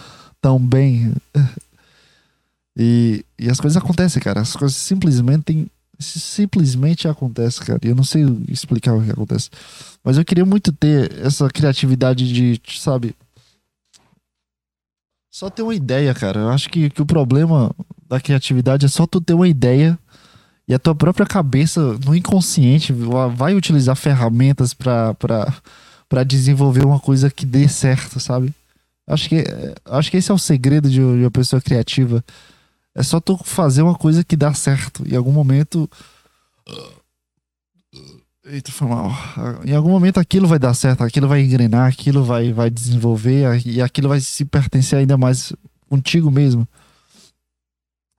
tão 0.41 0.59
bem. 0.59 1.15
E, 2.77 3.25
e 3.39 3.49
as 3.49 3.61
coisas 3.61 3.77
acontecem, 3.77 4.21
cara. 4.21 4.41
As 4.41 4.57
coisas 4.57 4.77
simplesmente 4.77 5.71
simplesmente 6.01 7.07
acontecem, 7.07 7.65
cara. 7.65 7.79
Eu 7.85 7.95
não 7.95 8.03
sei 8.03 8.25
explicar 8.49 8.95
o 8.95 9.01
que 9.01 9.13
acontece. 9.13 9.49
Mas 10.03 10.19
eu 10.19 10.25
queria 10.25 10.45
muito 10.45 10.73
ter 10.73 11.13
essa 11.21 11.49
criatividade 11.49 12.33
de, 12.33 12.61
sabe? 12.81 13.15
Só 15.35 15.51
ter 15.51 15.62
uma 15.62 15.74
ideia, 15.74 16.14
cara. 16.14 16.43
Eu 16.43 16.49
acho 16.51 16.70
que, 16.70 16.89
que 16.89 17.03
o 17.03 17.07
problema 17.07 17.74
da 18.09 18.20
criatividade 18.20 18.87
é 18.87 18.89
só 18.89 19.05
tu 19.05 19.20
ter 19.20 19.35
uma 19.35 19.49
ideia 19.49 19.99
e 20.68 20.72
a 20.72 20.78
tua 20.78 20.95
própria 20.95 21.26
cabeça, 21.26 21.99
no 22.05 22.14
inconsciente, 22.14 22.93
vai 23.35 23.53
utilizar 23.57 23.97
ferramentas 23.97 24.72
para 24.72 26.22
desenvolver 26.24 26.87
uma 26.87 27.01
coisa 27.01 27.28
que 27.32 27.45
dê 27.45 27.66
certo, 27.66 28.20
sabe? 28.20 28.55
Acho 29.09 29.28
que, 29.28 29.43
acho 29.87 30.09
que 30.09 30.18
esse 30.18 30.30
é 30.30 30.35
o 30.35 30.39
segredo 30.39 30.89
de 30.89 31.01
uma 31.01 31.32
pessoa 31.32 31.61
criativa. 31.61 32.24
É 32.95 33.03
só 33.03 33.18
tu 33.18 33.37
fazer 33.37 33.82
uma 33.82 33.97
coisa 33.97 34.22
que 34.22 34.37
dá 34.37 34.55
certo. 34.55 35.03
Em 35.05 35.16
algum 35.16 35.32
momento. 35.32 35.91
Eita, 38.47 38.70
foi 38.70 38.86
mal. 38.88 39.11
Em 39.64 39.74
algum 39.74 39.88
momento 39.88 40.20
aquilo 40.20 40.47
vai 40.47 40.59
dar 40.59 40.74
certo, 40.74 41.03
aquilo 41.03 41.26
vai 41.26 41.42
engrenar, 41.42 41.88
aquilo 41.88 42.22
vai, 42.22 42.53
vai 42.53 42.68
desenvolver 42.68 43.64
e 43.66 43.80
aquilo 43.80 44.09
vai 44.09 44.20
se 44.20 44.45
pertencer 44.45 44.99
ainda 44.99 45.16
mais 45.16 45.55
contigo 45.88 46.30
mesmo. 46.30 46.68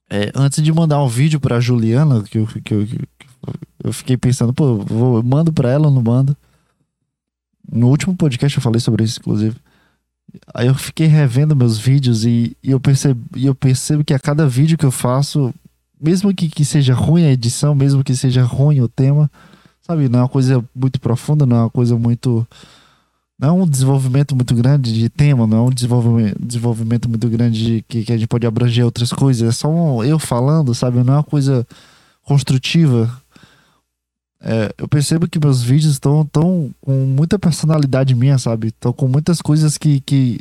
É, 0.09 0.31
antes 0.35 0.63
de 0.63 0.71
mandar 0.71 1.03
um 1.03 1.07
vídeo 1.07 1.39
pra 1.39 1.59
Juliana, 1.59 2.23
que 2.23 2.39
eu, 2.39 2.47
que 2.47 2.73
eu, 2.73 2.87
que 2.87 3.27
eu 3.83 3.93
fiquei 3.93 4.17
pensando, 4.17 4.51
pô, 4.51 4.77
vou, 4.77 5.21
mando 5.21 5.53
pra 5.53 5.69
ela 5.69 5.87
ou 5.87 5.93
não 5.93 6.01
mando? 6.01 6.35
No 7.71 7.89
último 7.89 8.15
podcast 8.15 8.57
eu 8.57 8.63
falei 8.63 8.79
sobre 8.79 9.03
isso, 9.03 9.19
inclusive. 9.19 9.55
Aí 10.55 10.67
eu 10.67 10.75
fiquei 10.75 11.05
revendo 11.05 11.55
meus 11.55 11.77
vídeos 11.77 12.25
e, 12.25 12.57
e 12.63 12.71
eu, 12.71 12.79
percebo, 12.79 13.23
e 13.35 13.45
eu 13.45 13.53
percebo 13.53 14.03
que 14.03 14.13
a 14.13 14.19
cada 14.19 14.47
vídeo 14.47 14.77
que 14.77 14.85
eu 14.85 14.91
faço, 14.91 15.53
mesmo 16.01 16.33
que, 16.33 16.49
que 16.49 16.65
seja 16.65 16.95
ruim 16.95 17.25
a 17.25 17.31
edição, 17.31 17.75
mesmo 17.75 18.03
que 18.03 18.15
seja 18.15 18.43
ruim 18.43 18.81
o 18.81 18.87
tema, 18.87 19.29
sabe, 19.85 20.09
não 20.09 20.19
é 20.19 20.21
uma 20.23 20.29
coisa 20.29 20.63
muito 20.73 20.99
profunda, 20.99 21.45
não 21.45 21.57
é 21.57 21.61
uma 21.61 21.69
coisa 21.69 21.97
muito. 21.97 22.47
Não 23.37 23.49
é 23.49 23.51
um 23.51 23.67
desenvolvimento 23.67 24.33
muito 24.35 24.55
grande 24.55 24.93
de 24.93 25.09
tema, 25.09 25.45
não 25.45 25.57
é 25.57 25.61
um 25.61 25.69
desenvolvimento, 25.69 26.37
desenvolvimento 26.39 27.09
muito 27.09 27.27
grande 27.27 27.65
de 27.65 27.81
que, 27.87 28.03
que 28.05 28.13
a 28.13 28.17
gente 28.17 28.27
pode 28.27 28.47
abranger 28.47 28.85
outras 28.85 29.11
coisas. 29.11 29.49
É 29.49 29.51
só 29.51 29.69
um, 29.69 30.03
eu 30.03 30.17
falando, 30.17 30.73
sabe? 30.73 31.03
Não 31.03 31.15
é 31.15 31.17
uma 31.17 31.23
coisa 31.23 31.67
construtiva 32.23 33.11
é, 34.47 34.71
eu 34.77 34.87
percebo 34.87 35.27
que 35.27 35.39
meus 35.39 35.63
vídeos 35.63 35.93
estão 35.93 36.23
tão 36.23 36.71
com 36.79 36.91
muita 36.91 37.39
personalidade 37.39 38.13
minha, 38.13 38.37
sabe? 38.37 38.67
Estão 38.67 38.93
com 38.93 39.07
muitas 39.07 39.41
coisas 39.41 39.75
que, 39.75 39.99
que 40.01 40.39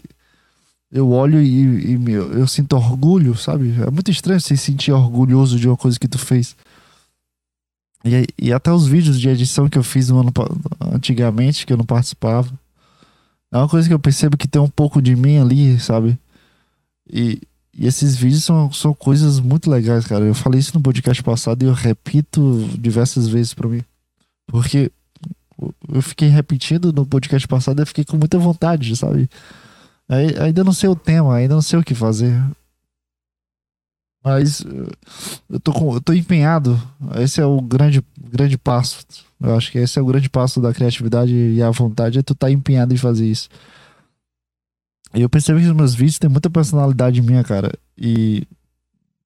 eu 0.92 1.10
olho 1.10 1.40
e, 1.40 1.92
e 1.92 1.98
meu, 1.98 2.30
eu 2.34 2.46
sinto 2.46 2.76
orgulho, 2.76 3.34
sabe? 3.34 3.74
É 3.80 3.90
muito 3.90 4.10
estranho 4.10 4.38
se 4.42 4.58
sentir 4.58 4.92
orgulhoso 4.92 5.58
de 5.58 5.66
uma 5.66 5.76
coisa 5.76 5.98
que 5.98 6.06
tu 6.06 6.18
fez. 6.18 6.54
E, 8.04 8.26
e 8.38 8.52
até 8.52 8.70
os 8.70 8.86
vídeos 8.86 9.18
de 9.18 9.28
edição 9.28 9.68
que 9.68 9.78
eu 9.78 9.82
fiz 9.82 10.08
no 10.10 10.20
ano, 10.20 10.32
antigamente, 10.92 11.64
que 11.64 11.72
eu 11.72 11.76
não 11.76 11.86
participava, 11.86 12.52
é 13.50 13.56
uma 13.56 13.68
coisa 13.68 13.88
que 13.88 13.94
eu 13.94 13.98
percebo 13.98 14.36
que 14.36 14.48
tem 14.48 14.60
um 14.60 14.68
pouco 14.68 15.00
de 15.00 15.16
mim 15.16 15.38
ali, 15.38 15.78
sabe? 15.80 16.18
E, 17.10 17.40
e 17.76 17.86
esses 17.86 18.16
vídeos 18.16 18.44
são, 18.44 18.70
são 18.72 18.92
coisas 18.92 19.40
muito 19.40 19.70
legais, 19.70 20.06
cara. 20.06 20.24
Eu 20.24 20.34
falei 20.34 20.60
isso 20.60 20.74
no 20.74 20.82
podcast 20.82 21.22
passado 21.22 21.62
e 21.62 21.66
eu 21.66 21.72
repito 21.72 22.68
diversas 22.78 23.28
vezes 23.28 23.54
para 23.54 23.68
mim. 23.68 23.82
Porque 24.46 24.90
eu 25.88 26.02
fiquei 26.02 26.28
repetindo 26.28 26.92
no 26.92 27.06
podcast 27.06 27.46
passado 27.48 27.80
e 27.80 27.86
fiquei 27.86 28.04
com 28.04 28.16
muita 28.16 28.38
vontade, 28.38 28.94
sabe? 28.96 29.30
Ainda 30.40 30.62
não 30.62 30.72
sei 30.72 30.88
o 30.88 30.96
tema, 30.96 31.34
ainda 31.34 31.54
não 31.54 31.62
sei 31.62 31.78
o 31.78 31.84
que 31.84 31.94
fazer. 31.94 32.34
Mas 34.24 34.64
eu 35.50 35.60
tô, 35.60 35.70
com, 35.70 35.94
eu 35.94 36.00
tô 36.00 36.14
empenhado. 36.14 36.80
Esse 37.16 37.42
é 37.42 37.44
o 37.44 37.60
grande, 37.60 38.02
grande 38.18 38.56
passo. 38.56 39.04
Eu 39.38 39.54
acho 39.54 39.70
que 39.70 39.78
esse 39.78 39.98
é 39.98 40.02
o 40.02 40.06
grande 40.06 40.30
passo 40.30 40.62
da 40.62 40.72
criatividade 40.72 41.34
e 41.34 41.62
a 41.62 41.70
vontade 41.70 42.18
é 42.18 42.22
tu 42.22 42.34
tá 42.34 42.50
empenhado 42.50 42.94
em 42.94 42.96
fazer 42.96 43.26
isso. 43.26 43.50
E 45.14 45.20
eu 45.20 45.28
percebi 45.28 45.60
que 45.60 45.68
os 45.68 45.76
meus 45.76 45.94
vídeos 45.94 46.18
têm 46.18 46.30
muita 46.30 46.48
personalidade 46.48 47.20
minha, 47.20 47.44
cara. 47.44 47.70
E 47.98 48.44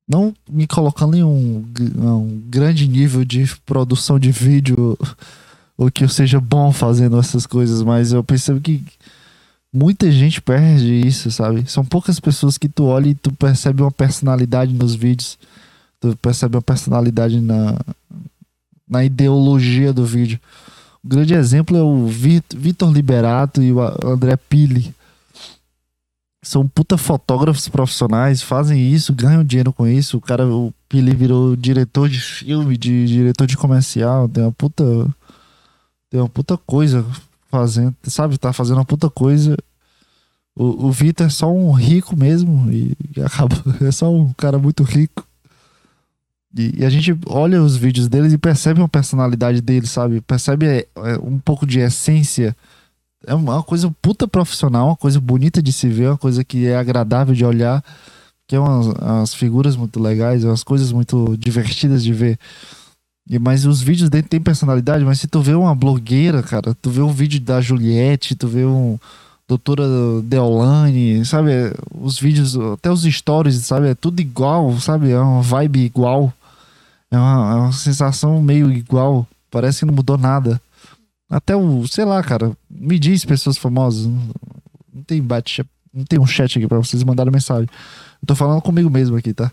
não 0.06 0.34
me 0.50 0.66
colocando 0.66 1.16
em 1.16 1.22
um, 1.22 1.64
um 1.96 2.42
grande 2.48 2.88
nível 2.88 3.24
de 3.24 3.46
produção 3.64 4.18
de 4.18 4.32
vídeo 4.32 4.98
ou 5.78 5.90
que 5.92 6.02
eu 6.02 6.08
seja 6.08 6.40
bom 6.40 6.72
fazendo 6.72 7.18
essas 7.20 7.46
coisas, 7.46 7.82
mas 7.82 8.12
eu 8.12 8.24
percebo 8.24 8.60
que 8.60 8.84
muita 9.72 10.10
gente 10.10 10.40
perde 10.40 11.06
isso, 11.06 11.30
sabe? 11.30 11.70
São 11.70 11.84
poucas 11.84 12.18
pessoas 12.18 12.56
que 12.58 12.68
tu 12.68 12.84
olha 12.84 13.08
e 13.08 13.14
tu 13.14 13.32
percebe 13.32 13.82
uma 13.82 13.90
personalidade 13.90 14.72
nos 14.72 14.94
vídeos, 14.94 15.38
tu 16.00 16.16
percebe 16.16 16.56
uma 16.56 16.62
personalidade 16.62 17.40
na, 17.40 17.78
na 18.88 19.04
ideologia 19.04 19.92
do 19.92 20.04
vídeo. 20.04 20.40
O 21.04 21.08
grande 21.08 21.34
exemplo 21.34 21.76
é 21.76 21.82
o 21.82 22.06
Vitor 22.06 22.92
Liberato 22.92 23.62
e 23.62 23.72
o 23.72 23.80
André 23.80 24.36
Pili 24.36 24.94
são 26.42 26.66
puta 26.66 26.96
fotógrafos 26.96 27.68
profissionais, 27.68 28.42
fazem 28.42 28.90
isso, 28.92 29.12
ganham 29.12 29.44
dinheiro 29.44 29.72
com 29.72 29.86
isso. 29.86 30.16
O 30.16 30.20
cara, 30.20 30.46
o 30.46 30.72
Pili 30.88 31.14
virou 31.14 31.54
diretor 31.54 32.08
de 32.08 32.20
filme, 32.20 32.76
de 32.76 33.06
diretor 33.06 33.46
de 33.46 33.56
comercial, 33.56 34.28
tem 34.28 34.42
uma 34.42 34.52
puta. 34.52 34.84
Tem 36.10 36.18
uma 36.18 36.28
puta 36.28 36.56
coisa 36.56 37.04
fazendo, 37.48 37.94
sabe? 38.04 38.38
Tá 38.38 38.52
fazendo 38.52 38.78
uma 38.78 38.84
puta 38.84 39.10
coisa. 39.10 39.56
O, 40.54 40.86
o 40.86 40.92
Vitor 40.92 41.26
é 41.26 41.30
só 41.30 41.52
um 41.52 41.72
rico 41.72 42.16
mesmo 42.16 42.70
e, 42.70 42.96
acaba. 43.24 43.56
É 43.86 43.90
só 43.90 44.12
um 44.12 44.32
cara 44.32 44.58
muito 44.58 44.82
rico. 44.82 45.26
E, 46.56 46.80
e, 46.80 46.84
a 46.84 46.90
gente 46.90 47.16
olha 47.26 47.62
os 47.62 47.76
vídeos 47.76 48.08
deles 48.08 48.32
e 48.32 48.38
percebe 48.38 48.80
uma 48.80 48.88
personalidade 48.88 49.60
dele, 49.60 49.86
sabe? 49.86 50.20
Percebe 50.20 50.66
é, 50.66 50.88
é, 50.96 51.18
um 51.22 51.38
pouco 51.38 51.66
de 51.66 51.78
essência 51.78 52.56
é 53.26 53.34
uma 53.34 53.62
coisa 53.62 53.94
puta 54.00 54.28
profissional, 54.28 54.88
uma 54.88 54.96
coisa 54.96 55.20
bonita 55.20 55.62
de 55.62 55.72
se 55.72 55.88
ver, 55.88 56.08
uma 56.08 56.18
coisa 56.18 56.44
que 56.44 56.66
é 56.66 56.76
agradável 56.76 57.34
de 57.34 57.44
olhar, 57.44 57.82
que 58.46 58.54
é 58.54 58.60
umas, 58.60 58.86
umas 58.86 59.34
figuras 59.34 59.76
muito 59.76 60.00
legais, 60.00 60.44
umas 60.44 60.62
coisas 60.62 60.92
muito 60.92 61.36
divertidas 61.36 62.02
de 62.02 62.12
ver. 62.12 62.38
Mas 63.40 63.66
os 63.66 63.82
vídeos 63.82 64.08
dele 64.08 64.26
tem 64.26 64.40
personalidade, 64.40 65.04
mas 65.04 65.20
se 65.20 65.26
tu 65.26 65.42
vê 65.42 65.54
uma 65.54 65.74
blogueira, 65.74 66.42
cara, 66.42 66.74
tu 66.80 66.88
vê 66.88 67.02
um 67.02 67.12
vídeo 67.12 67.40
da 67.40 67.60
Juliette, 67.60 68.34
tu 68.34 68.48
vê 68.48 68.64
um 68.64 68.98
doutora 69.46 69.84
Deolane, 70.24 71.24
sabe? 71.24 71.50
Os 71.98 72.18
vídeos, 72.18 72.56
até 72.74 72.90
os 72.90 73.02
stories, 73.02 73.66
sabe? 73.66 73.88
É 73.88 73.94
tudo 73.94 74.20
igual, 74.20 74.78
sabe? 74.78 75.10
É 75.10 75.18
uma 75.18 75.42
vibe 75.42 75.80
igual. 75.80 76.32
É 77.10 77.18
uma, 77.18 77.52
é 77.52 77.54
uma 77.56 77.72
sensação 77.72 78.40
meio 78.42 78.70
igual. 78.70 79.26
Parece 79.50 79.80
que 79.80 79.86
não 79.86 79.94
mudou 79.94 80.18
nada. 80.18 80.60
Até 81.30 81.56
o, 81.56 81.86
sei 81.86 82.04
lá, 82.04 82.22
cara, 82.22 82.52
me 82.70 82.98
diz 82.98 83.24
pessoas 83.24 83.56
famosas. 83.56 84.06
Não 84.06 85.02
tem 85.06 85.22
bate, 85.22 85.64
não 85.92 86.04
tem 86.04 86.18
um 86.18 86.26
chat 86.26 86.58
aqui 86.58 86.66
pra 86.66 86.78
vocês 86.78 87.02
mandarem 87.02 87.32
mensagem. 87.32 87.68
Eu 88.22 88.26
tô 88.26 88.34
falando 88.34 88.60
comigo 88.60 88.90
mesmo 88.90 89.16
aqui, 89.16 89.32
tá? 89.32 89.50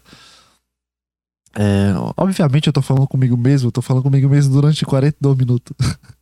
É, 1.57 1.93
obviamente 2.17 2.67
eu 2.67 2.73
tô 2.73 2.81
falando 2.81 3.07
comigo 3.07 3.37
mesmo, 3.37 3.69
eu 3.69 3.71
tô 3.71 3.81
falando 3.81 4.03
comigo 4.03 4.27
mesmo 4.27 4.53
durante 4.53 4.85
42 4.85 5.37
minutos. 5.37 5.75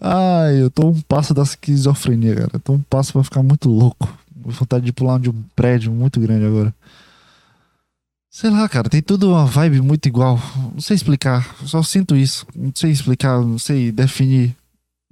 Ai, 0.00 0.62
eu 0.62 0.70
tô 0.70 0.88
um 0.88 1.00
passo 1.02 1.34
da 1.34 1.42
esquizofrenia, 1.42 2.34
cara. 2.34 2.50
Eu 2.54 2.60
tô 2.60 2.72
um 2.72 2.82
passo 2.82 3.12
pra 3.12 3.24
ficar 3.24 3.42
muito 3.42 3.68
louco. 3.68 4.08
vontade 4.34 4.84
de 4.84 4.92
pular 4.92 5.18
de 5.18 5.28
um 5.28 5.44
prédio 5.54 5.92
muito 5.92 6.18
grande 6.20 6.46
agora. 6.46 6.74
Sei 8.30 8.48
lá, 8.48 8.68
cara, 8.68 8.88
tem 8.88 9.02
tudo 9.02 9.30
uma 9.30 9.44
vibe 9.44 9.80
muito 9.80 10.06
igual. 10.06 10.40
Não 10.72 10.80
sei 10.80 10.94
explicar, 10.94 11.54
só 11.66 11.82
sinto 11.82 12.16
isso. 12.16 12.46
Não 12.54 12.72
sei 12.74 12.90
explicar, 12.90 13.40
não 13.40 13.58
sei 13.58 13.90
definir. 13.92 14.56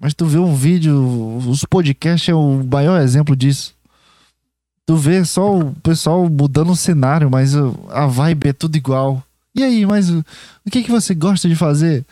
Mas 0.01 0.15
tu 0.15 0.25
vê 0.25 0.39
um 0.39 0.55
vídeo, 0.55 0.97
os 1.49 1.65
podcasts 1.65 2.29
é 2.29 2.35
o 2.35 2.63
maior 2.65 3.01
exemplo 3.01 3.35
disso. 3.35 3.75
Tu 4.89 4.97
vê 4.97 5.23
só 5.23 5.55
o 5.55 5.75
pessoal 5.83 6.27
mudando 6.31 6.73
o 6.73 6.77
cenário, 6.77 7.31
mas 7.31 7.53
a 7.91 8.07
vibe 8.07 8.49
é 8.49 8.53
tudo 8.55 8.75
igual. 8.75 9.23
E 9.55 9.63
aí, 9.63 9.85
mas 9.85 10.09
o 10.09 10.25
que 10.71 10.83
que 10.83 10.91
você 10.91 11.15
gosta 11.15 11.47
de 11.47 11.55
fazer? 11.55 12.07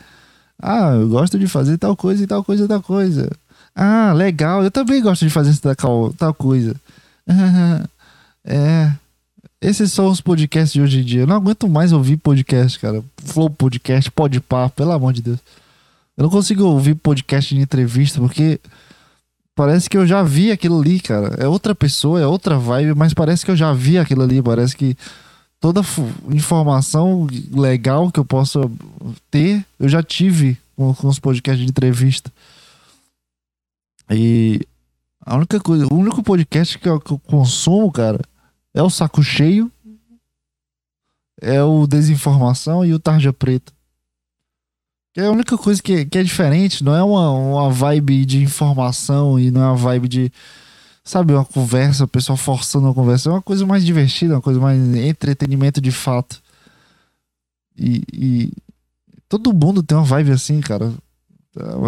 Ah, 0.61 0.91
eu 0.91 1.09
gosto 1.09 1.39
de 1.39 1.47
fazer 1.47 1.79
tal 1.79 1.97
coisa 1.97 2.23
e 2.23 2.27
tal 2.27 2.43
coisa 2.43 2.65
e 2.65 2.67
tal 2.67 2.79
coisa. 2.79 3.31
Ah, 3.75 4.13
legal, 4.13 4.63
eu 4.63 4.69
também 4.69 5.01
gosto 5.01 5.25
de 5.25 5.31
fazer 5.31 5.57
tal, 5.75 6.13
tal 6.13 6.35
coisa. 6.35 6.75
é, 8.45 8.91
esses 9.59 9.91
são 9.91 10.05
os 10.05 10.21
podcasts 10.21 10.73
de 10.73 10.79
hoje 10.79 10.99
em 10.99 11.03
dia. 11.03 11.21
Eu 11.21 11.27
não 11.27 11.37
aguento 11.37 11.67
mais 11.67 11.91
ouvir 11.91 12.17
podcast, 12.17 12.77
cara. 12.77 13.03
Flow 13.25 13.49
podcast, 13.49 14.11
podpar, 14.11 14.69
pelo 14.69 14.91
amor 14.91 15.13
de 15.13 15.23
Deus. 15.23 15.39
Eu 16.15 16.25
não 16.25 16.29
consigo 16.29 16.63
ouvir 16.65 16.93
podcast 16.93 17.55
de 17.55 17.59
entrevista 17.59 18.19
porque 18.19 18.59
parece 19.57 19.89
que 19.89 19.97
eu 19.97 20.05
já 20.05 20.21
vi 20.21 20.51
aquilo 20.51 20.79
ali, 20.79 20.99
cara. 20.99 21.35
É 21.39 21.47
outra 21.47 21.73
pessoa, 21.73 22.21
é 22.21 22.27
outra 22.27 22.57
vibe, 22.57 22.93
mas 22.95 23.13
parece 23.13 23.43
que 23.43 23.49
eu 23.49 23.55
já 23.55 23.73
vi 23.73 23.97
aquilo 23.97 24.21
ali. 24.21 24.41
Parece 24.41 24.77
que 24.77 24.95
toda 25.59 25.81
informação 26.29 27.27
legal 27.51 28.11
que 28.11 28.19
eu 28.19 28.25
possa 28.25 28.61
ter, 29.31 29.65
eu 29.79 29.89
já 29.89 30.03
tive 30.03 30.57
com, 30.75 30.93
com 30.93 31.07
os 31.07 31.19
podcasts 31.19 31.65
de 31.65 31.69
entrevista. 31.69 32.31
E 34.11 34.61
a 35.25 35.35
única 35.35 35.59
coisa, 35.59 35.87
o 35.91 35.95
único 35.95 36.21
podcast 36.21 36.77
que 36.77 36.87
eu, 36.87 37.01
que 37.01 37.11
eu 37.11 37.19
consumo, 37.19 37.91
cara 37.91 38.21
é 38.75 38.83
o 38.83 38.91
saco 38.91 39.23
cheio, 39.23 39.71
é 41.41 41.63
o 41.63 41.87
desinformação 41.87 42.85
e 42.85 42.93
o 42.93 42.99
tarja 42.99 43.33
preta. 43.33 43.73
É 45.17 45.25
a 45.25 45.31
única 45.31 45.57
coisa 45.57 45.81
que, 45.81 46.05
que 46.05 46.19
é 46.19 46.21
diferente, 46.21 46.83
não 46.83 46.95
é 46.95 47.01
uma, 47.01 47.31
uma 47.31 47.71
vibe 47.71 48.23
de 48.23 48.43
informação 48.43 49.39
e 49.39 49.49
não 49.49 49.63
é 49.63 49.65
uma 49.65 49.75
vibe 49.75 50.07
de, 50.07 50.31
sabe, 51.03 51.33
uma 51.33 51.43
conversa, 51.43 52.03
o 52.03 52.07
pessoal 52.07 52.37
forçando 52.37 52.85
uma 52.85 52.93
conversa. 52.93 53.27
É 53.27 53.31
uma 53.31 53.41
coisa 53.41 53.65
mais 53.65 53.83
divertida, 53.83 54.35
uma 54.35 54.41
coisa 54.43 54.59
mais 54.59 54.79
entretenimento 54.95 55.81
de 55.81 55.89
fato. 55.89 56.39
E, 57.75 58.03
e 58.13 58.53
todo 59.27 59.51
mundo 59.51 59.81
tem 59.81 59.97
uma 59.97 60.03
vibe 60.03 60.33
assim, 60.33 60.61
cara. 60.61 60.93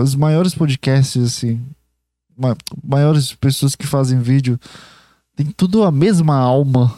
Os 0.02 0.16
maiores 0.16 0.56
podcasts, 0.56 1.24
assim, 1.24 1.62
maiores 2.84 3.32
pessoas 3.36 3.76
que 3.76 3.86
fazem 3.86 4.20
vídeo 4.20 4.60
tem 5.36 5.46
tudo 5.46 5.84
a 5.84 5.92
mesma 5.92 6.36
alma. 6.36 6.92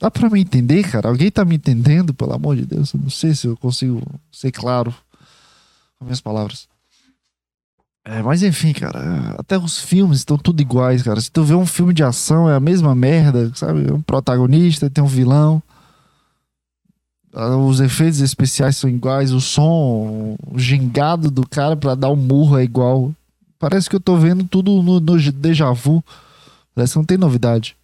Dá 0.00 0.10
pra 0.10 0.28
me 0.28 0.40
entender, 0.40 0.82
cara? 0.90 1.10
Alguém 1.10 1.30
tá 1.30 1.44
me 1.44 1.54
entendendo, 1.54 2.12
pelo 2.12 2.32
amor 2.32 2.56
de 2.56 2.66
Deus? 2.66 2.92
Eu 2.92 2.98
não 2.98 3.10
sei 3.10 3.36
se 3.36 3.46
eu 3.46 3.56
consigo 3.56 4.02
ser 4.32 4.50
claro 4.50 4.92
com 5.98 6.04
minhas 6.04 6.20
palavras. 6.20 6.68
É, 8.06 8.22
mas 8.22 8.42
enfim, 8.42 8.72
cara, 8.74 9.34
até 9.38 9.56
os 9.56 9.80
filmes 9.80 10.18
estão 10.18 10.36
tudo 10.36 10.60
iguais, 10.60 11.02
cara. 11.02 11.18
Se 11.20 11.30
tu 11.30 11.42
vê 11.42 11.54
um 11.54 11.64
filme 11.64 11.94
de 11.94 12.04
ação, 12.04 12.50
é 12.50 12.54
a 12.54 12.60
mesma 12.60 12.94
merda, 12.94 13.50
sabe? 13.54 13.90
Um 13.90 14.02
protagonista, 14.02 14.90
tem 14.90 15.02
um 15.02 15.06
vilão. 15.06 15.62
Ah, 17.32 17.56
Os 17.56 17.80
efeitos 17.80 18.20
especiais 18.20 18.76
são 18.76 18.90
iguais, 18.90 19.32
o 19.32 19.40
som, 19.40 20.36
o 20.46 20.58
gingado 20.58 21.30
do 21.30 21.48
cara 21.48 21.76
pra 21.76 21.94
dar 21.94 22.10
um 22.10 22.16
murro 22.16 22.58
é 22.58 22.62
igual. 22.62 23.10
Parece 23.58 23.88
que 23.88 23.96
eu 23.96 24.00
tô 24.00 24.16
vendo 24.18 24.44
tudo 24.44 24.82
no, 24.82 25.00
no 25.00 25.32
déjà 25.32 25.72
vu. 25.72 26.04
Parece 26.74 26.92
que 26.92 26.98
não 26.98 27.04
tem 27.06 27.16
novidade. 27.16 27.74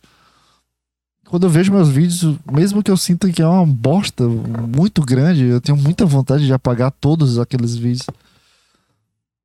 Quando 1.31 1.45
eu 1.45 1.51
vejo 1.51 1.72
meus 1.72 1.89
vídeos, 1.89 2.37
mesmo 2.51 2.83
que 2.83 2.91
eu 2.91 2.97
sinta 2.97 3.31
que 3.31 3.41
é 3.41 3.47
uma 3.47 3.64
bosta 3.64 4.26
muito 4.26 5.01
grande, 5.01 5.45
eu 5.45 5.61
tenho 5.61 5.78
muita 5.78 6.05
vontade 6.05 6.45
de 6.45 6.53
apagar 6.53 6.91
todos 6.91 7.39
aqueles 7.39 7.76
vídeos. 7.76 8.05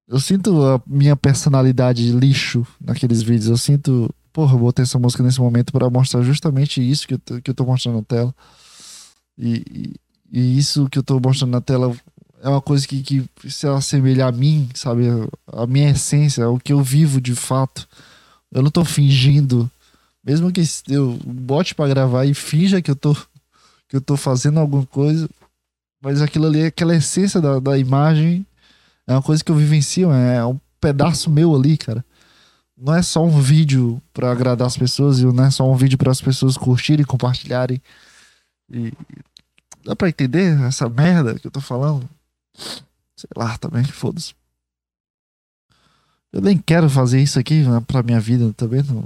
Eu 0.07 0.19
sinto 0.19 0.63
a 0.63 0.81
minha 0.88 1.15
personalidade 1.15 2.11
lixo 2.11 2.65
naqueles 2.81 3.21
vídeos. 3.21 3.49
Eu 3.49 3.57
sinto, 3.57 4.09
porra, 4.33 4.55
eu 4.55 4.59
botei 4.59 4.81
essa 4.81 4.97
música 4.97 5.21
nesse 5.21 5.39
momento 5.39 5.71
para 5.71 5.88
mostrar 5.88 6.23
justamente 6.23 6.81
isso 6.81 7.07
que 7.07 7.13
eu, 7.13 7.19
tô, 7.19 7.39
que 7.39 7.51
eu 7.51 7.53
tô 7.53 7.63
mostrando 7.63 7.97
na 7.97 8.03
tela. 8.03 8.33
E, 9.38 9.93
e, 10.33 10.39
e 10.39 10.57
isso 10.57 10.89
que 10.89 10.97
eu 10.97 11.03
tô 11.03 11.19
mostrando 11.19 11.51
na 11.51 11.61
tela 11.61 11.95
é 12.41 12.49
uma 12.49 12.61
coisa 12.61 12.88
que, 12.88 13.03
que 13.03 13.29
se 13.47 13.67
assemelha 13.67 14.25
a 14.25 14.31
mim, 14.31 14.67
sabe? 14.73 15.03
A 15.53 15.67
minha 15.67 15.91
essência, 15.91 16.49
o 16.49 16.59
que 16.59 16.73
eu 16.73 16.81
vivo 16.81 17.21
de 17.21 17.36
fato. 17.36 17.88
Eu 18.51 18.63
não 18.63 18.71
tô 18.71 18.83
fingindo. 18.83 19.69
Mesmo 20.26 20.51
que 20.51 20.63
eu 20.89 21.19
bote 21.23 21.76
pra 21.76 21.88
gravar 21.88 22.26
e 22.26 22.34
finja 22.34 22.82
que 22.82 22.89
eu 22.89 22.95
tô, 22.95 23.13
que 23.88 23.95
eu 23.95 24.01
tô 24.01 24.17
fazendo 24.17 24.59
alguma 24.59 24.86
coisa, 24.86 25.30
mas 26.01 26.19
aquilo 26.19 26.47
ali, 26.47 26.63
aquela 26.63 26.95
essência 26.95 27.39
da, 27.39 27.59
da 27.59 27.78
imagem, 27.78 28.43
é 29.05 29.13
uma 29.13 29.21
coisa 29.21 29.43
que 29.43 29.51
eu 29.51 29.55
vivencio, 29.55 30.11
é 30.11 30.43
um 30.43 30.59
pedaço 30.82 31.30
meu 31.30 31.53
ali, 31.55 31.78
cara. 31.78 32.03
Não 32.76 32.93
é 32.93 33.03
só 33.03 33.23
um 33.23 33.39
vídeo 33.39 34.01
pra 34.11 34.32
agradar 34.32 34.67
as 34.67 34.76
pessoas, 34.76 35.21
não 35.21 35.45
é 35.45 35.51
só 35.51 35.71
um 35.71 35.76
vídeo 35.76 35.97
para 35.97 36.11
as 36.11 36.19
pessoas 36.19 36.57
curtirem, 36.57 37.05
compartilharem. 37.05 37.80
E 38.69 38.91
dá 39.84 39.95
pra 39.95 40.09
entender 40.09 40.59
essa 40.63 40.89
merda 40.89 41.38
que 41.39 41.45
eu 41.45 41.51
tô 41.51 41.61
falando? 41.61 42.09
Sei 43.15 43.30
lá 43.38 43.57
também, 43.59 43.84
foda-se. 43.84 44.34
Eu 46.34 46.41
nem 46.41 46.57
quero 46.57 46.89
fazer 46.89 47.21
isso 47.21 47.39
aqui 47.39 47.61
né, 47.61 47.80
pra 47.88 48.03
minha 48.03 48.19
vida 48.19 48.51
também. 48.53 48.84
Não 48.84 49.05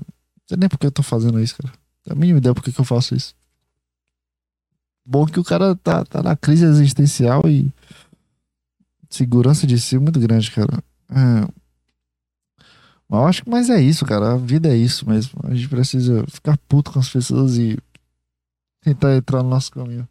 sei 0.49 0.57
nem 0.57 0.67
por 0.67 0.79
que 0.79 0.87
eu 0.87 0.91
tô 0.91 1.03
fazendo 1.03 1.39
isso, 1.39 1.55
cara. 1.55 1.71
Tenho 2.03 2.17
a 2.17 2.19
mínima 2.19 2.39
ideia 2.39 2.55
por 2.55 2.63
que, 2.63 2.77
eu 2.77 2.83
faço 2.83 3.15
isso. 3.15 3.35
Bom 5.05 5.27
que 5.27 5.39
o 5.39 5.43
cara 5.43 5.75
tá, 5.75 6.03
tá 6.03 6.23
na 6.23 6.35
crise 6.35 6.65
existencial 6.65 7.43
e 7.45 7.71
segurança 9.07 9.67
de 9.67 9.79
si 9.79 9.99
muito 9.99 10.19
grande, 10.19 10.49
cara. 10.49 10.83
É. 11.11 11.47
Mas 13.07 13.19
eu 13.19 13.27
acho 13.27 13.43
que 13.43 13.49
mais 13.49 13.69
é 13.69 13.79
isso, 13.79 14.05
cara. 14.05 14.33
A 14.33 14.37
vida 14.37 14.69
é 14.69 14.75
isso 14.75 15.07
mesmo. 15.07 15.39
A 15.43 15.53
gente 15.53 15.69
precisa 15.69 16.25
ficar 16.27 16.57
puto 16.67 16.91
com 16.91 16.99
as 16.99 17.09
pessoas 17.09 17.57
e 17.57 17.77
tentar 18.81 19.15
entrar 19.15 19.43
no 19.43 19.49
nosso 19.49 19.71
caminho. 19.71 20.07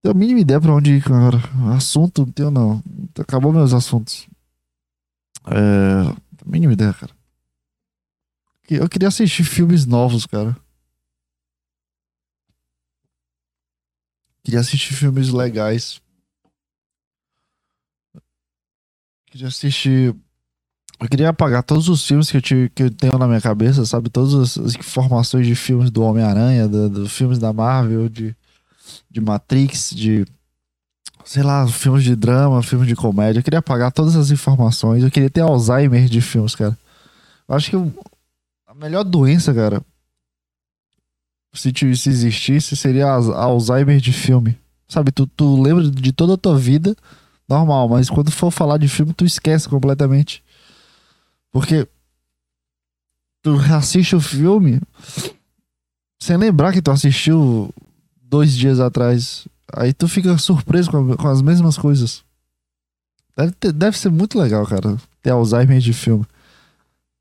Tenho 0.00 0.14
a 0.14 0.18
mínima 0.18 0.40
ideia 0.40 0.60
pra 0.60 0.74
onde 0.74 0.94
ir, 0.94 1.04
cara. 1.04 1.38
Assunto, 1.76 2.22
não 2.24 2.32
tenho 2.32 2.50
não. 2.50 2.82
Acabou 3.18 3.52
meus 3.52 3.74
assuntos. 3.74 4.26
É. 5.46 6.10
A 6.44 6.50
mínima 6.50 6.72
ideia, 6.72 6.94
cara. 6.94 7.12
Eu 8.76 8.88
queria 8.88 9.08
assistir 9.08 9.44
filmes 9.44 9.86
novos, 9.86 10.26
cara. 10.26 10.56
Queria 14.44 14.60
assistir 14.60 14.94
filmes 14.94 15.30
legais. 15.30 16.00
Queria 19.26 19.48
assistir. 19.48 20.14
Eu 21.00 21.08
queria 21.08 21.28
apagar 21.30 21.62
todos 21.62 21.88
os 21.88 22.06
filmes 22.06 22.30
que 22.30 22.36
eu, 22.36 22.42
tive, 22.42 22.68
que 22.70 22.82
eu 22.84 22.90
tenho 22.90 23.18
na 23.18 23.26
minha 23.26 23.40
cabeça, 23.40 23.84
sabe? 23.86 24.10
Todas 24.10 24.58
as, 24.58 24.74
informações 24.74 25.46
de 25.46 25.54
filmes 25.54 25.90
do 25.90 26.02
Homem-Aranha, 26.02 26.68
dos 26.68 26.90
do 26.90 27.08
filmes 27.08 27.38
da 27.38 27.52
Marvel, 27.52 28.08
de, 28.08 28.36
de 29.10 29.20
Matrix, 29.20 29.90
de. 29.90 30.24
Sei 31.24 31.42
lá, 31.42 31.66
filmes 31.68 32.02
de 32.02 32.16
drama, 32.16 32.62
filmes 32.62 32.88
de 32.88 32.96
comédia. 32.96 33.38
Eu 33.38 33.44
queria 33.44 33.60
apagar 33.60 33.92
todas 33.92 34.16
as 34.16 34.30
informações. 34.30 35.04
Eu 35.04 35.10
queria 35.10 35.30
ter 35.30 35.40
Alzheimer 35.40 36.08
de 36.08 36.20
filmes, 36.20 36.54
cara. 36.54 36.76
Eu 37.48 37.54
acho 37.54 37.70
que 37.70 37.76
a 38.72 38.74
melhor 38.74 39.04
doença, 39.04 39.52
cara, 39.52 39.82
se, 41.52 41.70
se 41.96 42.08
existisse, 42.08 42.74
seria 42.74 43.14
az- 43.14 43.28
Alzheimer 43.28 44.00
de 44.00 44.12
filme. 44.12 44.58
Sabe, 44.88 45.12
tu, 45.12 45.26
tu 45.26 45.60
lembra 45.60 45.90
de 45.90 46.12
toda 46.12 46.34
a 46.34 46.38
tua 46.38 46.58
vida, 46.58 46.96
normal, 47.48 47.86
mas 47.88 48.08
quando 48.08 48.30
for 48.30 48.50
falar 48.50 48.78
de 48.78 48.88
filme, 48.88 49.12
tu 49.12 49.24
esquece 49.24 49.68
completamente. 49.68 50.42
Porque 51.50 51.86
tu 53.42 53.56
assiste 53.74 54.16
o 54.16 54.20
filme 54.20 54.80
sem 56.18 56.36
lembrar 56.38 56.72
que 56.72 56.80
tu 56.80 56.90
assistiu 56.90 57.72
dois 58.22 58.56
dias 58.56 58.80
atrás. 58.80 59.46
Aí 59.74 59.92
tu 59.92 60.08
fica 60.08 60.36
surpreso 60.38 60.90
com, 60.90 61.12
a- 61.12 61.16
com 61.16 61.28
as 61.28 61.42
mesmas 61.42 61.76
coisas. 61.76 62.24
Deve, 63.36 63.52
ter- 63.52 63.72
deve 63.72 63.98
ser 63.98 64.10
muito 64.10 64.38
legal, 64.38 64.66
cara, 64.66 64.96
ter 65.22 65.30
Alzheimer 65.30 65.78
de 65.80 65.92
filme. 65.92 66.24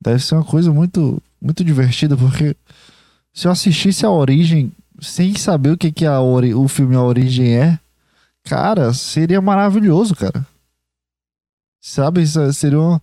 Deve 0.02 0.24
ser 0.24 0.36
uma 0.36 0.44
coisa 0.46 0.72
muito, 0.72 1.22
muito 1.42 1.64
divertida, 1.64 2.16
porque 2.16 2.56
se 3.34 3.48
eu 3.48 3.52
assistisse 3.52 4.06
a 4.06 4.10
origem 4.10 4.72
sem 5.02 5.36
saber 5.36 5.72
o 5.72 5.78
que, 5.78 5.92
que 5.92 6.06
a 6.06 6.22
ori 6.22 6.54
o 6.54 6.68
filme 6.68 6.96
A 6.96 7.02
Origem 7.02 7.58
é, 7.58 7.80
cara, 8.44 8.94
seria 8.94 9.42
maravilhoso, 9.42 10.16
cara. 10.16 10.46
Sabe? 11.82 12.22
Isso 12.22 12.54
seria 12.54 12.80
um, 12.80 13.00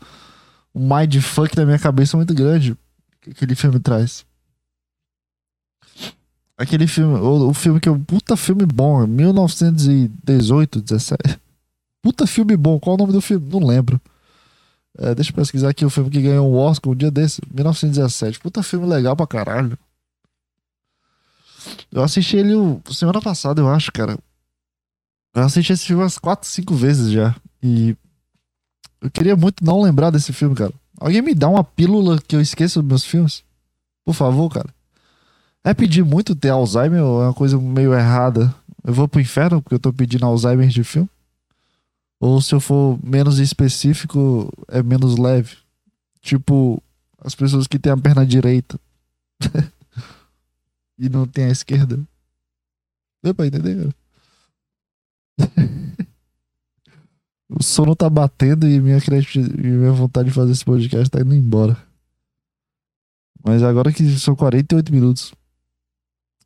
um 0.72 0.96
mindfuck 0.96 1.56
na 1.56 1.64
minha 1.64 1.78
cabeça 1.78 2.16
muito 2.16 2.32
grande 2.32 2.76
que 3.20 3.30
aquele 3.30 3.56
filme 3.56 3.80
traz. 3.80 4.24
Aquele 6.56 6.86
filme, 6.86 7.18
o, 7.18 7.48
o 7.48 7.54
filme 7.54 7.80
que 7.80 7.88
é 7.88 7.92
um 7.92 8.02
puta 8.02 8.36
filme 8.36 8.64
bom, 8.64 9.04
1918, 9.06 10.80
17. 10.80 11.40
Puta 12.00 12.26
filme 12.26 12.56
bom, 12.56 12.78
qual 12.78 12.94
o 12.94 12.98
nome 12.98 13.12
do 13.12 13.20
filme? 13.20 13.48
Não 13.50 13.66
lembro. 13.66 14.00
É, 14.98 15.14
deixa 15.14 15.30
eu 15.30 15.34
pesquisar 15.34 15.68
aqui 15.70 15.84
o 15.84 15.90
filme 15.90 16.10
que 16.10 16.20
ganhou 16.20 16.50
um 16.52 16.56
Oscar 16.56 16.92
um 16.92 16.96
dia 16.96 17.10
desse, 17.10 17.40
1917. 17.52 18.40
Puta 18.40 18.62
filme 18.62 18.86
legal 18.86 19.14
pra 19.14 19.26
caralho. 19.26 19.78
Eu 21.92 22.02
assisti 22.02 22.36
ele 22.36 22.54
o- 22.54 22.80
semana 22.90 23.20
passada, 23.20 23.60
eu 23.60 23.68
acho, 23.68 23.92
cara. 23.92 24.18
Eu 25.34 25.42
assisti 25.42 25.72
esse 25.72 25.86
filme 25.86 26.02
umas 26.02 26.18
4, 26.18 26.48
5 26.48 26.74
vezes 26.74 27.10
já. 27.12 27.34
E 27.62 27.96
eu 29.00 29.10
queria 29.10 29.36
muito 29.36 29.64
não 29.64 29.80
lembrar 29.82 30.10
desse 30.10 30.32
filme, 30.32 30.54
cara. 30.54 30.72
Alguém 31.00 31.22
me 31.22 31.34
dá 31.34 31.48
uma 31.48 31.62
pílula 31.62 32.18
que 32.20 32.34
eu 32.34 32.40
esqueça 32.40 32.80
dos 32.80 32.88
meus 32.88 33.04
filmes? 33.04 33.44
Por 34.04 34.14
favor, 34.14 34.48
cara. 34.50 34.68
É 35.62 35.72
pedir 35.74 36.04
muito 36.04 36.34
ter 36.34 36.48
Alzheimer 36.50 37.02
ou 37.04 37.22
é 37.22 37.26
uma 37.26 37.34
coisa 37.34 37.58
meio 37.58 37.94
errada? 37.94 38.52
Eu 38.84 38.92
vou 38.94 39.06
pro 39.06 39.20
inferno 39.20 39.62
porque 39.62 39.74
eu 39.74 39.78
tô 39.78 39.92
pedindo 39.92 40.24
Alzheimer 40.26 40.68
de 40.68 40.82
filme? 40.82 41.08
Ou 42.20 42.40
se 42.42 42.54
eu 42.54 42.60
for 42.60 42.98
menos 43.04 43.38
específico, 43.38 44.52
é 44.68 44.82
menos 44.82 45.16
leve? 45.16 45.56
Tipo, 46.20 46.82
as 47.20 47.34
pessoas 47.34 47.66
que 47.66 47.78
têm 47.78 47.92
a 47.92 47.96
perna 47.96 48.26
direita 48.26 48.78
e 50.98 51.08
não 51.08 51.26
tem 51.26 51.44
a 51.44 51.50
esquerda. 51.50 51.98
Deu 53.22 53.34
pra 53.34 53.46
entender? 53.46 53.94
O 57.50 57.62
sono 57.62 57.96
tá 57.96 58.10
batendo 58.10 58.68
e 58.68 58.78
minha, 58.78 58.98
e 58.98 59.66
minha 59.66 59.92
vontade 59.92 60.28
de 60.28 60.34
fazer 60.34 60.52
esse 60.52 60.64
podcast 60.64 61.08
tá 61.08 61.20
indo 61.20 61.34
embora. 61.34 61.76
Mas 63.42 63.62
agora 63.62 63.90
que 63.90 64.06
são 64.18 64.36
48 64.36 64.92
minutos. 64.92 65.32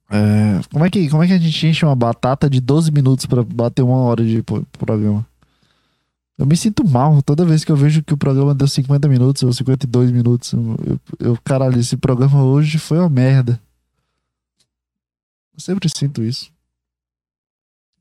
É, 0.08 0.60
como, 0.70 0.84
é 0.84 0.90
que, 0.90 1.08
como 1.08 1.24
é 1.24 1.26
que 1.26 1.32
a 1.32 1.38
gente 1.38 1.66
enche 1.66 1.84
uma 1.84 1.96
batata 1.96 2.48
de 2.48 2.60
12 2.60 2.92
minutos 2.92 3.26
pra 3.26 3.42
bater 3.42 3.82
uma 3.82 3.96
hora 3.96 4.24
de 4.24 4.44
programa? 4.78 5.26
Eu 6.38 6.46
me 6.46 6.56
sinto 6.56 6.86
mal 6.88 7.22
toda 7.22 7.44
vez 7.44 7.64
que 7.64 7.70
eu 7.70 7.76
vejo 7.76 8.02
que 8.02 8.14
o 8.14 8.16
programa 8.16 8.54
deu 8.54 8.66
50 8.66 9.08
minutos 9.08 9.42
ou 9.42 9.52
52 9.52 10.10
minutos. 10.10 10.52
Eu, 10.52 10.76
eu, 10.86 11.00
eu- 11.20 11.38
caralho, 11.44 11.78
esse 11.78 11.96
programa 11.96 12.42
hoje 12.42 12.78
foi 12.78 12.98
uma 12.98 13.08
merda. 13.08 13.60
Eu 15.54 15.60
sempre 15.60 15.88
sinto 15.88 16.22
isso. 16.22 16.50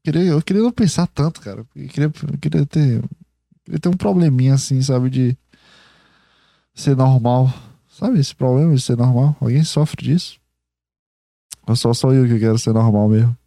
Queria, 0.03 0.23
eu 0.23 0.41
queria 0.41 0.63
não 0.63 0.71
pensar 0.71 1.05
tanto, 1.07 1.41
cara. 1.41 1.59
Eu 1.75 1.87
queria, 1.87 2.05
eu 2.05 2.37
queria 2.39 2.65
ter. 2.65 3.03
Queria 3.65 3.79
ter 3.79 3.89
um 3.89 3.97
probleminha 3.97 4.55
assim, 4.55 4.81
sabe? 4.81 5.09
De 5.09 5.37
ser 6.73 6.95
normal. 6.95 7.53
Sabe 7.89 8.17
esse 8.19 8.33
problema 8.33 8.73
de 8.73 8.81
ser 8.81 8.97
normal? 8.97 9.35
Alguém 9.39 9.63
sofre 9.63 10.03
disso? 10.03 10.39
Ou 11.67 11.75
só 11.75 11.93
só 11.93 12.11
eu 12.11 12.25
que 12.27 12.39
quero 12.39 12.57
ser 12.57 12.73
normal 12.73 13.07
mesmo? 13.09 13.37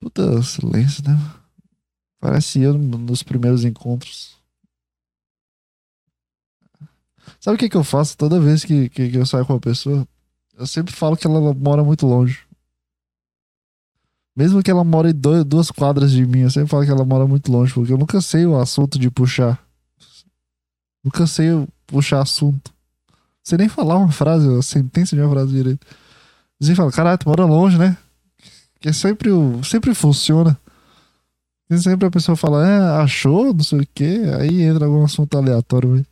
Puta 0.00 0.42
silêncio, 0.42 1.02
né? 1.08 1.16
Parece 2.24 2.58
eu 2.58 2.72
no- 2.72 2.96
nos 2.96 3.22
primeiros 3.22 3.66
encontros. 3.66 4.34
Sabe 7.38 7.56
o 7.56 7.58
que, 7.58 7.68
que 7.68 7.76
eu 7.76 7.84
faço 7.84 8.16
toda 8.16 8.40
vez 8.40 8.64
que, 8.64 8.88
que, 8.88 9.10
que 9.10 9.18
eu 9.18 9.26
saio 9.26 9.44
com 9.44 9.52
uma 9.52 9.60
pessoa? 9.60 10.08
Eu 10.56 10.66
sempre 10.66 10.94
falo 10.94 11.18
que 11.18 11.26
ela 11.26 11.52
mora 11.52 11.84
muito 11.84 12.06
longe. 12.06 12.40
Mesmo 14.34 14.62
que 14.62 14.70
ela 14.70 14.82
mora 14.82 15.10
em 15.10 15.14
dois, 15.14 15.44
duas 15.44 15.70
quadras 15.70 16.12
de 16.12 16.24
mim, 16.24 16.40
eu 16.40 16.50
sempre 16.50 16.70
falo 16.70 16.86
que 16.86 16.90
ela 16.90 17.04
mora 17.04 17.26
muito 17.26 17.52
longe, 17.52 17.74
porque 17.74 17.92
eu 17.92 17.98
nunca 17.98 18.18
sei 18.22 18.46
o 18.46 18.58
assunto 18.58 18.98
de 18.98 19.10
puxar. 19.10 19.62
Nunca 21.04 21.26
sei 21.26 21.48
puxar 21.86 22.22
assunto. 22.22 22.72
Sei 23.42 23.58
nem 23.58 23.68
falar 23.68 23.98
uma 23.98 24.10
frase, 24.10 24.48
a 24.48 24.62
sentença 24.62 25.14
de 25.14 25.20
uma 25.20 25.30
frase 25.30 25.52
direito. 25.52 25.86
Você 26.58 26.74
fala, 26.74 26.90
caralho, 26.90 27.18
tu 27.18 27.28
mora 27.28 27.44
longe, 27.44 27.76
né? 27.76 27.98
Que 28.80 28.94
sempre, 28.94 29.28
sempre 29.62 29.94
funciona. 29.94 30.58
Sempre 31.70 32.06
a 32.06 32.10
pessoa 32.10 32.36
fala, 32.36 32.66
é, 32.66 33.02
achou, 33.02 33.52
não 33.52 33.64
sei 33.64 33.80
o 33.80 33.88
quê. 33.94 34.20
Aí 34.38 34.62
entra 34.62 34.86
algum 34.86 35.04
assunto 35.04 35.36
aleatório. 35.36 35.94
Véio. 35.94 36.06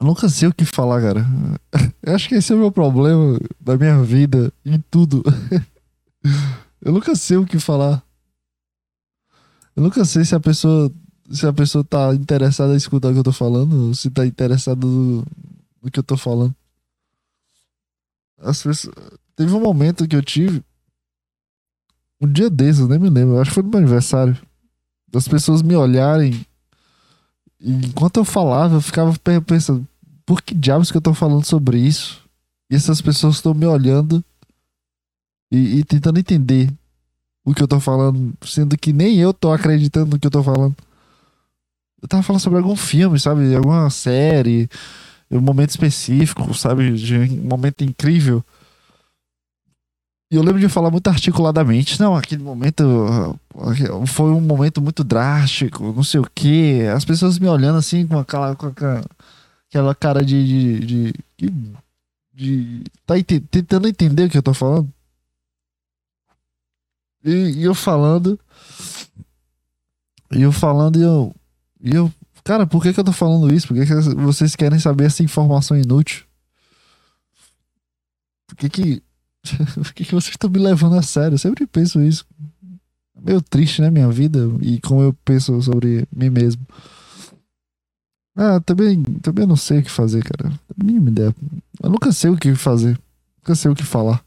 Eu 0.00 0.06
nunca 0.06 0.28
sei 0.28 0.48
o 0.48 0.54
que 0.54 0.64
falar, 0.64 1.02
cara. 1.02 1.26
Eu 2.02 2.14
acho 2.14 2.28
que 2.28 2.36
esse 2.36 2.52
é 2.52 2.56
o 2.56 2.58
meu 2.58 2.70
problema 2.70 3.38
da 3.60 3.76
minha 3.76 4.02
vida, 4.02 4.52
em 4.64 4.80
tudo. 4.90 5.22
Eu 6.80 6.92
nunca 6.92 7.14
sei 7.14 7.36
o 7.36 7.44
que 7.44 7.58
falar. 7.58 8.02
Eu 9.74 9.82
nunca 9.82 10.04
sei 10.04 10.24
se 10.24 10.34
a 10.34 10.40
pessoa 10.40 10.90
se 11.30 11.46
a 11.46 11.52
pessoa 11.52 11.84
tá 11.84 12.14
interessada 12.14 12.72
em 12.72 12.76
escutar 12.76 13.08
o 13.08 13.12
que 13.12 13.18
eu 13.18 13.24
tô 13.24 13.32
falando, 13.32 13.88
ou 13.88 13.94
se 13.94 14.10
tá 14.10 14.26
interessada 14.26 14.86
no, 14.86 15.24
no 15.82 15.90
que 15.90 15.98
eu 15.98 16.02
tô 16.02 16.16
falando. 16.16 16.54
As 18.38 18.62
pessoas... 18.62 18.94
Teve 19.36 19.52
um 19.52 19.60
momento 19.60 20.08
que 20.08 20.16
eu 20.16 20.22
tive. 20.22 20.64
Um 22.20 22.26
dia 22.26 22.50
desses, 22.50 22.80
eu 22.80 22.88
nem 22.88 22.98
me 22.98 23.08
lembro. 23.08 23.38
Acho 23.38 23.50
que 23.50 23.54
foi 23.54 23.62
no 23.62 23.70
meu 23.70 23.78
aniversário. 23.78 24.36
Das 25.10 25.28
pessoas 25.28 25.62
me 25.62 25.74
olharem. 25.76 26.44
E 27.60 27.72
enquanto 27.72 28.18
eu 28.18 28.24
falava, 28.24 28.76
eu 28.76 28.80
ficava 28.80 29.14
pensando: 29.46 29.86
por 30.26 30.42
que 30.42 30.54
diabos 30.54 30.90
que 30.90 30.96
eu 30.96 31.02
tô 31.02 31.14
falando 31.14 31.44
sobre 31.44 31.78
isso? 31.78 32.22
E 32.70 32.76
essas 32.76 33.00
pessoas 33.00 33.36
estão 33.36 33.54
me 33.54 33.66
olhando 33.66 34.22
e, 35.50 35.78
e, 35.78 35.84
tentando 35.84 36.18
entender 36.18 36.70
o 37.44 37.54
que 37.54 37.62
eu 37.62 37.68
tô 37.68 37.80
falando, 37.80 38.34
sendo 38.42 38.76
que 38.76 38.92
nem 38.92 39.16
eu 39.18 39.32
tô 39.32 39.50
acreditando 39.50 40.10
no 40.10 40.18
que 40.18 40.26
eu 40.26 40.30
tô 40.30 40.42
falando. 40.42 40.76
Eu 42.02 42.06
tava 42.06 42.22
falando 42.22 42.42
sobre 42.42 42.58
algum 42.58 42.76
filme, 42.76 43.18
sabe? 43.18 43.54
Alguma 43.54 43.88
série, 43.88 44.68
um 45.30 45.40
momento 45.40 45.70
específico, 45.70 46.52
sabe? 46.54 46.92
De 46.92 47.16
um 47.16 47.48
momento 47.48 47.82
incrível. 47.82 48.44
E 50.30 50.36
eu 50.36 50.42
lembro 50.42 50.60
de 50.60 50.68
falar 50.68 50.90
muito 50.90 51.08
articuladamente. 51.08 51.98
Não, 51.98 52.14
aquele 52.14 52.42
momento 52.42 52.84
foi 54.06 54.30
um 54.30 54.40
momento 54.40 54.80
muito 54.80 55.02
drástico, 55.02 55.92
não 55.92 56.04
sei 56.04 56.20
o 56.20 56.30
quê. 56.34 56.82
As 56.94 57.04
pessoas 57.04 57.38
me 57.38 57.48
olhando 57.48 57.78
assim 57.78 58.06
com 58.06 58.18
aquela, 58.18 58.54
com 58.54 58.66
aquela 59.68 59.94
cara 59.94 60.22
de. 60.24 60.80
de, 60.80 61.14
de, 61.38 61.72
de 62.34 62.84
tá 63.06 63.14
tentando 63.50 63.88
entender 63.88 64.24
o 64.24 64.30
que 64.30 64.36
eu 64.36 64.42
tô 64.42 64.52
falando. 64.52 64.92
E, 67.24 67.30
e 67.60 67.64
eu 67.64 67.74
falando. 67.74 68.38
E 70.30 70.42
eu 70.42 70.52
falando 70.52 70.98
e 70.98 71.02
eu. 71.02 71.34
E 71.80 71.94
eu. 71.94 72.12
Cara, 72.44 72.66
por 72.66 72.82
que, 72.82 72.92
que 72.92 73.00
eu 73.00 73.04
tô 73.04 73.12
falando 73.12 73.52
isso? 73.52 73.68
Por 73.68 73.74
que, 73.74 73.86
que 73.86 73.94
vocês 74.14 74.54
querem 74.54 74.78
saber 74.78 75.04
essa 75.04 75.22
informação 75.22 75.76
inútil? 75.76 76.24
Por 78.46 78.56
que 78.56 78.68
que. 78.68 79.02
por 79.74 79.92
que, 79.92 80.04
que 80.04 80.14
vocês 80.14 80.32
estão 80.32 80.50
me 80.50 80.58
levando 80.58 80.96
a 80.96 81.02
sério? 81.02 81.34
Eu 81.34 81.38
sempre 81.38 81.66
penso 81.66 82.00
isso. 82.02 82.26
É 83.16 83.20
meio 83.20 83.40
triste, 83.42 83.82
né? 83.82 83.90
Minha 83.90 84.10
vida 84.10 84.38
e 84.60 84.80
como 84.80 85.02
eu 85.02 85.12
penso 85.24 85.60
sobre 85.62 86.06
mim 86.14 86.30
mesmo. 86.30 86.66
Ah, 88.36 88.60
também, 88.60 89.02
também 89.20 89.46
não 89.46 89.56
sei 89.56 89.80
o 89.80 89.82
que 89.82 89.90
fazer, 89.90 90.22
cara. 90.22 90.52
Mínima 90.76 91.10
ideia. 91.10 91.34
Eu 91.82 91.90
nunca 91.90 92.12
sei 92.12 92.30
o 92.30 92.36
que 92.36 92.54
fazer. 92.54 92.98
Nunca 93.38 93.54
sei 93.54 93.70
o 93.70 93.74
que 93.74 93.82
falar. 93.82 94.22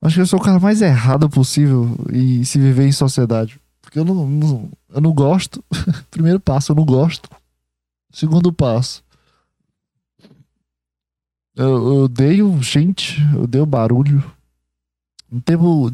Acho 0.00 0.16
que 0.16 0.20
eu 0.22 0.26
sou 0.26 0.40
o 0.40 0.42
cara 0.42 0.58
mais 0.58 0.80
errado 0.80 1.28
possível 1.28 1.94
em 2.12 2.42
se 2.42 2.58
viver 2.58 2.86
em 2.86 2.92
sociedade. 2.92 3.60
Porque 3.82 3.98
eu 3.98 4.04
não, 4.04 4.26
não 4.26 4.70
eu 4.94 5.00
não 5.00 5.12
gosto. 5.12 5.62
Primeiro 6.10 6.40
passo, 6.40 6.72
eu 6.72 6.76
não 6.76 6.84
gosto. 6.84 7.28
Segundo 8.10 8.52
passo. 8.52 9.04
Eu, 11.54 12.04
odeio 12.04 12.62
gente, 12.62 13.20
eu 13.34 13.42
odeio 13.42 13.66
barulho. 13.66 14.22
Um 15.30 15.40
tempo. 15.40 15.92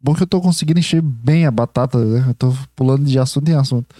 Bom 0.00 0.14
que 0.14 0.22
eu 0.22 0.26
tô 0.26 0.40
conseguindo 0.40 0.78
encher 0.78 1.02
bem 1.02 1.46
a 1.46 1.50
batata, 1.50 1.98
né? 2.04 2.28
Eu 2.28 2.34
tô 2.34 2.54
pulando 2.74 3.04
de 3.04 3.18
assunto 3.18 3.48
em 3.48 3.54
assunto. 3.54 3.94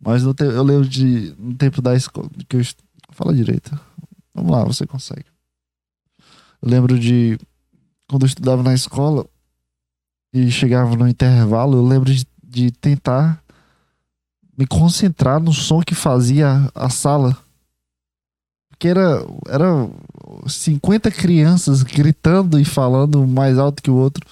Mas 0.00 0.22
no 0.22 0.34
te, 0.34 0.44
eu 0.44 0.62
lembro 0.62 0.88
de. 0.88 1.34
No 1.38 1.54
tempo 1.54 1.80
da 1.80 1.94
escola. 1.94 2.28
Que 2.48 2.56
eu, 2.56 2.62
fala 3.10 3.34
direito. 3.34 3.78
Vamos 4.34 4.50
lá, 4.50 4.64
você 4.64 4.86
consegue. 4.86 5.26
Eu 6.62 6.70
lembro 6.70 6.98
de 6.98 7.38
quando 8.08 8.22
eu 8.22 8.28
estudava 8.28 8.62
na 8.62 8.74
escola 8.74 9.26
e 10.32 10.50
chegava 10.50 10.96
no 10.96 11.08
intervalo, 11.08 11.78
eu 11.78 11.86
lembro 11.86 12.12
de, 12.12 12.26
de 12.42 12.70
tentar 12.70 13.42
me 14.56 14.66
concentrar 14.66 15.40
no 15.40 15.52
som 15.52 15.80
que 15.80 15.94
fazia 15.94 16.70
a 16.74 16.90
sala. 16.90 17.36
Porque 18.78 18.86
era, 18.86 19.26
era 19.48 19.90
50 20.46 21.10
crianças 21.10 21.82
gritando 21.82 22.60
e 22.60 22.64
falando 22.64 23.26
mais 23.26 23.58
alto 23.58 23.82
que 23.82 23.90
o 23.90 23.96
outro. 23.96 24.24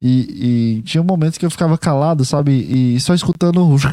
E, 0.00 0.76
e 0.78 0.82
tinha 0.82 1.02
momentos 1.02 1.36
que 1.36 1.44
eu 1.44 1.50
ficava 1.50 1.76
calado, 1.76 2.24
sabe? 2.24 2.52
E 2.52 3.00
só 3.00 3.12
escutando. 3.12 3.60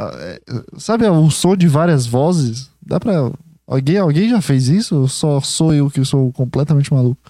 Ah, 0.00 0.12
é, 0.14 0.40
sabe 0.76 1.04
o 1.08 1.28
som 1.28 1.56
de 1.56 1.66
várias 1.66 2.06
vozes? 2.06 2.70
Dá 2.80 3.00
pra 3.00 3.32
Alguém, 3.66 3.98
alguém 3.98 4.28
já 4.30 4.40
fez 4.40 4.68
isso? 4.68 4.96
Ou 4.96 5.08
só 5.08 5.40
sou 5.40 5.74
eu 5.74 5.90
que 5.90 6.02
sou 6.04 6.32
completamente 6.32 6.92
maluco? 6.94 7.20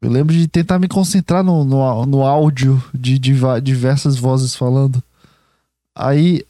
Eu 0.00 0.10
lembro 0.10 0.32
de 0.32 0.46
tentar 0.46 0.78
me 0.78 0.86
concentrar 0.86 1.42
no, 1.42 1.64
no, 1.64 2.06
no 2.06 2.22
áudio 2.22 2.82
de, 2.94 3.18
de 3.18 3.36
diversas 3.60 4.16
vozes 4.16 4.54
falando. 4.54 5.02
Aí, 5.94 6.44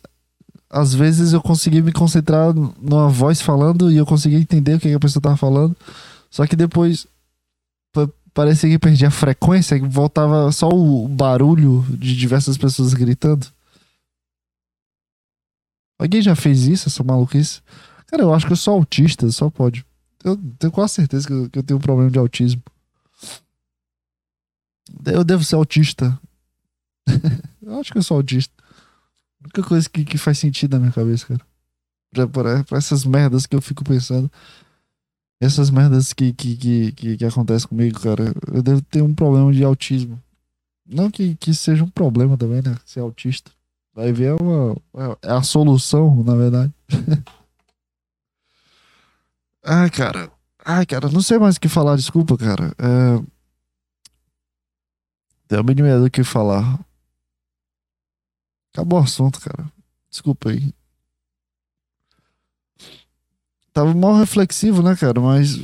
às 0.68 0.94
vezes 0.94 1.32
eu 1.32 1.40
conseguia 1.40 1.82
me 1.82 1.92
concentrar 1.92 2.52
numa 2.54 3.08
voz 3.08 3.40
falando 3.40 3.90
e 3.90 3.96
eu 3.96 4.06
conseguia 4.06 4.38
entender 4.38 4.74
o 4.74 4.80
que 4.80 4.92
a 4.92 5.00
pessoa 5.00 5.22
tava 5.22 5.36
falando. 5.36 5.76
Só 6.30 6.46
que 6.46 6.56
depois 6.56 7.06
parecia 8.36 8.68
que 8.68 8.78
perdia 8.78 9.08
a 9.08 9.10
frequência, 9.10 9.80
que 9.80 9.86
voltava 9.86 10.52
só 10.52 10.68
o 10.68 11.08
barulho 11.08 11.82
de 11.88 12.14
diversas 12.14 12.58
pessoas 12.58 12.92
gritando. 12.92 13.46
Alguém 15.98 16.20
já 16.20 16.36
fez 16.36 16.66
isso, 16.66 16.88
essa 16.88 17.02
maluquice? 17.02 17.62
Cara, 18.06 18.22
eu 18.22 18.34
acho 18.34 18.46
que 18.46 18.52
eu 18.52 18.56
sou 18.56 18.74
autista, 18.74 19.30
só 19.30 19.48
pode. 19.48 19.86
Eu 20.22 20.36
tenho 20.58 20.70
quase 20.70 20.92
certeza 20.92 21.26
que 21.26 21.32
eu, 21.32 21.50
que 21.50 21.58
eu 21.58 21.62
tenho 21.62 21.78
um 21.78 21.80
problema 21.82 22.10
de 22.10 22.18
autismo. 22.18 22.62
Eu 25.06 25.24
devo 25.24 25.42
ser 25.42 25.54
autista. 25.54 26.20
eu 27.62 27.80
acho 27.80 27.90
que 27.90 27.98
eu 27.98 28.02
sou 28.02 28.18
autista. 28.18 28.52
Única 29.46 29.62
coisa 29.62 29.88
que, 29.88 30.04
que 30.04 30.18
faz 30.18 30.38
sentido 30.38 30.72
na 30.74 30.80
minha 30.80 30.92
cabeça, 30.92 31.26
cara. 31.26 31.40
Pra, 32.12 32.26
pra, 32.26 32.64
pra 32.64 32.78
essas 32.78 33.04
merdas 33.04 33.46
que 33.46 33.54
eu 33.54 33.62
fico 33.62 33.84
pensando. 33.84 34.30
Essas 35.40 35.70
merdas 35.70 36.12
que, 36.12 36.32
que, 36.32 36.56
que, 36.56 36.92
que, 36.92 37.16
que 37.16 37.24
acontecem 37.24 37.68
comigo, 37.68 38.00
cara. 38.00 38.34
Eu 38.52 38.62
devo 38.62 38.82
ter 38.82 39.02
um 39.02 39.14
problema 39.14 39.52
de 39.52 39.62
autismo. 39.62 40.20
Não 40.84 41.10
que, 41.10 41.34
que 41.36 41.54
seja 41.54 41.84
um 41.84 41.88
problema 41.88 42.36
também, 42.36 42.62
né? 42.62 42.76
Ser 42.84 43.00
autista. 43.00 43.50
Vai 43.94 44.12
ver 44.12 44.26
é, 44.26 44.34
uma, 44.34 44.76
é 45.22 45.30
a 45.32 45.42
solução, 45.42 46.22
na 46.22 46.34
verdade. 46.34 46.72
Ai, 49.64 49.90
cara. 49.90 50.30
Ai, 50.64 50.84
cara, 50.84 51.08
não 51.08 51.22
sei 51.22 51.38
mais 51.38 51.56
o 51.56 51.60
que 51.60 51.68
falar, 51.68 51.96
desculpa, 51.96 52.36
cara. 52.36 52.74
É... 52.78 53.22
Tenho 55.48 55.62
bem 55.62 55.76
medo 55.76 56.04
do 56.04 56.10
que 56.10 56.24
falar. 56.24 56.78
Acabou 58.76 59.00
o 59.00 59.02
assunto, 59.02 59.40
cara. 59.40 59.72
Desculpa 60.10 60.50
aí. 60.50 60.70
Tava 63.72 63.94
mal 63.94 64.16
reflexivo, 64.16 64.82
né, 64.82 64.94
cara? 64.94 65.18
Mas 65.18 65.56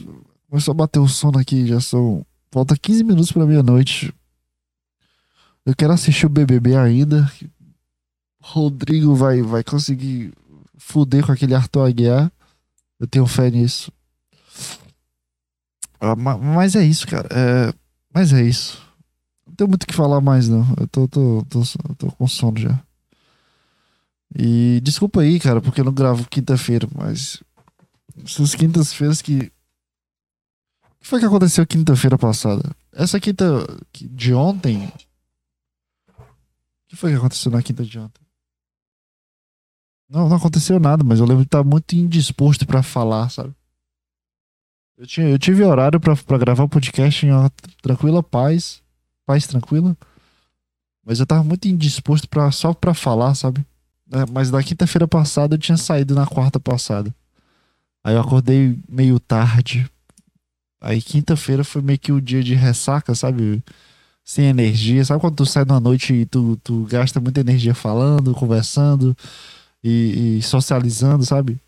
começou 0.49 0.73
a 0.73 0.75
bater 0.75 0.99
o 0.99 1.07
sono 1.07 1.39
aqui. 1.39 1.67
Já 1.67 1.79
são. 1.79 2.25
Falta 2.51 2.75
15 2.75 3.05
minutos 3.05 3.31
pra 3.31 3.45
meia-noite. 3.45 4.15
Eu 5.67 5.77
quero 5.77 5.93
assistir 5.93 6.25
o 6.25 6.31
BBB 6.31 6.75
ainda. 6.75 7.31
Rodrigo 8.41 9.15
vai, 9.15 9.43
vai 9.43 9.63
conseguir 9.63 10.33
fuder 10.79 11.27
com 11.27 11.33
aquele 11.33 11.55
Arthur 11.55 11.87
Aguiar. 11.87 12.33
Eu 12.99 13.07
tenho 13.07 13.27
fé 13.27 13.51
nisso. 13.51 13.93
Ah, 16.01 16.17
mas 16.17 16.75
é 16.75 16.83
isso, 16.83 17.07
cara. 17.07 17.29
É, 17.31 17.75
mas 18.13 18.33
é 18.33 18.43
isso. 18.43 18.81
Não 19.47 19.55
tenho 19.55 19.69
muito 19.69 19.83
o 19.83 19.87
que 19.87 19.95
falar 19.95 20.23
mais, 20.23 20.49
não. 20.49 20.67
Eu 20.81 20.89
tô, 20.89 21.07
tô, 21.07 21.45
tô, 21.51 21.63
tô 21.99 22.11
com 22.13 22.27
sono 22.27 22.59
já. 22.59 22.83
E 24.35 24.81
desculpa 24.81 25.21
aí, 25.21 25.39
cara, 25.39 25.61
porque 25.61 25.81
eu 25.81 25.85
não 25.85 25.93
gravo 25.93 26.29
quinta-feira, 26.29 26.89
mas. 26.95 27.43
Essas 28.25 28.55
quintas-feiras 28.55 29.21
que. 29.21 29.53
O 30.85 31.03
que 31.03 31.09
foi 31.09 31.21
que 31.21 31.27
aconteceu 31.27 31.67
quinta-feira 31.67 32.17
passada? 32.17 32.63
Essa 32.93 33.19
quinta 33.21 33.45
de 33.93 34.33
ontem. 34.33 34.87
O 36.19 36.25
que 36.89 36.97
foi 36.97 37.11
que 37.11 37.17
aconteceu 37.17 37.51
na 37.51 37.63
quinta 37.63 37.85
de 37.85 37.99
ontem? 37.99 38.23
Não, 40.09 40.29
não 40.29 40.37
aconteceu 40.37 40.79
nada, 40.79 41.03
mas 41.03 41.19
eu 41.19 41.27
lembro 41.27 41.43
de 41.43 41.49
estar 41.49 41.65
muito 41.65 41.95
indisposto 41.95 42.67
para 42.67 42.83
falar, 42.83 43.31
sabe? 43.31 43.55
Eu, 44.97 45.07
tinha, 45.07 45.29
eu 45.29 45.39
tive 45.39 45.65
horário 45.65 45.99
para 45.99 46.39
gravar 46.39 46.65
o 46.65 46.69
podcast 46.69 47.27
em 47.27 47.33
uma 47.33 47.51
tranquila 47.81 48.23
paz. 48.23 48.83
Paz 49.27 49.47
tranquila. 49.47 49.97
Mas 51.05 51.19
eu 51.19 51.27
tava 51.27 51.43
muito 51.43 51.67
indisposto 51.67 52.29
pra, 52.29 52.51
só 52.53 52.73
pra 52.73 52.95
falar, 52.95 53.35
sabe? 53.35 53.67
É, 54.13 54.31
mas 54.31 54.51
na 54.51 54.63
quinta-feira 54.63 55.09
passada 55.09 55.55
eu 55.55 55.59
tinha 55.59 55.77
saído 55.79 56.15
na 56.15 56.27
quarta 56.27 56.61
passada. 56.61 57.13
Aí 58.05 58.15
eu 58.15 58.21
acordei 58.21 58.79
meio 58.89 59.19
tarde. 59.19 59.91
Aí 60.81 61.01
quinta-feira 61.01 61.65
foi 61.65 61.81
meio 61.81 61.99
que 61.99 62.13
o 62.13 62.21
dia 62.21 62.43
de 62.43 62.55
ressaca, 62.55 63.15
sabe? 63.15 63.63
Sem 64.25 64.47
energia. 64.47 65.05
Sabe 65.05 65.21
quando 65.21 65.37
tu 65.37 65.47
sai 65.47 65.65
numa 65.65 65.81
noite 65.81 66.13
e 66.13 66.27
tu, 66.27 66.57
tu 66.63 66.85
gasta 66.85 67.21
muita 67.21 67.41
energia 67.41 67.75
falando, 67.75 68.35
conversando 68.35 69.17
e, 69.83 70.39
e 70.39 70.43
socializando, 70.43 71.25
sabe? 71.25 71.59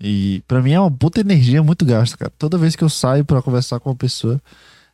E 0.00 0.42
para 0.48 0.62
mim 0.62 0.72
é 0.72 0.80
uma 0.80 0.90
puta 0.90 1.20
energia 1.20 1.62
muito 1.62 1.84
gasta, 1.84 2.16
cara. 2.16 2.32
Toda 2.38 2.56
vez 2.56 2.74
que 2.74 2.82
eu 2.82 2.88
saio 2.88 3.24
para 3.24 3.42
conversar 3.42 3.78
com 3.80 3.90
uma 3.90 3.96
pessoa, 3.96 4.40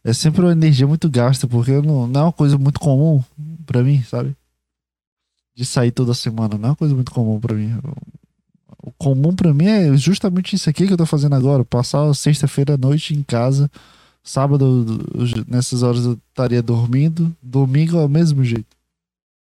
é 0.03 0.13
sempre 0.13 0.41
uma 0.43 0.53
energia 0.53 0.87
muito 0.87 1.09
gasta, 1.09 1.47
porque 1.47 1.81
não, 1.81 2.09
não 2.09 2.21
é 2.21 2.25
uma 2.25 2.33
coisa 2.33 2.59
muito 2.59 2.81
comum 2.81 3.23
para 3.65 3.83
mim, 3.85 4.03
sabe? 4.03 4.37
De 5.57 5.65
sair 5.65 5.91
toda 5.91 6.13
semana, 6.13 6.59
não 6.59 6.69
é 6.69 6.71
uma 6.73 6.77
coisa 6.77 6.95
muito 6.95 7.11
comum 7.11 7.41
para 7.41 7.55
mim. 7.55 7.73
O 8.83 8.93
comum 8.93 9.35
para 9.35 9.55
mim 9.55 9.65
é 9.65 9.97
justamente 9.97 10.55
isso 10.55 10.69
aqui 10.69 10.87
que 10.87 10.93
eu 10.93 10.99
tô 10.99 11.07
fazendo 11.07 11.35
agora. 11.35 11.65
Passar 11.65 12.13
sexta-feira 12.15 12.75
à 12.75 12.77
noite 12.77 13.15
em 13.15 13.23
casa. 13.23 13.71
Sábado, 14.23 14.85
nessas 15.49 15.83
horas 15.83 16.05
eu 16.05 16.19
estaria 16.29 16.63
dormindo. 16.63 17.35
Domingo 17.43 17.97
é 17.97 18.05
o 18.05 18.09
mesmo 18.09 18.45
jeito. 18.45 18.77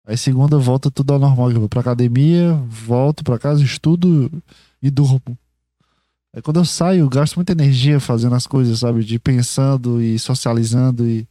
Aí 0.05 0.17
segunda 0.17 0.57
volta 0.57 0.89
tudo 0.89 1.13
ao 1.13 1.19
normal. 1.19 1.51
Eu 1.51 1.59
vou 1.59 1.69
pra 1.69 1.81
academia, 1.81 2.53
volto 2.67 3.23
pra 3.23 3.37
casa, 3.37 3.63
estudo 3.63 4.31
e 4.81 4.89
durmo. 4.89 5.37
Aí 6.33 6.41
quando 6.41 6.57
eu 6.57 6.65
saio, 6.65 7.01
eu 7.01 7.09
gasto 7.09 7.35
muita 7.35 7.51
energia 7.51 7.99
fazendo 7.99 8.33
as 8.33 8.47
coisas, 8.47 8.79
sabe? 8.79 9.03
De 9.03 9.19
pensando 9.19 10.01
e 10.01 10.17
socializando 10.17 11.07
e. 11.07 11.27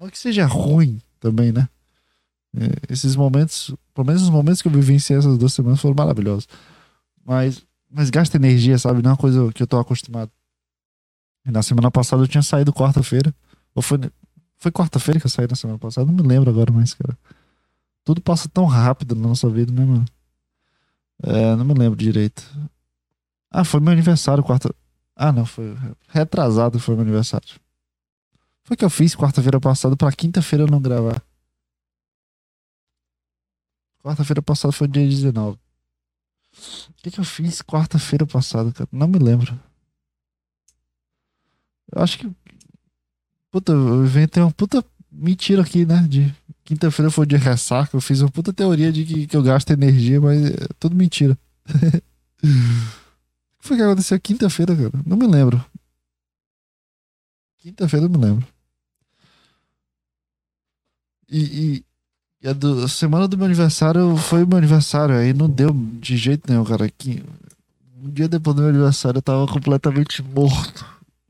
Não 0.00 0.08
que 0.08 0.18
seja 0.18 0.46
ruim 0.46 1.00
também, 1.20 1.52
né? 1.52 1.68
É, 2.54 2.92
esses 2.92 3.16
momentos, 3.16 3.74
pelo 3.94 4.06
menos 4.06 4.22
os 4.22 4.30
momentos 4.30 4.60
que 4.60 4.68
eu 4.68 4.72
vivenciei 4.72 5.18
essas 5.18 5.38
duas 5.38 5.52
semanas 5.52 5.80
foram 5.80 5.94
maravilhosos. 5.94 6.48
Mas, 7.24 7.64
mas 7.90 8.10
gasta 8.10 8.36
energia, 8.36 8.78
sabe? 8.78 9.02
Não 9.02 9.10
é 9.10 9.12
uma 9.12 9.18
coisa 9.18 9.52
que 9.52 9.62
eu 9.62 9.66
tô 9.66 9.78
acostumado. 9.78 10.30
E 11.46 11.50
na 11.50 11.62
semana 11.62 11.90
passada 11.90 12.22
eu 12.22 12.28
tinha 12.28 12.42
saído 12.42 12.72
quarta-feira. 12.72 13.34
Ou 13.74 13.82
foi, 13.82 13.98
foi 14.56 14.72
quarta-feira 14.72 15.20
que 15.20 15.26
eu 15.26 15.30
saí 15.30 15.46
na 15.48 15.56
semana 15.56 15.78
passada? 15.78 16.06
Não 16.06 16.14
me 16.14 16.22
lembro 16.22 16.50
agora 16.50 16.72
mais, 16.72 16.94
cara. 16.94 17.16
Tudo 18.04 18.20
passa 18.20 18.48
tão 18.48 18.64
rápido 18.64 19.14
na 19.14 19.28
nossa 19.28 19.48
vida, 19.48 19.72
né, 19.72 19.84
mano? 19.84 20.04
É, 21.22 21.56
não 21.56 21.64
me 21.64 21.74
lembro 21.74 21.98
direito. 21.98 22.42
Ah, 23.50 23.64
foi 23.64 23.80
meu 23.80 23.92
aniversário 23.92 24.44
quarta. 24.44 24.74
Ah, 25.14 25.32
não, 25.32 25.46
foi 25.46 25.76
retrasado 26.08 26.78
foi 26.78 26.94
meu 26.94 27.02
aniversário. 27.02 27.48
Foi 28.64 28.76
que 28.76 28.84
eu 28.84 28.90
fiz 28.90 29.14
quarta-feira 29.14 29.60
passada 29.60 29.96
pra 29.96 30.12
quinta-feira 30.12 30.64
eu 30.64 30.68
não 30.68 30.80
gravar. 30.80 31.22
Quarta-feira 34.06 34.40
passada 34.40 34.70
foi 34.70 34.86
dia 34.86 35.04
19. 35.04 35.56
O 35.56 35.58
que, 36.98 37.10
que 37.10 37.18
eu 37.18 37.24
fiz 37.24 37.60
quarta-feira 37.60 38.24
passada, 38.24 38.70
cara? 38.70 38.88
Não 38.92 39.08
me 39.08 39.18
lembro. 39.18 39.60
Eu 41.92 42.00
acho 42.00 42.16
que. 42.16 42.30
Puta, 43.50 43.72
eu 43.72 44.04
inventei 44.04 44.40
uma 44.40 44.52
puta 44.52 44.84
mentira 45.10 45.62
aqui, 45.62 45.84
né? 45.84 46.06
De 46.06 46.32
quinta-feira 46.62 47.10
foi 47.10 47.26
de 47.26 47.36
ressaca. 47.36 47.96
Eu 47.96 48.00
fiz 48.00 48.20
uma 48.20 48.30
puta 48.30 48.52
teoria 48.52 48.92
de 48.92 49.04
que, 49.04 49.26
que 49.26 49.36
eu 49.36 49.42
gasto 49.42 49.72
energia, 49.72 50.20
mas 50.20 50.52
é 50.52 50.68
tudo 50.78 50.94
mentira. 50.94 51.36
o 51.66 52.46
que 53.60 53.66
foi 53.66 53.76
que 53.76 53.82
aconteceu 53.82 54.20
quinta-feira, 54.20 54.76
cara? 54.76 55.02
Não 55.04 55.16
me 55.16 55.26
lembro. 55.26 55.64
Quinta-feira 57.58 58.06
eu 58.06 58.10
me 58.10 58.18
lembro. 58.18 58.46
E, 61.28 61.40
e 61.40 61.85
a 62.46 62.52
do, 62.52 62.88
semana 62.88 63.26
do 63.26 63.36
meu 63.36 63.46
aniversário 63.46 64.16
foi 64.16 64.44
o 64.44 64.46
meu 64.46 64.58
aniversário, 64.58 65.14
aí 65.16 65.32
não 65.32 65.48
deu 65.48 65.70
de 65.72 66.16
jeito 66.16 66.50
nenhum, 66.50 66.64
cara. 66.64 66.88
Que, 66.88 67.22
um 68.02 68.10
dia 68.10 68.28
depois 68.28 68.54
do 68.54 68.62
meu 68.62 68.70
aniversário 68.70 69.18
eu 69.18 69.22
tava 69.22 69.46
completamente 69.46 70.22
morto. 70.22 70.84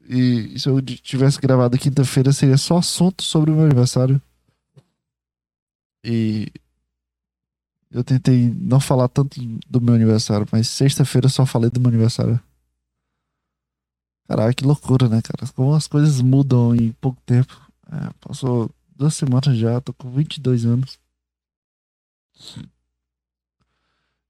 E 0.08 0.58
se 0.58 0.68
eu 0.68 0.80
tivesse 0.80 1.40
gravado 1.40 1.78
quinta-feira 1.78 2.32
seria 2.32 2.56
só 2.56 2.78
assunto 2.78 3.22
sobre 3.22 3.50
o 3.50 3.54
meu 3.54 3.64
aniversário. 3.64 4.20
E 6.04 6.52
eu 7.90 8.04
tentei 8.04 8.54
não 8.54 8.78
falar 8.78 9.08
tanto 9.08 9.40
do 9.68 9.80
meu 9.80 9.94
aniversário, 9.94 10.46
mas 10.52 10.68
sexta-feira 10.68 11.26
eu 11.26 11.30
só 11.30 11.46
falei 11.46 11.70
do 11.70 11.80
meu 11.80 11.88
aniversário. 11.88 12.38
Caralho, 14.28 14.54
que 14.54 14.64
loucura, 14.64 15.08
né, 15.08 15.20
cara? 15.22 15.50
Como 15.52 15.72
as 15.74 15.86
coisas 15.86 16.20
mudam 16.20 16.74
em 16.74 16.92
pouco 16.92 17.20
tempo. 17.24 17.54
É, 17.90 18.10
passou 18.20 18.70
duas 18.94 19.14
semanas 19.14 19.56
já, 19.56 19.80
tô 19.80 19.92
com 19.92 20.10
22 20.10 20.64
anos. 20.66 20.98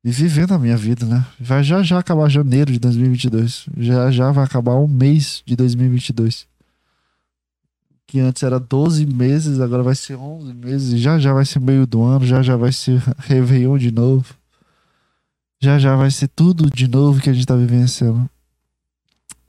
E 0.07 0.11
vivendo 0.11 0.53
a 0.53 0.59
minha 0.59 0.77
vida, 0.77 1.05
né? 1.05 1.27
Vai 1.41 1.65
já 1.65 1.83
já 1.83 1.99
acabar 1.99 2.29
janeiro 2.29 2.73
de 2.73 2.79
2022. 2.79 3.67
Já 3.77 4.09
já 4.11 4.31
vai 4.31 4.45
acabar 4.45 4.77
um 4.77 4.87
mês 4.87 5.43
de 5.45 5.57
2022. 5.57 6.47
Que 8.07 8.21
antes 8.21 8.45
era 8.45 8.61
12 8.61 9.05
meses, 9.05 9.59
agora 9.59 9.83
vai 9.83 9.97
ser 9.97 10.15
11 10.15 10.55
meses. 10.55 11.01
Já 11.01 11.19
já 11.19 11.33
vai 11.33 11.45
ser 11.45 11.59
meio 11.59 11.89
do 11.89 12.05
ano, 12.05 12.25
já 12.25 12.41
já 12.41 12.57
vai 12.57 12.71
ser 12.71 13.03
Réveillon 13.19 13.79
de 13.79 13.91
novo. 13.91 14.33
Já 15.61 15.77
já 15.77 15.97
vai 15.97 16.11
ser 16.13 16.29
tudo 16.29 16.71
de 16.71 16.87
novo 16.87 17.21
que 17.21 17.29
a 17.29 17.33
gente 17.33 17.47
tá 17.47 17.57
vivenciando. 17.57 18.31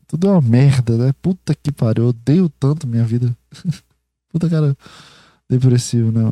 Tudo 0.07 0.27
é 0.27 0.31
uma 0.31 0.41
merda, 0.41 0.97
né? 0.97 1.13
Puta 1.21 1.53
que 1.53 1.71
pariu. 1.71 2.05
Eu 2.05 2.09
odeio 2.09 2.49
tanto 2.49 2.87
minha 2.87 3.03
vida. 3.03 3.37
Puta 4.29 4.49
cara 4.49 4.75
depressivo, 5.47 6.11
né? 6.11 6.31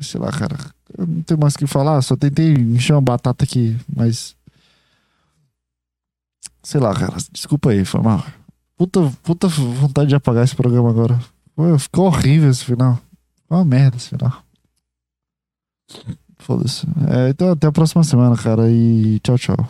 Sei 0.00 0.20
lá, 0.20 0.30
cara. 0.30 0.56
Eu 0.96 1.06
não 1.06 1.22
tenho 1.22 1.38
mais 1.38 1.54
o 1.54 1.58
que 1.58 1.66
falar, 1.66 2.00
só 2.02 2.16
tentei 2.16 2.52
encher 2.52 2.94
uma 2.94 3.00
batata 3.00 3.44
aqui, 3.44 3.78
mas. 3.94 4.34
Sei 6.62 6.80
lá, 6.80 6.94
cara. 6.94 7.16
Desculpa 7.32 7.70
aí, 7.70 7.84
foi 7.84 8.00
mal. 8.00 8.24
Puta, 8.76 9.12
puta 9.22 9.46
vontade 9.46 10.08
de 10.08 10.14
apagar 10.14 10.44
esse 10.44 10.56
programa 10.56 10.90
agora. 10.90 11.18
Ficou 11.78 12.06
horrível 12.06 12.50
esse 12.50 12.64
final. 12.64 12.98
Ficou 13.42 13.58
uma 13.58 13.64
merda 13.64 13.96
esse 13.96 14.08
final. 14.08 14.42
Foda-se. 16.38 16.86
É, 17.08 17.28
então 17.28 17.50
até 17.50 17.66
a 17.66 17.72
próxima 17.72 18.02
semana, 18.02 18.36
cara. 18.36 18.70
E 18.70 19.20
tchau, 19.20 19.38
tchau. 19.38 19.68